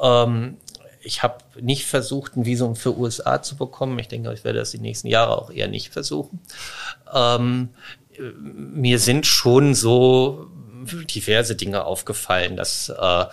Ähm, 0.00 0.58
ich 1.02 1.24
habe 1.24 1.38
nicht 1.60 1.86
versucht, 1.86 2.36
ein 2.36 2.46
Visum 2.46 2.76
für 2.76 2.96
USA 2.96 3.42
zu 3.42 3.56
bekommen. 3.56 3.98
Ich 3.98 4.06
denke, 4.06 4.32
ich 4.32 4.44
werde 4.44 4.60
das 4.60 4.70
die 4.70 4.78
nächsten 4.78 5.08
Jahre 5.08 5.36
auch 5.36 5.50
eher 5.50 5.66
nicht 5.66 5.92
versuchen. 5.92 6.38
Ähm, 7.12 7.70
mir 8.46 9.00
sind 9.00 9.26
schon 9.26 9.74
so 9.74 10.46
diverse 10.84 11.56
Dinge 11.56 11.84
aufgefallen, 11.84 12.56
dass, 12.56 12.88
äh, 12.88 13.26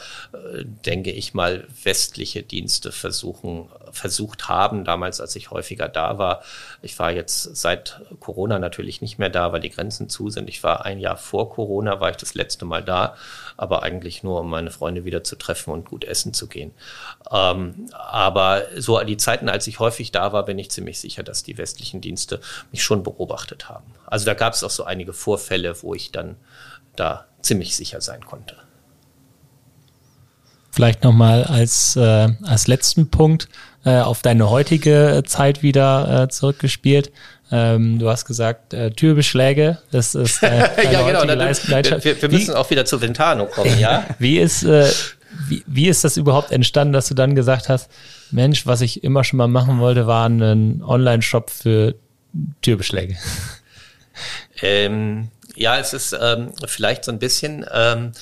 denke 0.85 1.11
ich 1.11 1.33
mal, 1.33 1.67
westliche 1.83 2.43
Dienste 2.43 2.91
versuchen, 2.91 3.69
versucht 3.91 4.47
haben, 4.49 4.83
damals, 4.83 5.19
als 5.21 5.35
ich 5.35 5.51
häufiger 5.51 5.87
da 5.87 6.17
war. 6.17 6.41
Ich 6.81 6.97
war 6.99 7.11
jetzt 7.11 7.55
seit 7.55 8.01
Corona 8.19 8.59
natürlich 8.59 9.01
nicht 9.01 9.19
mehr 9.19 9.29
da, 9.29 9.51
weil 9.51 9.61
die 9.61 9.69
Grenzen 9.69 10.09
zu 10.09 10.29
sind. 10.29 10.49
Ich 10.49 10.63
war 10.63 10.85
ein 10.85 10.99
Jahr 10.99 11.17
vor 11.17 11.49
Corona, 11.49 11.99
war 11.99 12.11
ich 12.11 12.17
das 12.17 12.33
letzte 12.33 12.65
Mal 12.65 12.83
da, 12.83 13.15
aber 13.57 13.83
eigentlich 13.83 14.23
nur, 14.23 14.41
um 14.41 14.49
meine 14.49 14.71
Freunde 14.71 15.05
wieder 15.05 15.23
zu 15.23 15.35
treffen 15.35 15.71
und 15.71 15.85
gut 15.85 16.03
essen 16.03 16.33
zu 16.33 16.47
gehen. 16.47 16.71
Ähm, 17.31 17.89
aber 17.93 18.63
so 18.77 18.97
an 18.97 19.07
die 19.07 19.17
Zeiten, 19.17 19.49
als 19.49 19.67
ich 19.67 19.79
häufig 19.79 20.11
da 20.11 20.33
war, 20.33 20.45
bin 20.45 20.59
ich 20.59 20.71
ziemlich 20.71 20.99
sicher, 20.99 21.23
dass 21.23 21.43
die 21.43 21.57
westlichen 21.57 22.01
Dienste 22.01 22.39
mich 22.71 22.83
schon 22.83 23.03
beobachtet 23.03 23.69
haben. 23.69 23.93
Also 24.05 24.25
da 24.25 24.33
gab 24.33 24.53
es 24.53 24.63
auch 24.63 24.69
so 24.69 24.83
einige 24.83 25.13
Vorfälle, 25.13 25.81
wo 25.81 25.93
ich 25.93 26.11
dann 26.11 26.35
da 26.95 27.25
ziemlich 27.41 27.75
sicher 27.75 28.01
sein 28.01 28.21
konnte. 28.25 28.55
Vielleicht 30.71 31.03
nochmal 31.03 31.43
als, 31.43 31.95
äh, 31.95 32.29
als 32.43 32.67
letzten 32.67 33.09
Punkt 33.09 33.49
äh, 33.85 33.99
auf 33.99 34.21
deine 34.21 34.49
heutige 34.49 35.23
Zeit 35.25 35.63
wieder 35.63 36.23
äh, 36.23 36.29
zurückgespielt. 36.29 37.11
Ähm, 37.51 37.97
du 37.97 38.09
hast 38.09 38.25
gesagt, 38.25 38.73
äh, 38.73 38.91
Türbeschläge, 38.91 39.79
das 39.91 40.13
ist 40.13 40.43
äh, 40.43 40.59
ja, 40.91 41.01
genau, 41.01 41.23
wir, 41.23 42.03
wir, 42.03 42.21
wir 42.21 42.29
müssen 42.29 42.53
auch 42.53 42.69
wieder 42.69 42.85
zu 42.85 43.01
Ventano 43.01 43.47
kommen, 43.47 43.79
ja. 43.79 44.05
wie 44.19 44.37
ist 44.37 44.63
äh, 44.63 44.87
wie, 45.47 45.63
wie 45.65 45.87
ist 45.87 46.03
das 46.03 46.17
überhaupt 46.17 46.51
entstanden, 46.51 46.93
dass 46.93 47.07
du 47.07 47.13
dann 47.13 47.35
gesagt 47.35 47.69
hast, 47.69 47.89
Mensch, 48.31 48.65
was 48.65 48.81
ich 48.81 49.03
immer 49.03 49.23
schon 49.23 49.37
mal 49.37 49.47
machen 49.47 49.79
wollte, 49.79 50.07
war 50.07 50.27
ein 50.27 50.83
Online-Shop 50.83 51.49
für 51.49 51.95
Türbeschläge? 52.61 53.15
Ähm, 54.61 55.29
ja, 55.59 55.77
es 55.77 55.93
ist 55.93 56.17
ähm, 56.19 56.53
vielleicht 56.65 57.03
so 57.03 57.11
ein 57.11 57.19
bisschen 57.19 57.65
ähm, 57.71 58.13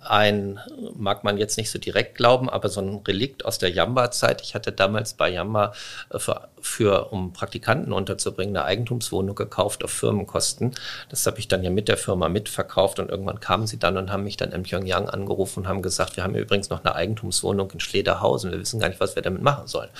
ein, 0.00 0.58
mag 0.96 1.24
man 1.24 1.36
jetzt 1.36 1.58
nicht 1.58 1.70
so 1.70 1.78
direkt 1.78 2.14
glauben, 2.14 2.48
aber 2.48 2.70
so 2.70 2.80
ein 2.80 3.02
Relikt 3.06 3.44
aus 3.44 3.58
der 3.58 3.70
Jamba-Zeit. 3.70 4.40
Ich 4.40 4.54
hatte 4.54 4.72
damals 4.72 5.12
bei 5.12 5.28
Jamba 5.28 5.74
äh, 6.08 6.18
für, 6.18 6.48
für, 6.60 7.12
um 7.12 7.34
Praktikanten 7.34 7.92
unterzubringen, 7.92 8.56
eine 8.56 8.64
Eigentumswohnung 8.64 9.34
gekauft 9.34 9.84
auf 9.84 9.90
Firmenkosten. 9.90 10.74
Das 11.10 11.26
habe 11.26 11.38
ich 11.38 11.48
dann 11.48 11.62
ja 11.62 11.68
mit 11.68 11.88
der 11.88 11.98
Firma 11.98 12.30
mitverkauft 12.30 12.98
und 12.98 13.10
irgendwann 13.10 13.40
kamen 13.40 13.66
sie 13.66 13.78
dann 13.78 13.98
und 13.98 14.10
haben 14.10 14.24
mich 14.24 14.38
dann 14.38 14.52
in 14.52 14.62
Pyongyang 14.62 15.10
angerufen 15.10 15.60
und 15.60 15.68
haben 15.68 15.82
gesagt, 15.82 16.16
wir 16.16 16.24
haben 16.24 16.34
übrigens 16.34 16.70
noch 16.70 16.82
eine 16.82 16.94
Eigentumswohnung 16.94 17.70
in 17.72 17.80
Schlederhausen. 17.80 18.52
Wir 18.52 18.58
wissen 18.58 18.80
gar 18.80 18.88
nicht, 18.88 19.00
was 19.00 19.16
wir 19.16 19.22
damit 19.22 19.42
machen 19.42 19.66
sollen. 19.66 19.90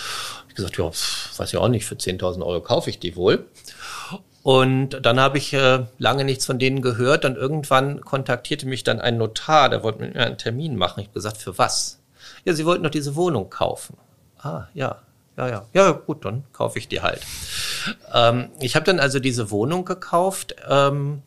Ich 0.48 0.54
gesagt, 0.54 0.78
ja, 0.78 0.86
weiß 0.86 1.52
ich 1.52 1.58
auch 1.58 1.68
nicht, 1.68 1.84
für 1.84 1.96
10.000 1.96 2.42
Euro 2.42 2.62
kaufe 2.62 2.88
ich 2.88 2.98
die 2.98 3.16
wohl. 3.16 3.44
Und 4.46 5.04
dann 5.04 5.18
habe 5.18 5.38
ich 5.38 5.52
äh, 5.54 5.86
lange 5.98 6.22
nichts 6.22 6.46
von 6.46 6.60
denen 6.60 6.80
gehört 6.80 7.24
und 7.24 7.36
irgendwann 7.36 8.00
kontaktierte 8.02 8.68
mich 8.68 8.84
dann 8.84 9.00
ein 9.00 9.18
Notar, 9.18 9.68
der 9.70 9.82
wollte 9.82 9.98
mit 9.98 10.14
mir 10.14 10.24
einen 10.24 10.38
Termin 10.38 10.76
machen. 10.76 11.00
Ich 11.00 11.06
habe 11.06 11.14
gesagt, 11.14 11.38
für 11.38 11.58
was? 11.58 11.98
Ja, 12.44 12.52
sie 12.52 12.64
wollten 12.64 12.84
doch 12.84 12.90
diese 12.92 13.16
Wohnung 13.16 13.50
kaufen. 13.50 13.96
Ah, 14.38 14.68
ja, 14.72 15.02
ja, 15.36 15.48
ja. 15.48 15.66
Ja, 15.72 15.90
gut, 15.90 16.24
dann 16.24 16.44
kaufe 16.52 16.78
ich 16.78 16.86
die 16.86 17.00
halt. 17.00 17.22
Ähm, 18.14 18.50
ich 18.60 18.76
habe 18.76 18.86
dann 18.86 19.00
also 19.00 19.18
diese 19.18 19.50
Wohnung 19.50 19.84
gekauft 19.84 20.54
ähm, 20.68 21.22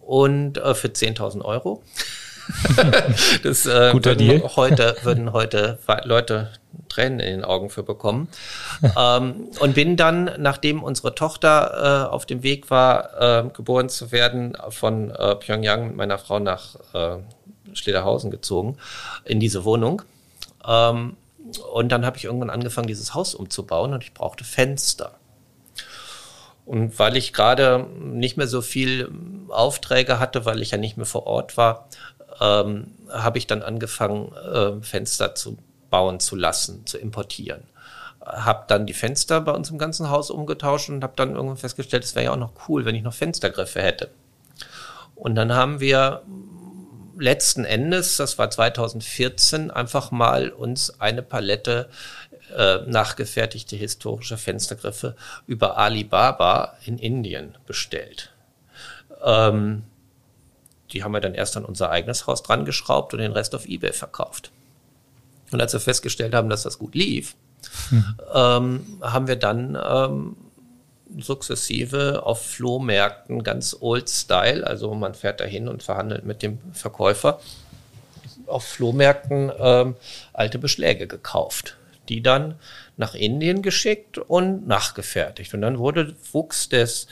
und 0.00 0.58
äh, 0.58 0.76
für 0.76 0.86
10.000 0.86 1.44
Euro. 1.44 1.82
Das 3.42 3.66
äh, 3.66 3.90
Guter 3.92 4.10
würden 4.10 4.18
Deal. 4.18 4.42
heute 4.56 4.96
würden 5.02 5.32
heute 5.32 5.78
Leute 6.04 6.50
Tränen 6.88 7.20
in 7.20 7.36
den 7.36 7.44
Augen 7.44 7.70
für 7.70 7.82
bekommen. 7.82 8.28
ähm, 8.98 9.48
und 9.60 9.74
bin 9.74 9.96
dann, 9.96 10.30
nachdem 10.38 10.82
unsere 10.82 11.14
Tochter 11.14 12.08
äh, 12.08 12.12
auf 12.12 12.26
dem 12.26 12.42
Weg 12.42 12.70
war, 12.70 13.44
äh, 13.44 13.48
geboren 13.48 13.88
zu 13.88 14.12
werden, 14.12 14.56
von 14.70 15.10
äh, 15.10 15.34
Pyongyang 15.36 15.88
mit 15.88 15.96
meiner 15.96 16.18
Frau 16.18 16.38
nach 16.38 16.76
äh, 16.92 17.18
Schlederhausen 17.72 18.30
gezogen, 18.30 18.76
in 19.24 19.40
diese 19.40 19.64
Wohnung. 19.64 20.02
Ähm, 20.66 21.16
und 21.72 21.90
dann 21.90 22.06
habe 22.06 22.16
ich 22.16 22.24
irgendwann 22.24 22.50
angefangen, 22.50 22.86
dieses 22.86 23.14
Haus 23.14 23.34
umzubauen 23.34 23.92
und 23.92 24.04
ich 24.04 24.14
brauchte 24.14 24.44
Fenster. 24.44 25.14
Und 26.64 26.98
weil 26.98 27.16
ich 27.16 27.32
gerade 27.32 27.86
nicht 28.00 28.36
mehr 28.36 28.46
so 28.46 28.62
viel 28.62 29.10
Aufträge 29.48 30.20
hatte, 30.20 30.44
weil 30.44 30.62
ich 30.62 30.70
ja 30.70 30.78
nicht 30.78 30.96
mehr 30.96 31.06
vor 31.06 31.26
Ort 31.26 31.56
war, 31.56 31.88
ähm, 32.40 32.92
habe 33.10 33.38
ich 33.38 33.46
dann 33.46 33.62
angefangen, 33.62 34.32
äh, 34.32 34.82
Fenster 34.82 35.34
zu 35.34 35.58
bauen 35.90 36.20
zu 36.20 36.36
lassen, 36.36 36.86
zu 36.86 36.98
importieren. 36.98 37.64
Habe 38.24 38.64
dann 38.68 38.86
die 38.86 38.94
Fenster 38.94 39.40
bei 39.40 39.52
uns 39.52 39.70
im 39.70 39.78
ganzen 39.78 40.10
Haus 40.10 40.30
umgetauscht 40.30 40.88
und 40.88 41.02
habe 41.02 41.14
dann 41.16 41.34
irgendwann 41.34 41.56
festgestellt, 41.56 42.04
es 42.04 42.14
wäre 42.14 42.26
ja 42.26 42.32
auch 42.32 42.36
noch 42.36 42.68
cool, 42.68 42.84
wenn 42.84 42.94
ich 42.94 43.02
noch 43.02 43.14
Fenstergriffe 43.14 43.82
hätte. 43.82 44.10
Und 45.14 45.34
dann 45.34 45.52
haben 45.52 45.80
wir 45.80 46.22
letzten 47.18 47.64
Endes, 47.64 48.16
das 48.16 48.38
war 48.38 48.50
2014, 48.50 49.70
einfach 49.70 50.10
mal 50.10 50.50
uns 50.50 51.00
eine 51.00 51.22
Palette 51.22 51.88
äh, 52.56 52.78
nachgefertigte 52.86 53.76
historische 53.76 54.36
Fenstergriffe 54.36 55.16
über 55.46 55.78
Alibaba 55.78 56.74
in 56.84 56.98
Indien 56.98 57.56
bestellt. 57.66 58.30
Ähm, 59.24 59.84
die 60.92 61.02
haben 61.02 61.12
wir 61.12 61.20
dann 61.20 61.34
erst 61.34 61.56
an 61.56 61.64
unser 61.64 61.90
eigenes 61.90 62.26
Haus 62.26 62.42
dran 62.42 62.64
geschraubt 62.64 63.14
und 63.14 63.20
den 63.20 63.32
Rest 63.32 63.54
auf 63.54 63.66
Ebay 63.66 63.92
verkauft. 63.92 64.50
Und 65.50 65.60
als 65.60 65.72
wir 65.72 65.80
festgestellt 65.80 66.34
haben, 66.34 66.48
dass 66.48 66.62
das 66.62 66.78
gut 66.78 66.94
lief, 66.94 67.34
mhm. 67.90 68.16
ähm, 68.34 68.98
haben 69.02 69.28
wir 69.28 69.36
dann 69.36 69.78
ähm, 69.82 70.36
sukzessive 71.18 72.22
auf 72.24 72.44
Flohmärkten 72.44 73.42
ganz 73.42 73.76
old 73.80 74.08
style, 74.08 74.66
also 74.66 74.94
man 74.94 75.14
fährt 75.14 75.40
dahin 75.40 75.68
und 75.68 75.82
verhandelt 75.82 76.24
mit 76.24 76.42
dem 76.42 76.58
Verkäufer, 76.72 77.40
auf 78.46 78.64
Flohmärkten 78.64 79.52
ähm, 79.58 79.96
alte 80.32 80.58
Beschläge 80.58 81.06
gekauft, 81.06 81.76
die 82.08 82.22
dann 82.22 82.56
nach 82.96 83.14
Indien 83.14 83.62
geschickt 83.62 84.18
und 84.18 84.66
nachgefertigt. 84.66 85.54
Und 85.54 85.62
dann 85.62 85.78
wurde, 85.78 86.14
wuchs 86.32 86.68
das 86.68 87.06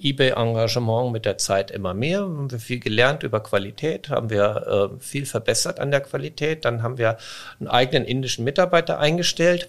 eBay-Engagement 0.00 1.12
mit 1.12 1.24
der 1.24 1.38
Zeit 1.38 1.70
immer 1.70 1.94
mehr. 1.94 2.20
Haben 2.20 2.50
wir 2.50 2.58
viel 2.58 2.80
gelernt 2.80 3.22
über 3.22 3.40
Qualität, 3.40 4.08
haben 4.08 4.30
wir 4.30 4.90
äh, 4.96 5.00
viel 5.02 5.26
verbessert 5.26 5.80
an 5.80 5.90
der 5.90 6.00
Qualität. 6.00 6.64
Dann 6.64 6.82
haben 6.82 6.98
wir 6.98 7.16
einen 7.58 7.68
eigenen 7.68 8.04
indischen 8.04 8.44
Mitarbeiter 8.44 8.98
eingestellt, 8.98 9.68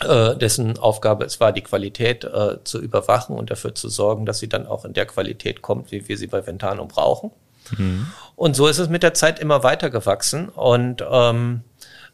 äh, 0.00 0.36
dessen 0.36 0.78
Aufgabe 0.78 1.24
es 1.24 1.40
war, 1.40 1.52
die 1.52 1.62
Qualität 1.62 2.24
äh, 2.24 2.62
zu 2.64 2.80
überwachen 2.80 3.36
und 3.36 3.50
dafür 3.50 3.74
zu 3.74 3.88
sorgen, 3.88 4.26
dass 4.26 4.38
sie 4.38 4.48
dann 4.48 4.66
auch 4.66 4.84
in 4.84 4.92
der 4.92 5.06
Qualität 5.06 5.62
kommt, 5.62 5.92
wie 5.92 6.08
wir 6.08 6.18
sie 6.18 6.26
bei 6.26 6.46
Ventano 6.46 6.86
brauchen. 6.86 7.30
Mhm. 7.76 8.06
Und 8.34 8.56
so 8.56 8.66
ist 8.66 8.78
es 8.78 8.88
mit 8.88 9.02
der 9.02 9.14
Zeit 9.14 9.38
immer 9.38 9.62
weiter 9.62 9.90
gewachsen. 9.90 10.48
Und 10.48 11.04
ähm, 11.08 11.62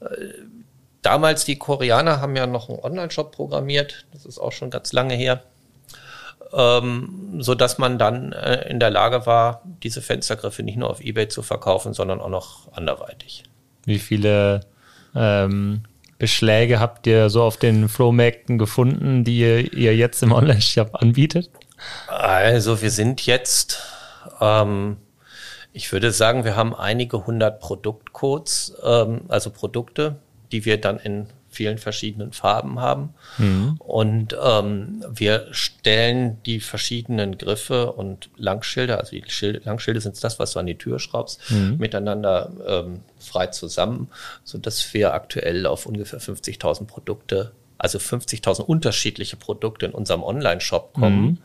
äh, 0.00 0.06
damals 1.00 1.44
die 1.46 1.56
Koreaner 1.56 2.20
haben 2.20 2.36
ja 2.36 2.46
noch 2.46 2.68
einen 2.68 2.80
Online-Shop 2.80 3.32
programmiert. 3.32 4.04
Das 4.12 4.26
ist 4.26 4.38
auch 4.38 4.52
schon 4.52 4.70
ganz 4.70 4.92
lange 4.92 5.14
her 5.14 5.42
ähm, 6.52 7.36
so 7.38 7.54
dass 7.54 7.78
man 7.78 7.98
dann 7.98 8.32
äh, 8.32 8.68
in 8.68 8.80
der 8.80 8.90
Lage 8.90 9.26
war, 9.26 9.62
diese 9.82 10.02
Fenstergriffe 10.02 10.62
nicht 10.62 10.76
nur 10.76 10.90
auf 10.90 11.00
eBay 11.00 11.28
zu 11.28 11.42
verkaufen, 11.42 11.94
sondern 11.94 12.20
auch 12.20 12.30
noch 12.30 12.72
anderweitig. 12.72 13.44
Wie 13.84 13.98
viele 13.98 14.60
ähm, 15.14 15.82
Beschläge 16.18 16.80
habt 16.80 17.06
ihr 17.06 17.30
so 17.30 17.42
auf 17.42 17.56
den 17.56 17.88
Flohmärkten 17.88 18.58
gefunden, 18.58 19.24
die 19.24 19.38
ihr, 19.38 19.72
ihr 19.72 19.96
jetzt 19.96 20.22
im 20.22 20.32
Online-Shop 20.32 20.90
anbietet? 20.94 21.50
Also 22.08 22.82
wir 22.82 22.90
sind 22.90 23.24
jetzt, 23.24 23.84
ähm, 24.40 24.96
ich 25.72 25.92
würde 25.92 26.10
sagen, 26.10 26.44
wir 26.44 26.56
haben 26.56 26.74
einige 26.74 27.26
hundert 27.26 27.60
Produktcodes, 27.60 28.76
ähm, 28.84 29.22
also 29.28 29.50
Produkte, 29.50 30.16
die 30.50 30.64
wir 30.64 30.80
dann 30.80 30.98
in 30.98 31.28
vielen 31.58 31.78
verschiedenen 31.78 32.30
Farben 32.30 32.80
haben. 32.80 33.14
Mhm. 33.36 33.74
Und 33.78 34.36
ähm, 34.40 35.04
wir 35.10 35.48
stellen 35.50 36.40
die 36.46 36.60
verschiedenen 36.60 37.36
Griffe 37.36 37.90
und 37.92 38.30
Langschilder, 38.36 38.98
also 38.98 39.10
die 39.10 39.24
Schilde, 39.26 39.60
Langschilde 39.64 40.00
sind 40.00 40.22
das, 40.22 40.38
was 40.38 40.52
du 40.52 40.60
an 40.60 40.66
die 40.66 40.78
Tür 40.78 41.00
schraubst, 41.00 41.50
mhm. 41.50 41.78
miteinander 41.78 42.52
ähm, 42.64 43.00
frei 43.18 43.48
zusammen, 43.48 44.08
sodass 44.44 44.94
wir 44.94 45.14
aktuell 45.14 45.66
auf 45.66 45.84
ungefähr 45.84 46.20
50.000 46.20 46.86
Produkte, 46.86 47.50
also 47.76 47.98
50.000 47.98 48.60
unterschiedliche 48.60 49.36
Produkte 49.36 49.86
in 49.86 49.92
unserem 49.92 50.22
Online-Shop 50.22 50.92
kommen, 50.92 51.24
mhm. 51.24 51.38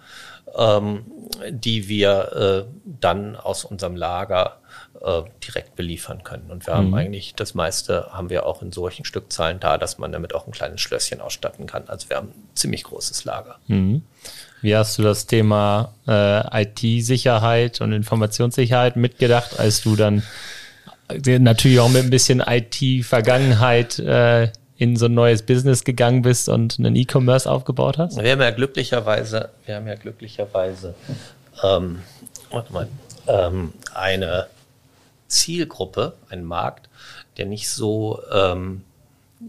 ähm, 0.56 1.06
die 1.50 1.88
wir 1.88 2.68
äh, 2.68 2.74
dann 2.86 3.36
aus 3.36 3.66
unserem 3.66 3.96
Lager 3.96 4.60
äh, 5.04 5.22
direkt 5.46 5.76
beliefern 5.76 6.24
können. 6.24 6.50
Und 6.50 6.66
wir 6.66 6.74
mhm. 6.74 6.78
haben 6.78 6.96
eigentlich 6.96 7.36
das 7.36 7.54
meiste 7.54 8.08
haben 8.12 8.30
wir 8.30 8.46
auch 8.46 8.62
in 8.62 8.72
solchen 8.72 9.06
Stückzahlen 9.06 9.60
da, 9.60 9.78
dass 9.78 9.98
man 9.98 10.12
damit 10.12 10.34
auch 10.34 10.48
ein 10.48 10.52
kleines 10.52 10.82
Schlösschen 10.82 11.22
ausstatten 11.22 11.68
kann. 11.68 11.84
Also 11.88 12.10
wir 12.10 12.18
haben 12.18 12.30
ein 12.30 12.50
ziemlich 12.56 12.84
großes 12.84 13.26
Lager. 13.26 13.58
Mhm. 13.68 14.04
Wie 14.62 14.76
hast 14.76 14.98
du 14.98 15.04
das 15.04 15.26
Thema 15.26 15.94
äh, 16.08 16.64
IT-Sicherheit 16.64 17.82
und 17.82 17.92
Informationssicherheit 17.92 18.96
mitgedacht, 18.96 19.60
als 19.60 19.82
du 19.82 19.96
dann 19.98 20.24
äh, 21.10 21.40
natürlich 21.40 21.80
auch 21.82 21.90
mit 21.90 22.04
ein 22.04 22.10
bisschen 22.10 22.42
IT-Vergangenheit 22.46 24.00
äh, 24.00 24.50
in 24.78 24.96
so 24.96 25.06
ein 25.08 25.14
neues 25.14 25.44
Business 25.44 25.84
gegangen 25.84 26.22
bist 26.22 26.48
und 26.48 26.80
einen 26.80 26.96
E-Commerce 26.96 27.50
aufgebaut 27.50 27.98
hast? 27.98 28.22
Wir 28.22 28.32
haben 28.32 28.42
ja 28.42 28.52
glücklicherweise, 28.52 29.50
wir 29.66 29.76
haben 29.76 29.88
ja 29.88 29.96
glücklicherweise 29.96 30.96
ähm, 31.62 32.00
warte 32.52 32.74
mal, 32.74 32.88
ähm, 33.28 33.74
eine 33.94 34.48
Zielgruppe, 35.28 36.16
ein 36.30 36.44
Markt, 36.44 36.90
der 37.38 37.46
nicht 37.46 37.70
so, 37.70 38.22
ähm, 38.32 38.84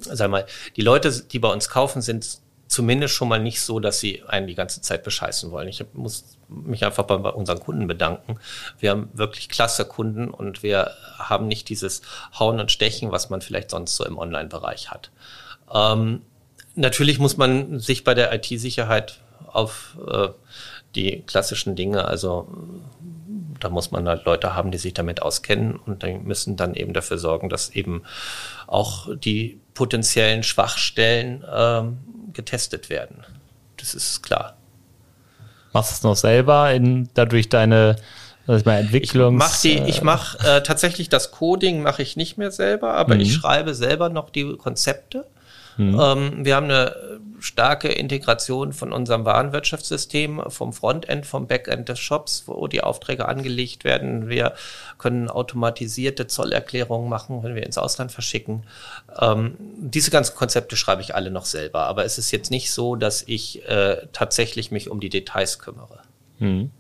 sag 0.01 0.31
mal, 0.31 0.47
die 0.77 0.83
Leute, 0.83 1.13
die 1.23 1.39
bei 1.39 1.53
uns 1.53 1.69
kaufen, 1.69 2.03
sind 2.03 2.39
zumindest 2.67 3.15
schon 3.15 3.29
mal 3.29 3.41
nicht 3.41 3.61
so, 3.61 3.79
dass 3.79 4.01
sie 4.01 4.23
einen 4.27 4.47
die 4.47 4.55
ganze 4.55 4.81
Zeit 4.81 5.05
bescheißen 5.05 5.51
wollen. 5.51 5.69
Ich 5.69 5.85
muss 5.93 6.37
mich 6.49 6.85
einfach 6.85 7.05
bei 7.05 7.15
unseren 7.15 7.61
Kunden 7.61 7.87
bedanken. 7.87 8.39
Wir 8.79 8.91
haben 8.91 9.11
wirklich 9.13 9.49
klasse 9.49 9.85
Kunden 9.85 10.29
und 10.29 10.63
wir 10.63 10.91
haben 11.19 11.47
nicht 11.47 11.69
dieses 11.69 12.03
Hauen 12.39 12.61
und 12.61 12.73
Stechen, 12.73 13.13
was 13.13 13.31
man 13.31 13.43
vielleicht 13.43 13.71
sonst 13.71 13.97
so 13.97 14.05
im 14.05 14.19
Online-Bereich 14.19 14.91
hat. 14.91 15.11
Ähm, 15.73 16.23
natürlich 16.75 17.19
muss 17.19 17.37
man 17.37 17.79
sich 17.79 18.03
bei 18.03 18.15
der 18.15 18.33
IT-Sicherheit 18.33 19.21
auf 19.47 19.97
äh, 20.09 20.29
die 20.95 21.23
klassischen 21.27 21.77
Dinge, 21.77 22.07
also 22.07 22.49
da 23.61 23.69
muss 23.69 23.91
man 23.91 24.09
halt 24.09 24.25
Leute 24.25 24.55
haben, 24.55 24.71
die 24.71 24.79
sich 24.79 24.95
damit 24.95 25.23
auskennen 25.23 25.77
und 25.77 26.03
die 26.03 26.15
müssen 26.15 26.57
dann 26.57 26.75
eben 26.75 26.93
dafür 26.93 27.19
sorgen, 27.19 27.49
dass 27.49 27.71
eben 27.71 28.03
auch 28.67 29.09
die 29.17 29.61
potenziellen 29.75 30.43
Schwachstellen 30.43 31.45
ähm, 31.53 31.99
getestet 32.33 32.91
werden. 32.91 33.25
Das 33.77 33.95
ist 33.95 34.23
klar. 34.23 34.57
Machst 35.73 35.91
du 35.91 35.95
es 35.95 36.03
noch 36.03 36.17
selber 36.17 36.73
in 36.73 37.09
dadurch 37.15 37.49
deine 37.49 37.97
das 38.47 38.65
mal 38.65 38.79
Entwicklung. 38.79 39.35
Ich 39.35 39.39
mache 39.39 39.63
die, 39.63 39.79
ich 39.89 40.03
mache 40.03 40.39
äh, 40.47 40.63
tatsächlich 40.63 41.09
das 41.09 41.31
Coding 41.31 41.83
mache 41.83 42.03
ich 42.03 42.17
nicht 42.17 42.37
mehr 42.37 42.51
selber, 42.51 42.95
aber 42.95 43.15
mhm. 43.15 43.23
ich 43.23 43.35
schreibe 43.35 43.75
selber 43.75 44.11
noch 44.11 44.31
die 44.31 44.57
Konzepte. 44.57 45.27
Mhm. 45.77 46.01
Ähm, 46.01 46.45
wir 46.45 46.57
haben 46.57 46.65
eine 46.65 47.21
starke 47.45 47.89
Integration 47.89 48.73
von 48.73 48.93
unserem 48.93 49.25
Warenwirtschaftssystem, 49.25 50.43
vom 50.49 50.73
Frontend, 50.73 51.27
vom 51.27 51.47
Backend 51.47 51.89
des 51.89 51.99
Shops, 51.99 52.45
wo 52.47 52.67
die 52.69 52.83
Aufträge 52.83 53.29
angelegt 53.29 53.85
werden. 53.85 54.29
Wir 54.29 54.55
können 54.99 55.29
automatisierte 55.29 56.27
Zollerklärungen 56.27 57.09
machen, 57.09 57.43
wenn 57.43 57.55
wir 57.55 57.65
ins 57.65 57.77
Ausland 57.79 58.13
verschicken. 58.13 58.65
Ähm, 59.21 59.57
diese 59.59 60.11
ganzen 60.11 60.35
Konzepte 60.35 60.77
schreibe 60.77 61.03
ich 61.03 61.15
alle 61.15 61.31
noch 61.31 61.45
selber, 61.45 61.85
aber 61.85 62.05
es 62.05 62.19
ist 62.19 62.31
jetzt 62.31 62.51
nicht 62.51 62.73
so, 62.73 62.97
dass 62.97 63.23
ich 63.27 63.69
äh, 63.69 64.07
tatsächlich 64.13 64.71
mich 64.71 64.91
um 64.91 65.01
die 65.01 65.11
Details 65.11 65.59
kümmere. 65.59 66.01
Mhm. 66.39 66.71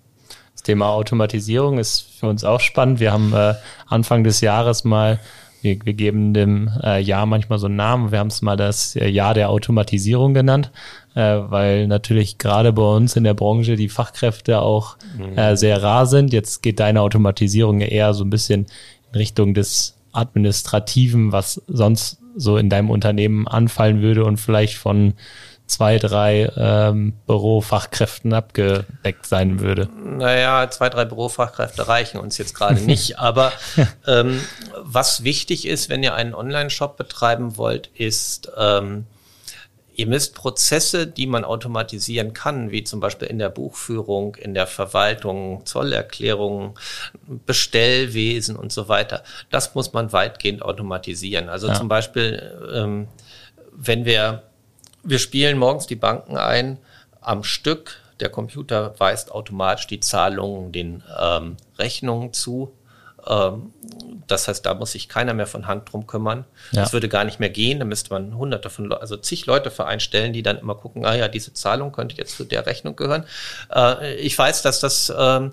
Das 0.54 0.62
Thema 0.62 0.88
Automatisierung 0.88 1.78
ist 1.78 2.06
für 2.20 2.28
uns 2.28 2.44
auch 2.44 2.60
spannend. 2.60 3.00
Wir 3.00 3.12
haben 3.12 3.34
äh, 3.34 3.54
Anfang 3.86 4.24
des 4.24 4.40
Jahres 4.40 4.84
mal 4.84 5.18
wir, 5.64 5.78
wir 5.84 5.94
geben 5.94 6.34
dem 6.34 6.70
äh, 6.82 7.00
Jahr 7.00 7.26
manchmal 7.26 7.58
so 7.58 7.66
einen 7.66 7.76
Namen. 7.76 8.12
Wir 8.12 8.18
haben 8.18 8.28
es 8.28 8.42
mal 8.42 8.56
das 8.56 8.94
äh, 8.94 9.08
Jahr 9.08 9.34
der 9.34 9.50
Automatisierung 9.50 10.34
genannt, 10.34 10.70
äh, 11.14 11.20
weil 11.20 11.86
natürlich 11.86 12.38
gerade 12.38 12.72
bei 12.72 12.82
uns 12.82 13.16
in 13.16 13.24
der 13.24 13.34
Branche 13.34 13.76
die 13.76 13.88
Fachkräfte 13.88 14.60
auch 14.60 14.96
mhm. 15.16 15.36
äh, 15.36 15.56
sehr 15.56 15.82
rar 15.82 16.06
sind. 16.06 16.32
Jetzt 16.32 16.62
geht 16.62 16.78
deine 16.78 17.00
Automatisierung 17.00 17.80
eher 17.80 18.14
so 18.14 18.24
ein 18.24 18.30
bisschen 18.30 18.66
in 19.12 19.18
Richtung 19.18 19.54
des 19.54 19.96
Administrativen, 20.12 21.32
was 21.32 21.60
sonst 21.66 22.18
so 22.36 22.56
in 22.56 22.68
deinem 22.68 22.90
Unternehmen 22.90 23.48
anfallen 23.48 24.02
würde 24.02 24.24
und 24.24 24.38
vielleicht 24.38 24.76
von 24.76 25.14
zwei, 25.66 25.98
drei 25.98 26.52
ähm, 26.56 27.14
Bürofachkräften 27.26 28.32
abgedeckt 28.34 29.26
sein 29.26 29.60
würde. 29.60 29.88
Naja, 30.04 30.68
zwei, 30.70 30.90
drei 30.90 31.04
Bürofachkräfte 31.04 31.88
reichen 31.88 32.20
uns 32.20 32.38
jetzt 32.38 32.54
gerade 32.54 32.80
nicht. 32.80 33.18
Aber 33.18 33.52
ähm, 34.06 34.40
was 34.78 35.24
wichtig 35.24 35.66
ist, 35.66 35.88
wenn 35.88 36.02
ihr 36.02 36.14
einen 36.14 36.34
Online-Shop 36.34 36.96
betreiben 36.96 37.56
wollt, 37.56 37.88
ist, 37.94 38.52
ähm, 38.58 39.06
ihr 39.94 40.06
müsst 40.06 40.34
Prozesse, 40.34 41.06
die 41.06 41.26
man 41.26 41.44
automatisieren 41.44 42.34
kann, 42.34 42.70
wie 42.70 42.84
zum 42.84 43.00
Beispiel 43.00 43.28
in 43.28 43.38
der 43.38 43.48
Buchführung, 43.48 44.34
in 44.34 44.52
der 44.52 44.66
Verwaltung, 44.66 45.64
Zollerklärungen, 45.64 46.74
Bestellwesen 47.46 48.56
und 48.56 48.72
so 48.72 48.88
weiter, 48.88 49.22
das 49.50 49.74
muss 49.74 49.92
man 49.92 50.12
weitgehend 50.12 50.62
automatisieren. 50.62 51.48
Also 51.48 51.68
ja. 51.68 51.74
zum 51.74 51.88
Beispiel, 51.88 52.70
ähm, 52.74 53.08
wenn 53.72 54.04
wir 54.04 54.42
wir 55.04 55.18
spielen 55.18 55.58
morgens 55.58 55.86
die 55.86 55.96
Banken 55.96 56.36
ein 56.36 56.78
am 57.20 57.44
Stück. 57.44 58.00
Der 58.20 58.28
Computer 58.28 58.94
weist 58.98 59.32
automatisch 59.32 59.86
die 59.86 60.00
Zahlungen 60.00 60.72
den 60.72 61.02
ähm, 61.20 61.56
Rechnungen 61.78 62.32
zu. 62.32 62.72
Ähm, 63.26 63.72
das 64.26 64.48
heißt, 64.48 64.64
da 64.64 64.74
muss 64.74 64.92
sich 64.92 65.08
keiner 65.08 65.34
mehr 65.34 65.46
von 65.46 65.66
Hand 65.66 65.92
drum 65.92 66.06
kümmern. 66.06 66.44
Ja. 66.72 66.82
Das 66.82 66.92
würde 66.92 67.08
gar 67.08 67.24
nicht 67.24 67.40
mehr 67.40 67.50
gehen. 67.50 67.78
Da 67.78 67.84
müsste 67.84 68.10
man 68.10 68.36
hunderte 68.36 68.70
von, 68.70 68.90
also 68.92 69.16
zig 69.16 69.46
Leute 69.46 69.70
vereinstellen, 69.70 70.32
die 70.32 70.42
dann 70.42 70.58
immer 70.58 70.74
gucken, 70.74 71.04
ah 71.04 71.14
ja, 71.14 71.28
diese 71.28 71.52
Zahlung 71.52 71.92
könnte 71.92 72.16
jetzt 72.16 72.36
zu 72.36 72.44
der 72.44 72.66
Rechnung 72.66 72.96
gehören. 72.96 73.24
Äh, 73.74 74.14
ich 74.16 74.38
weiß, 74.38 74.62
dass 74.62 74.80
das 74.80 75.10
äh, 75.10 75.50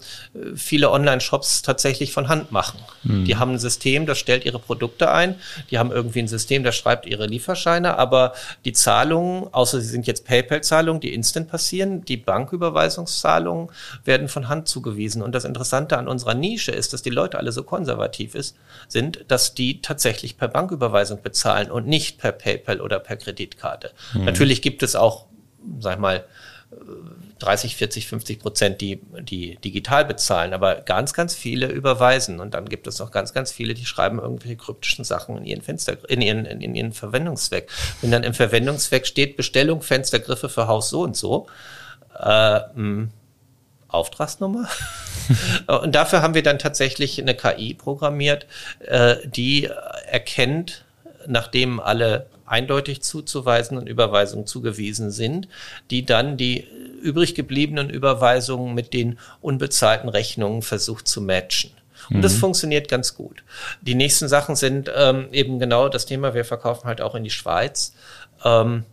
viele 0.56 0.92
Online-Shops 0.92 1.64
tatsächlich 1.64 2.14
von 2.14 2.30
Hand 2.30 2.52
machen. 2.52 2.80
Mhm. 3.04 3.26
Die 3.26 3.36
haben 3.36 3.52
ein 3.52 3.60
System, 3.60 4.06
das 4.06 4.20
stellt 4.20 4.46
ihre 4.46 4.60
Produkte 4.60 5.12
ein. 5.12 5.36
Die 5.70 5.78
haben 5.78 5.92
irgendwie 5.92 6.20
ein 6.20 6.28
System, 6.28 6.64
das 6.64 6.76
schreibt 6.76 7.06
ihre 7.06 7.26
Lieferscheine, 7.26 7.98
aber 7.98 8.34
die 8.64 8.74
Zahlungen, 8.74 9.54
außer 9.54 9.82
sie 9.82 9.88
sind 9.88 10.08
jetzt 10.08 10.26
PayPal-Zahlungen, 10.26 11.02
die 11.02 11.14
instant 11.14 11.50
passieren, 11.50 12.06
die 12.06 12.18
Banküberweisungszahlungen 12.18 13.70
werden 14.06 14.30
von 14.30 14.48
Hand 14.48 14.68
zugewiesen. 14.68 15.22
Und 15.22 15.34
das 15.34 15.44
Interessante 15.44 15.98
an 15.98 16.08
unserer 16.08 16.34
Nische 16.34 16.72
ist, 16.72 16.94
dass 16.94 17.02
die 17.02 17.10
Leute 17.10 17.38
alle 17.38 17.52
so 17.52 17.61
konservativ 17.64 18.36
ist, 18.36 18.56
sind, 18.88 19.26
dass 19.28 19.54
die 19.54 19.82
tatsächlich 19.82 20.38
per 20.38 20.48
Banküberweisung 20.48 21.22
bezahlen 21.22 21.72
und 21.72 21.88
nicht 21.88 22.18
per 22.18 22.32
PayPal 22.32 22.82
oder 22.82 23.00
per 23.00 23.18
Kreditkarte. 23.18 23.92
Mhm. 24.14 24.26
Natürlich 24.26 24.62
gibt 24.62 24.84
es 24.84 24.96
auch, 24.96 25.28
sag 25.80 25.96
ich 25.96 26.00
mal, 26.00 26.26
30, 27.40 27.76
40, 27.76 28.08
50 28.08 28.40
Prozent, 28.40 28.82
die, 28.82 29.02
die 29.22 29.58
digital 29.58 30.06
bezahlen, 30.06 30.54
aber 30.54 30.76
ganz, 30.76 31.14
ganz 31.14 31.36
viele 31.36 31.68
überweisen. 31.68 32.40
Und 32.40 32.54
dann 32.54 32.70
gibt 32.70 32.88
es 32.88 33.00
noch 33.00 33.12
ganz, 33.12 33.34
ganz 33.34 33.52
viele, 33.52 33.74
die 33.74 33.86
schreiben 33.86 34.20
irgendwelche 34.20 34.58
kryptischen 34.58 35.04
Sachen 35.04 35.38
in 35.38 35.46
ihren 35.46 35.62
Fenster, 35.62 35.98
in 36.08 36.22
ihren, 36.22 36.46
in 36.46 36.76
ihren 36.76 36.94
Verwendungszweck. 36.94 37.70
Wenn 38.02 38.12
dann 38.12 38.24
im 38.24 38.34
Verwendungszweck 38.34 39.06
steht 39.06 39.38
Bestellung, 39.38 39.82
Fenstergriffe 39.82 40.50
für 40.50 40.68
Haus 40.68 40.90
so 40.90 41.02
und 41.02 41.18
so, 41.18 41.48
äh, 42.20 42.60
mh, 42.74 43.10
Auftragsnummer. 43.92 44.68
und 45.68 45.94
dafür 45.94 46.22
haben 46.22 46.34
wir 46.34 46.44
dann 46.44 46.60
tatsächlich 46.60 47.20
eine 47.22 47.36
KI 47.36 47.74
programmiert, 47.74 48.48
äh, 48.80 49.16
die 49.26 49.70
erkennt, 50.08 50.86
nachdem 51.28 51.80
alle 51.80 52.28
eindeutig 52.46 53.02
zuzuweisen 53.02 53.78
und 53.78 53.88
Überweisungen 53.88 54.46
zugewiesen 54.46 55.10
sind, 55.10 55.48
die 55.90 56.06
dann 56.06 56.36
die 56.36 56.68
übrig 57.02 57.34
gebliebenen 57.34 57.90
Überweisungen 57.90 58.76
mit 58.76 58.94
den 58.94 59.18
unbezahlten 59.42 60.10
Rechnungen 60.10 60.62
versucht 60.62 61.08
zu 61.08 61.22
matchen. 61.22 61.72
Und 62.10 62.18
mhm. 62.18 62.22
das 62.22 62.36
funktioniert 62.36 62.90
ganz 62.90 63.16
gut. 63.16 63.44
Die 63.82 63.96
nächsten 63.96 64.28
Sachen 64.28 64.58
sind 64.58 64.92
ähm, 64.94 65.30
eben 65.32 65.60
genau 65.60 65.88
das 65.88 66.06
Thema, 66.06 66.34
wir 66.34 66.44
verkaufen 66.44 66.88
halt 66.88 67.00
auch 67.00 67.16
in 67.16 67.24
die 67.24 67.30
Schweiz. 67.30 67.94
Ähm, 68.44 68.84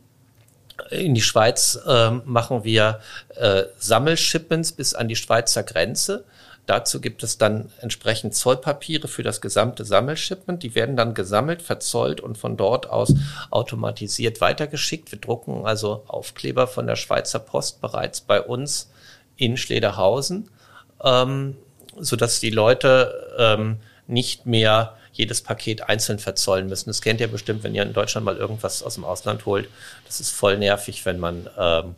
in 0.90 1.14
die 1.14 1.20
Schweiz 1.20 1.78
äh, 1.86 2.10
machen 2.10 2.64
wir 2.64 3.00
äh, 3.36 3.64
Sammelshipments 3.78 4.72
bis 4.72 4.94
an 4.94 5.08
die 5.08 5.16
Schweizer 5.16 5.62
Grenze. 5.62 6.24
Dazu 6.66 7.00
gibt 7.00 7.22
es 7.22 7.38
dann 7.38 7.72
entsprechend 7.80 8.34
Zollpapiere 8.34 9.08
für 9.08 9.22
das 9.22 9.40
gesamte 9.40 9.86
Sammelshipment. 9.86 10.62
Die 10.62 10.74
werden 10.74 10.96
dann 10.96 11.14
gesammelt, 11.14 11.62
verzollt 11.62 12.20
und 12.20 12.36
von 12.36 12.58
dort 12.58 12.90
aus 12.90 13.14
automatisiert 13.50 14.42
weitergeschickt. 14.42 15.10
Wir 15.10 15.18
drucken 15.18 15.64
also 15.64 16.04
Aufkleber 16.06 16.66
von 16.66 16.86
der 16.86 16.96
Schweizer 16.96 17.38
Post 17.38 17.80
bereits 17.80 18.20
bei 18.20 18.42
uns 18.42 18.90
in 19.36 19.56
Schlederhausen, 19.56 20.50
ähm, 21.02 21.56
sodass 21.98 22.38
die 22.38 22.50
Leute 22.50 23.34
ähm, 23.38 23.78
nicht 24.06 24.44
mehr 24.44 24.97
jedes 25.18 25.42
Paket 25.42 25.82
einzeln 25.82 26.20
verzollen 26.20 26.68
müssen. 26.68 26.88
Das 26.88 27.02
kennt 27.02 27.20
ihr 27.20 27.26
bestimmt, 27.26 27.64
wenn 27.64 27.74
ihr 27.74 27.82
in 27.82 27.92
Deutschland 27.92 28.24
mal 28.24 28.36
irgendwas 28.36 28.84
aus 28.84 28.94
dem 28.94 29.04
Ausland 29.04 29.44
holt. 29.46 29.68
Das 30.06 30.20
ist 30.20 30.30
voll 30.30 30.56
nervig, 30.56 31.04
wenn 31.04 31.18
man 31.18 31.50
ähm, 31.58 31.96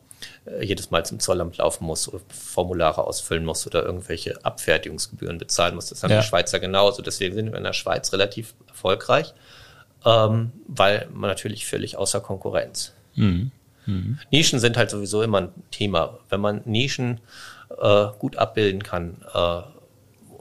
jedes 0.61 0.91
Mal 0.91 1.05
zum 1.05 1.21
Zollamt 1.21 1.59
laufen 1.59 1.85
muss 1.85 2.09
oder 2.09 2.21
Formulare 2.29 3.05
ausfüllen 3.05 3.45
muss 3.45 3.67
oder 3.67 3.85
irgendwelche 3.85 4.43
Abfertigungsgebühren 4.43 5.37
bezahlen 5.37 5.75
muss. 5.75 5.91
Das 5.91 6.03
haben 6.03 6.11
ja. 6.11 6.21
die 6.21 6.27
Schweizer 6.27 6.61
genauso. 6.61 7.03
Deswegen 7.03 7.35
sind 7.35 7.53
wir 7.53 7.59
in 7.59 7.65
der 7.65 7.75
Schweiz 7.75 8.11
relativ 8.15 8.55
erfolgreich, 8.69 9.35
ähm, 10.07 10.53
weil 10.67 11.07
man 11.13 11.29
natürlich 11.29 11.67
völlig 11.67 11.99
außer 11.99 12.21
Konkurrenz. 12.21 12.95
Mhm. 13.17 13.51
Mhm. 13.85 14.19
Nischen 14.31 14.61
sind 14.61 14.79
halt 14.79 14.89
sowieso 14.89 15.23
immer 15.23 15.43
ein 15.43 15.53
Thema. 15.71 16.19
Wenn 16.31 16.41
man 16.41 16.63
Nischen 16.65 17.21
äh, 17.79 18.07
gut 18.19 18.37
abbilden 18.37 18.83
kann, 18.83 19.19
äh, 19.35 19.61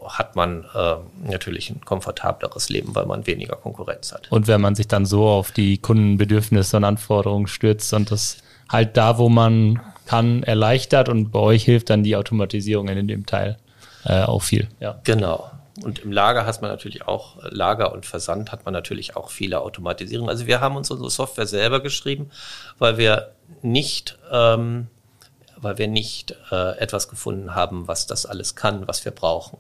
hat 0.10 0.36
man 0.36 0.66
äh, 0.74 0.96
natürlich 1.24 1.70
ein 1.70 1.82
komfortableres 1.86 2.70
Leben, 2.70 2.96
weil 2.96 3.06
man 3.06 3.28
weniger 3.28 3.56
Konkurrenz 3.56 4.12
hat. 4.12 4.32
Und 4.32 4.48
wenn 4.48 4.62
man 4.62 4.76
sich 4.76 4.88
dann 4.88 5.06
so 5.06 5.28
auf 5.28 5.52
die 5.52 5.78
Kundenbedürfnisse 5.78 6.78
und 6.78 6.84
Anforderungen 6.84 7.48
stürzt 7.48 7.94
und 7.94 8.12
das 8.12 8.38
halt 8.70 8.98
da, 8.98 9.18
wo 9.18 9.30
man 9.30 9.80
kann, 10.06 10.44
erleichtert 10.44 11.10
und 11.10 11.32
bei 11.32 11.40
euch 11.40 11.64
hilft 11.64 11.90
dann 11.90 12.04
die 12.04 12.16
Automatisierung 12.16 12.88
in 12.88 13.08
dem 13.08 13.26
Teil 13.26 13.58
äh, 14.06 14.24
auch 14.24 14.42
viel. 14.42 14.68
Ja. 14.80 15.00
Genau. 15.04 15.52
Und 15.84 16.00
im 16.00 16.12
Lager 16.12 16.46
hat 16.46 16.62
man 16.62 16.72
natürlich 16.72 17.08
auch, 17.08 17.38
Lager 17.44 17.94
und 17.94 18.06
Versand 18.06 18.52
hat 18.52 18.66
man 18.66 18.74
natürlich 18.74 19.16
auch 19.16 19.30
viele 19.30 19.62
Automatisierungen. 19.62 20.30
Also 20.30 20.46
wir 20.48 20.60
haben 20.60 20.76
uns 20.76 20.92
unsere 20.92 21.10
Software 21.10 21.46
selber 21.46 21.80
geschrieben, 21.80 22.32
weil 22.80 22.98
wir 22.98 23.34
nicht, 23.62 24.18
ähm, 24.32 24.88
weil 25.58 25.78
wir 25.78 25.88
nicht 25.88 26.36
äh, 26.52 26.78
etwas 26.80 27.08
gefunden 27.08 27.56
haben, 27.56 27.88
was 27.88 28.08
das 28.08 28.26
alles 28.26 28.56
kann, 28.56 28.88
was 28.88 29.06
wir 29.06 29.12
brauchen 29.12 29.58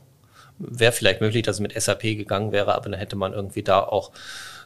wäre 0.60 0.92
vielleicht 0.92 1.22
möglich, 1.22 1.44
dass 1.44 1.58
es 1.58 1.60
mit 1.62 1.80
SAP 1.80 2.02
gegangen 2.02 2.52
wäre, 2.52 2.76
aber 2.76 2.90
dann 2.90 3.00
hätte 3.00 3.16
man 3.16 3.34
irgendwie 3.34 3.64
da 3.64 3.80
auch 3.80 4.12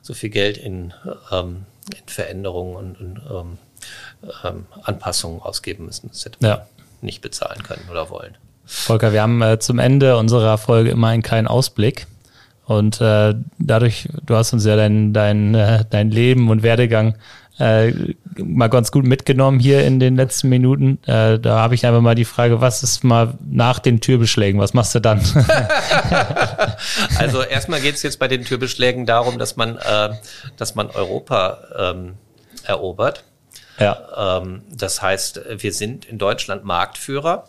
so 0.02 0.14
viel 0.14 0.30
Geld 0.30 0.58
in, 0.58 0.94
ähm, 1.32 1.66
in 1.92 2.08
Veränderungen 2.08 2.76
und, 2.76 3.00
und 3.00 3.22
ähm, 3.32 3.58
ähm, 4.44 4.66
Anpassungen 4.84 5.42
ausgeben 5.42 5.86
müssen. 5.86 6.10
Das 6.10 6.26
hätte 6.26 6.38
man 6.42 6.52
ja. 6.52 6.66
nicht 7.02 7.22
bezahlen 7.22 7.64
können 7.64 7.86
oder 7.90 8.10
wollen. 8.10 8.36
Volker, 8.66 9.14
wir 9.14 9.22
haben 9.22 9.42
äh, 9.42 9.60
zum 9.60 9.80
Ende 9.80 10.18
unserer 10.18 10.58
Folge 10.58 10.90
immer 10.90 11.10
einen 11.10 11.24
kleinen 11.24 11.48
Ausblick. 11.48 12.08
Und 12.66 13.02
äh, 13.02 13.36
dadurch, 13.60 14.08
du 14.26 14.36
hast 14.36 14.54
uns 14.54 14.66
ja 14.66 14.76
dein, 14.78 15.14
dein, 15.14 15.54
äh, 15.54 15.84
dein 15.90 16.12
Leben 16.12 16.50
und 16.50 16.64
Werdegang 16.64 17.16
äh, 17.60 17.94
mal 18.38 18.68
ganz 18.68 18.92
gut 18.92 19.06
mitgenommen 19.06 19.60
hier 19.60 19.86
in 19.86 20.00
den 20.00 20.16
letzten 20.16 20.50
Minuten. 20.50 21.00
Äh, 21.06 21.40
da 21.40 21.60
habe 21.60 21.76
ich 21.76 21.86
einfach 21.86 22.02
mal 22.02 22.16
die 22.16 22.26
Frage, 22.26 22.62
was 22.62 22.82
ist 22.82 23.04
mal 23.04 23.36
nach 23.48 23.80
den 23.80 24.02
Türbeschlägen? 24.02 24.60
Was 24.60 24.74
machst 24.74 24.96
du 24.96 25.00
dann? 25.00 25.20
also 27.20 27.44
erstmal 27.50 27.82
geht 27.82 27.96
es 27.96 28.04
jetzt 28.04 28.18
bei 28.20 28.28
den 28.28 28.44
Türbeschlägen 28.44 29.06
darum, 29.06 29.38
dass 29.38 29.56
man, 29.56 29.78
äh, 29.78 30.10
dass 30.58 30.76
man 30.76 30.90
Europa 30.90 31.60
ähm, 31.78 32.14
erobert. 32.66 33.24
Ja. 33.80 34.40
Ähm, 34.42 34.64
das 34.72 35.02
heißt, 35.02 35.42
wir 35.58 35.74
sind 35.74 36.06
in 36.06 36.18
Deutschland 36.18 36.64
Marktführer 36.64 37.48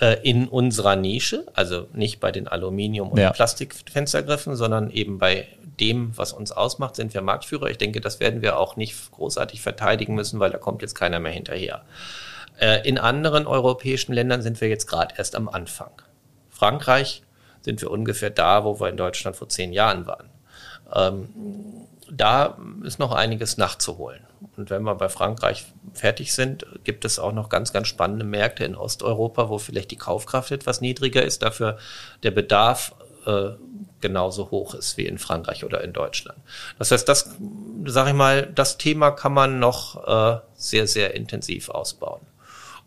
äh, 0.00 0.16
in 0.22 0.48
unserer 0.48 0.96
Nische, 0.96 1.44
also 1.54 1.88
nicht 1.92 2.20
bei 2.20 2.32
den 2.32 2.48
Aluminium- 2.48 3.10
und 3.10 3.18
ja. 3.18 3.30
Plastikfenstergriffen, 3.30 4.56
sondern 4.56 4.90
eben 4.90 5.18
bei 5.18 5.46
dem, 5.80 6.16
was 6.16 6.32
uns 6.32 6.52
ausmacht, 6.52 6.96
sind 6.96 7.14
wir 7.14 7.22
Marktführer. 7.22 7.70
Ich 7.70 7.78
denke, 7.78 8.00
das 8.00 8.20
werden 8.20 8.42
wir 8.42 8.58
auch 8.58 8.76
nicht 8.76 9.10
großartig 9.12 9.60
verteidigen 9.60 10.14
müssen, 10.14 10.40
weil 10.40 10.50
da 10.50 10.58
kommt 10.58 10.82
jetzt 10.82 10.94
keiner 10.94 11.20
mehr 11.20 11.32
hinterher. 11.32 11.82
Äh, 12.58 12.86
in 12.88 12.98
anderen 12.98 13.46
europäischen 13.46 14.12
Ländern 14.12 14.42
sind 14.42 14.60
wir 14.60 14.68
jetzt 14.68 14.86
gerade 14.86 15.14
erst 15.16 15.36
am 15.36 15.48
Anfang. 15.48 15.90
Frankreich 16.50 17.22
sind 17.62 17.80
wir 17.82 17.90
ungefähr 17.90 18.30
da, 18.30 18.64
wo 18.64 18.80
wir 18.80 18.88
in 18.88 18.96
Deutschland 18.96 19.36
vor 19.36 19.48
zehn 19.48 19.72
Jahren 19.72 20.06
waren. 20.06 20.28
Ähm, 20.94 21.28
da 22.10 22.58
ist 22.82 22.98
noch 22.98 23.12
einiges 23.12 23.58
nachzuholen. 23.58 24.20
Und 24.56 24.70
wenn 24.70 24.82
wir 24.82 24.94
bei 24.94 25.08
Frankreich 25.08 25.66
fertig 25.92 26.32
sind, 26.32 26.66
gibt 26.84 27.04
es 27.04 27.18
auch 27.18 27.32
noch 27.32 27.48
ganz, 27.48 27.72
ganz 27.72 27.88
spannende 27.88 28.24
Märkte 28.24 28.64
in 28.64 28.74
Osteuropa, 28.74 29.48
wo 29.48 29.58
vielleicht 29.58 29.90
die 29.90 29.96
Kaufkraft 29.96 30.50
etwas 30.50 30.80
niedriger 30.80 31.22
ist, 31.22 31.42
dafür 31.42 31.78
der 32.22 32.30
Bedarf 32.30 32.94
äh, 33.26 33.50
genauso 34.00 34.50
hoch 34.50 34.74
ist 34.74 34.96
wie 34.96 35.06
in 35.06 35.18
Frankreich 35.18 35.64
oder 35.64 35.82
in 35.82 35.92
Deutschland. 35.92 36.38
Das 36.78 36.90
heißt, 36.90 37.08
das, 37.08 37.36
sage 37.84 38.10
ich 38.10 38.16
mal, 38.16 38.46
das 38.54 38.78
Thema 38.78 39.10
kann 39.10 39.32
man 39.32 39.58
noch 39.58 40.06
äh, 40.06 40.40
sehr, 40.54 40.86
sehr 40.86 41.14
intensiv 41.14 41.68
ausbauen. 41.68 42.20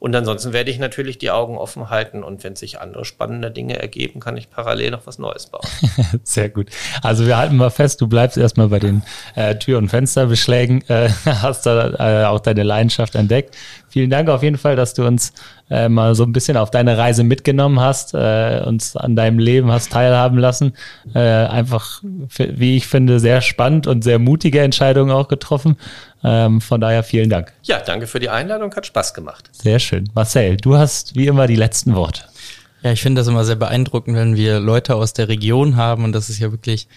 Und 0.02 0.16
ansonsten 0.16 0.52
werde 0.52 0.72
ich 0.72 0.80
natürlich 0.80 1.20
die 1.20 1.30
Augen 1.30 1.60
offen 1.60 1.92
halten 1.92 2.24
und 2.24 2.44
wenn 2.44 2.56
sich 2.56 2.82
andere 2.82 3.06
spannende 3.06 3.52
Dinge 3.52 3.80
ergeben, 3.80 4.20
kann 4.20 4.36
ich 4.36 4.50
parallel 4.50 4.90
noch 4.90 5.06
was 5.06 5.20
Neues 5.20 5.46
bauen. 5.46 5.62
Sehr 6.24 6.50
gut. 6.50 6.72
Also 7.04 7.28
wir 7.28 7.38
halten 7.38 7.56
mal 7.56 7.70
fest, 7.70 8.02
du 8.02 8.08
bleibst 8.08 8.36
erstmal 8.36 8.70
bei 8.70 8.80
den 8.80 9.04
äh, 9.36 9.56
Tür- 9.58 9.78
und 9.78 9.90
Fensterbeschlägen, 9.90 10.84
äh, 10.90 11.08
hast 11.26 11.68
da 11.68 12.24
äh, 12.24 12.26
auch 12.26 12.40
deine 12.40 12.64
Leidenschaft 12.64 13.14
entdeckt. 13.14 13.56
Vielen 13.92 14.10
Dank 14.10 14.30
auf 14.30 14.42
jeden 14.42 14.58
Fall, 14.58 14.78
dass 14.78 14.94
du 14.94 15.06
uns 15.06 15.34
äh, 15.70 15.90
mal 15.90 16.16
so 16.16 16.24
ein 16.24 16.32
bisschen 16.32 16.56
auf 16.56 16.72
deine 16.72 16.98
Reise 16.98 17.26
mitgenommen 17.26 17.82
hast, 17.82 18.14
äh, 18.14 18.64
uns 18.66 18.96
an 18.96 19.18
deinem 19.18 19.38
Leben 19.38 19.70
hast 19.70 19.92
teilhaben 19.92 20.38
lassen. 20.38 20.74
Äh, 21.14 21.20
einfach, 21.20 22.02
wie 22.38 22.78
ich 22.78 22.88
finde, 22.88 23.20
sehr 23.20 23.42
spannend 23.42 23.88
und 23.88 24.06
sehr 24.06 24.18
mutige 24.18 24.62
Entscheidungen 24.62 25.12
auch 25.12 25.28
getroffen. 25.28 25.76
Ähm, 26.24 26.62
von 26.62 26.80
daher 26.80 27.04
vielen 27.04 27.30
Dank. 27.30 27.52
Ja, 27.64 27.82
danke 27.82 28.08
für 28.08 28.22
die 28.22 28.30
Einladung, 28.30 28.74
hat 28.74 28.86
Spaß 28.86 29.14
gemacht. 29.14 29.50
Sehr 29.52 29.80
schön. 29.80 30.10
Marcel, 30.16 30.56
du 30.56 30.78
hast 30.78 31.18
wie 31.18 31.28
immer 31.28 31.48
die 31.48 31.58
letzten 31.58 31.94
Worte. 31.94 32.24
Ja, 32.84 32.94
ich 32.94 33.02
finde 33.02 33.20
das 33.20 33.28
immer 33.28 33.44
sehr 33.44 33.58
beeindruckend, 33.58 34.16
wenn 34.16 34.38
wir 34.38 34.62
Leute 34.62 34.96
aus 34.96 35.12
der 35.12 35.28
Region 35.28 35.76
haben 35.76 36.06
und 36.06 36.14
das 36.14 36.30
ist 36.30 36.40
ja 36.40 36.52
wirklich 36.52 36.88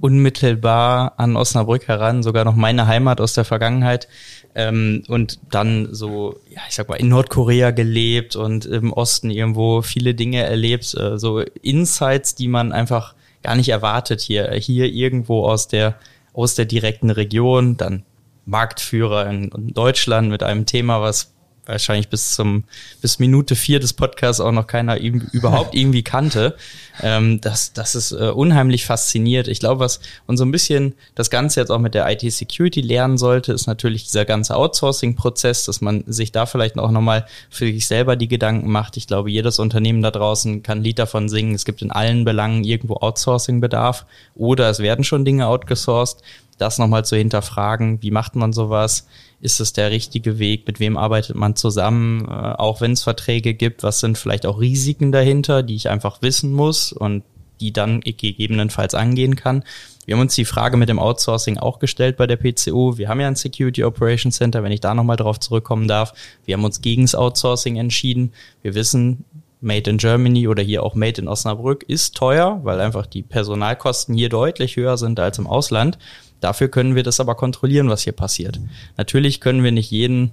unmittelbar 0.00 1.14
an 1.16 1.36
Osnabrück 1.36 1.88
heran, 1.88 2.22
sogar 2.22 2.44
noch 2.44 2.54
meine 2.54 2.86
Heimat 2.86 3.20
aus 3.20 3.34
der 3.34 3.44
Vergangenheit. 3.44 4.08
Ähm, 4.54 5.02
und 5.08 5.38
dann 5.50 5.88
so, 5.92 6.40
ja, 6.48 6.60
ich 6.68 6.74
sag 6.74 6.88
mal, 6.88 6.96
in 6.96 7.08
Nordkorea 7.08 7.70
gelebt 7.70 8.36
und 8.36 8.66
im 8.66 8.92
Osten 8.92 9.30
irgendwo 9.30 9.82
viele 9.82 10.14
Dinge 10.14 10.42
erlebt, 10.42 10.94
äh, 10.94 11.18
so 11.18 11.40
Insights, 11.40 12.34
die 12.34 12.48
man 12.48 12.72
einfach 12.72 13.14
gar 13.42 13.56
nicht 13.56 13.68
erwartet 13.68 14.20
hier, 14.20 14.50
hier 14.52 14.86
irgendwo 14.86 15.44
aus 15.46 15.68
der, 15.68 15.96
aus 16.32 16.54
der 16.54 16.64
direkten 16.64 17.10
Region, 17.10 17.76
dann 17.76 18.04
Marktführer 18.46 19.26
in, 19.28 19.50
in 19.50 19.74
Deutschland 19.74 20.28
mit 20.30 20.42
einem 20.42 20.66
Thema, 20.66 21.00
was 21.00 21.32
wahrscheinlich 21.68 22.08
bis 22.08 22.32
zum 22.32 22.64
bis 23.00 23.18
Minute 23.18 23.54
vier 23.54 23.78
des 23.78 23.92
Podcasts 23.92 24.40
auch 24.40 24.52
noch 24.52 24.66
keiner 24.66 24.98
überhaupt 24.98 25.74
irgendwie 25.74 26.02
kannte. 26.02 26.56
Ähm, 27.02 27.40
das, 27.40 27.72
das 27.72 27.94
ist 27.94 28.12
äh, 28.12 28.30
unheimlich 28.30 28.86
fasziniert. 28.86 29.46
Ich 29.48 29.60
glaube, 29.60 29.80
was 29.80 30.00
uns 30.26 30.38
so 30.38 30.44
ein 30.44 30.50
bisschen 30.50 30.94
das 31.14 31.30
Ganze 31.30 31.60
jetzt 31.60 31.70
auch 31.70 31.78
mit 31.78 31.94
der 31.94 32.10
IT-Security 32.10 32.80
lernen 32.80 33.18
sollte, 33.18 33.52
ist 33.52 33.66
natürlich 33.66 34.04
dieser 34.04 34.24
ganze 34.24 34.56
Outsourcing-Prozess, 34.56 35.66
dass 35.66 35.80
man 35.80 36.04
sich 36.06 36.32
da 36.32 36.46
vielleicht 36.46 36.78
auch 36.78 36.90
nochmal 36.90 37.26
für 37.50 37.66
sich 37.66 37.86
selber 37.86 38.16
die 38.16 38.28
Gedanken 38.28 38.70
macht. 38.70 38.96
Ich 38.96 39.06
glaube, 39.06 39.30
jedes 39.30 39.58
Unternehmen 39.58 40.02
da 40.02 40.10
draußen 40.10 40.62
kann 40.62 40.78
ein 40.78 40.84
Lied 40.84 40.98
davon 40.98 41.28
singen. 41.28 41.54
Es 41.54 41.64
gibt 41.64 41.82
in 41.82 41.92
allen 41.92 42.24
Belangen 42.24 42.64
irgendwo 42.64 42.96
Outsourcing-Bedarf 42.96 44.06
oder 44.34 44.70
es 44.70 44.78
werden 44.78 45.04
schon 45.04 45.24
Dinge 45.24 45.46
outgesourced 45.46 46.22
das 46.58 46.78
nochmal 46.78 47.04
zu 47.04 47.16
hinterfragen, 47.16 48.02
wie 48.02 48.10
macht 48.10 48.36
man 48.36 48.52
sowas, 48.52 49.06
ist 49.40 49.60
es 49.60 49.72
der 49.72 49.90
richtige 49.90 50.38
Weg, 50.38 50.66
mit 50.66 50.80
wem 50.80 50.96
arbeitet 50.96 51.36
man 51.36 51.56
zusammen, 51.56 52.26
äh, 52.26 52.32
auch 52.32 52.80
wenn 52.80 52.92
es 52.92 53.04
Verträge 53.04 53.54
gibt, 53.54 53.82
was 53.82 54.00
sind 54.00 54.18
vielleicht 54.18 54.46
auch 54.46 54.60
Risiken 54.60 55.12
dahinter, 55.12 55.62
die 55.62 55.76
ich 55.76 55.88
einfach 55.88 56.22
wissen 56.22 56.52
muss 56.52 56.92
und 56.92 57.22
die 57.60 57.72
dann 57.72 58.00
gegebenenfalls 58.00 58.94
angehen 58.94 59.36
kann. 59.36 59.64
Wir 60.06 60.14
haben 60.14 60.22
uns 60.22 60.34
die 60.34 60.44
Frage 60.44 60.76
mit 60.76 60.88
dem 60.88 60.98
Outsourcing 60.98 61.58
auch 61.58 61.80
gestellt 61.80 62.16
bei 62.16 62.26
der 62.26 62.36
PCO. 62.36 62.96
Wir 62.96 63.08
haben 63.08 63.20
ja 63.20 63.26
ein 63.26 63.36
Security 63.36 63.84
Operations 63.84 64.36
Center, 64.36 64.62
wenn 64.62 64.72
ich 64.72 64.80
da 64.80 64.94
nochmal 64.94 65.16
drauf 65.16 65.38
zurückkommen 65.38 65.86
darf. 65.86 66.14
Wir 66.44 66.54
haben 66.54 66.64
uns 66.64 66.80
gegen 66.80 67.02
das 67.02 67.14
Outsourcing 67.14 67.76
entschieden. 67.76 68.32
Wir 68.62 68.74
wissen, 68.74 69.24
Made 69.60 69.90
in 69.90 69.98
Germany 69.98 70.46
oder 70.48 70.62
hier 70.62 70.82
auch 70.82 70.94
Made 70.94 71.20
in 71.20 71.28
Osnabrück 71.28 71.82
ist 71.82 72.16
teuer, 72.16 72.60
weil 72.62 72.80
einfach 72.80 73.06
die 73.06 73.22
Personalkosten 73.22 74.14
hier 74.14 74.28
deutlich 74.28 74.76
höher 74.76 74.96
sind 74.96 75.18
als 75.18 75.38
im 75.38 75.46
Ausland. 75.46 75.98
Dafür 76.40 76.68
können 76.68 76.94
wir 76.94 77.02
das 77.02 77.20
aber 77.20 77.34
kontrollieren, 77.34 77.88
was 77.88 78.02
hier 78.02 78.12
passiert. 78.12 78.60
Natürlich 78.96 79.40
können 79.40 79.64
wir 79.64 79.72
nicht 79.72 79.90
jeden 79.90 80.32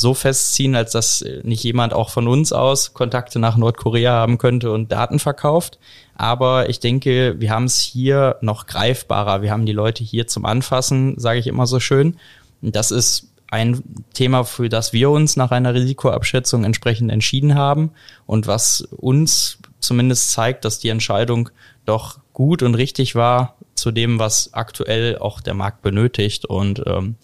so 0.00 0.14
festziehen, 0.14 0.74
als 0.74 0.92
dass 0.92 1.24
nicht 1.42 1.62
jemand 1.62 1.92
auch 1.92 2.08
von 2.08 2.26
uns 2.26 2.52
aus 2.52 2.94
Kontakte 2.94 3.38
nach 3.38 3.56
Nordkorea 3.56 4.12
haben 4.12 4.38
könnte 4.38 4.72
und 4.72 4.90
Daten 4.90 5.18
verkauft. 5.18 5.78
Aber 6.14 6.70
ich 6.70 6.80
denke, 6.80 7.36
wir 7.38 7.50
haben 7.50 7.64
es 7.64 7.78
hier 7.78 8.36
noch 8.40 8.66
greifbarer. 8.66 9.42
Wir 9.42 9.50
haben 9.50 9.66
die 9.66 9.72
Leute 9.72 10.02
hier 10.02 10.26
zum 10.26 10.46
Anfassen, 10.46 11.18
sage 11.18 11.38
ich 11.38 11.46
immer 11.46 11.66
so 11.66 11.80
schön. 11.80 12.16
Das 12.62 12.90
ist 12.90 13.28
ein 13.50 13.82
Thema, 14.14 14.44
für 14.44 14.68
das 14.68 14.92
wir 14.92 15.10
uns 15.10 15.36
nach 15.36 15.50
einer 15.50 15.74
Risikoabschätzung 15.74 16.64
entsprechend 16.64 17.10
entschieden 17.10 17.54
haben 17.54 17.90
und 18.26 18.46
was 18.46 18.82
uns 18.82 19.58
zumindest 19.80 20.30
zeigt, 20.30 20.64
dass 20.64 20.78
die 20.78 20.88
Entscheidung 20.88 21.50
doch 21.84 22.20
gut 22.32 22.62
und 22.62 22.74
richtig 22.74 23.16
war 23.16 23.56
zu 23.80 23.90
dem, 23.90 24.18
was 24.18 24.54
aktuell 24.54 25.18
auch 25.18 25.40
der 25.40 25.54
Markt 25.54 25.82
benötigt. 25.82 26.44
Und 26.44 26.82
ähm, 26.86 27.16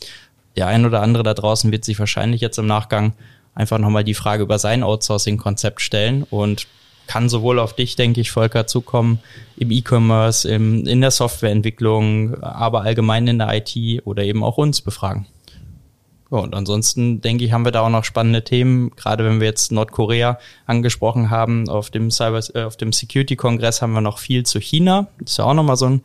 der 0.57 0.67
ein 0.67 0.87
oder 0.87 1.03
andere 1.03 1.23
da 1.23 1.35
draußen 1.35 1.71
wird 1.71 1.85
sich 1.85 1.99
wahrscheinlich 1.99 2.41
jetzt 2.41 2.59
im 2.59 2.67
Nachgang 2.67 3.13
einfach 3.55 3.79
nochmal 3.79 4.05
die 4.05 4.15
Frage 4.15 4.43
über 4.43 4.59
sein 4.59 4.83
Outsourcing-Konzept 4.83 5.81
stellen 5.81 6.25
und 6.25 6.67
kann 7.07 7.29
sowohl 7.29 7.59
auf 7.59 7.75
dich, 7.75 7.95
denke 7.97 8.21
ich, 8.21 8.33
Volker, 8.33 8.67
zukommen, 8.67 9.21
im 9.57 9.71
E-Commerce, 9.71 10.49
in 10.49 11.01
der 11.01 11.13
Softwareentwicklung, 11.13 12.43
aber 12.43 12.83
allgemein 12.83 13.29
in 13.29 13.39
der 13.39 13.55
IT 13.55 14.05
oder 14.05 14.25
eben 14.25 14.43
auch 14.43 14.59
uns 14.59 14.81
befragen. 14.81 15.27
Ja, 16.31 16.39
und 16.39 16.55
ansonsten 16.55 17.21
denke 17.21 17.45
ich, 17.45 17.53
haben 17.53 17.65
wir 17.65 17.71
da 17.71 17.83
auch 17.83 17.89
noch 17.89 18.05
spannende 18.05 18.43
Themen. 18.43 18.91
Gerade 18.97 19.25
wenn 19.25 19.39
wir 19.39 19.47
jetzt 19.47 19.71
Nordkorea 19.71 20.39
angesprochen 20.67 21.31
haben, 21.31 21.69
auf 21.69 21.91
dem 21.91 22.11
Cyber, 22.11 22.41
äh, 22.55 22.65
auf 22.65 22.77
dem 22.77 22.93
Security 22.93 23.37
Kongress 23.37 23.81
haben 23.81 23.93
wir 23.93 24.01
noch 24.01 24.19
viel 24.19 24.45
zu 24.45 24.59
China. 24.59 25.07
Das 25.21 25.33
ist 25.33 25.39
ja 25.39 25.45
auch 25.45 25.55
nochmal 25.55 25.77
so 25.77 25.87
ein 25.87 26.01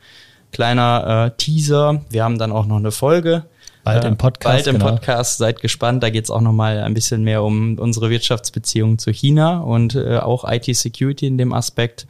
kleiner 0.52 1.26
äh, 1.28 1.38
Teaser. 1.38 2.02
Wir 2.10 2.24
haben 2.24 2.38
dann 2.38 2.52
auch 2.52 2.66
noch 2.66 2.78
eine 2.78 2.92
Folge. 2.92 3.46
Bald 3.84 4.06
im 4.06 4.16
Podcast. 4.16 4.56
Bald 4.56 4.68
im 4.68 4.80
genau. 4.80 4.92
Podcast. 4.92 5.38
Seid 5.40 5.60
gespannt. 5.60 6.04
Da 6.04 6.12
geht 6.12 6.26
es 6.26 6.30
auch 6.30 6.42
noch 6.42 6.54
mal 6.54 6.80
ein 6.84 6.94
bisschen 6.94 7.24
mehr 7.24 7.44
um 7.44 7.80
unsere 7.80 8.12
Wirtschaftsbeziehungen 8.12 9.00
zu 9.00 9.12
China 9.12 9.60
und 9.60 9.96
äh, 9.96 10.18
auch 10.18 10.44
IT-Security 10.48 11.26
in 11.26 11.38
dem 11.40 11.52
Aspekt. 11.52 12.06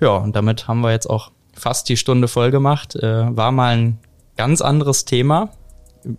Ja, 0.00 0.16
und 0.16 0.36
damit 0.36 0.68
haben 0.68 0.80
wir 0.80 0.92
jetzt 0.92 1.10
auch 1.10 1.32
fast 1.54 1.88
die 1.88 1.96
Stunde 1.96 2.28
voll 2.28 2.52
gemacht. 2.52 2.94
Äh, 2.94 3.36
war 3.36 3.50
mal 3.50 3.76
ein 3.76 3.98
ganz 4.36 4.60
anderes 4.60 5.04
Thema 5.04 5.50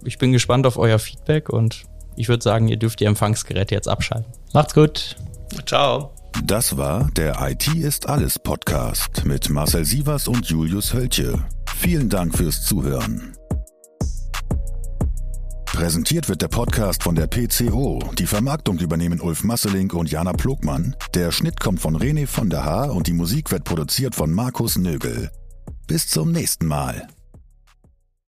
ich 0.04 0.18
bin 0.18 0.32
gespannt 0.32 0.66
auf 0.66 0.78
euer 0.78 1.00
Feedback 1.00 1.50
und 1.50 1.84
ich 2.16 2.28
würde 2.28 2.44
sagen, 2.44 2.68
ihr 2.68 2.78
dürft 2.78 3.00
die 3.00 3.06
Empfangsgeräte 3.06 3.74
jetzt 3.74 3.88
abschalten. 3.88 4.32
Macht's 4.54 4.74
gut. 4.74 5.16
Ciao. 5.66 6.12
Das 6.44 6.78
war 6.78 7.10
der 7.16 7.38
IT 7.42 7.68
ist 7.76 8.08
alles 8.08 8.38
Podcast 8.38 9.26
mit 9.26 9.50
Marcel 9.50 9.84
Sievers 9.84 10.28
und 10.28 10.46
Julius 10.48 10.94
Hölche. 10.94 11.44
Vielen 11.82 12.10
Dank 12.10 12.38
fürs 12.38 12.62
Zuhören. 12.66 13.38
Präsentiert 15.66 16.28
wird 16.28 16.42
der 16.42 16.50
Podcast 16.50 17.04
von 17.04 17.16
der 17.16 17.28
PCO. 17.28 18.00
Die 18.18 18.28
Vermarktung 18.28 18.80
übernehmen 18.80 19.22
Ulf 19.22 19.46
Masseling 19.46 19.90
und 19.94 20.12
Jana 20.12 20.34
Plogmann. 20.34 20.94
Der 21.16 21.32
Schnitt 21.32 21.62
kommt 21.62 21.80
von 21.80 21.96
René 21.96 22.28
von 22.28 22.50
der 22.50 22.66
Haar 22.66 22.94
und 22.94 23.08
die 23.08 23.14
Musik 23.14 23.50
wird 23.52 23.64
produziert 23.64 24.14
von 24.14 24.30
Markus 24.30 24.78
Nögel. 24.78 25.32
Bis 25.88 26.10
zum 26.10 26.34
nächsten 26.34 26.68
Mal. 26.68 27.08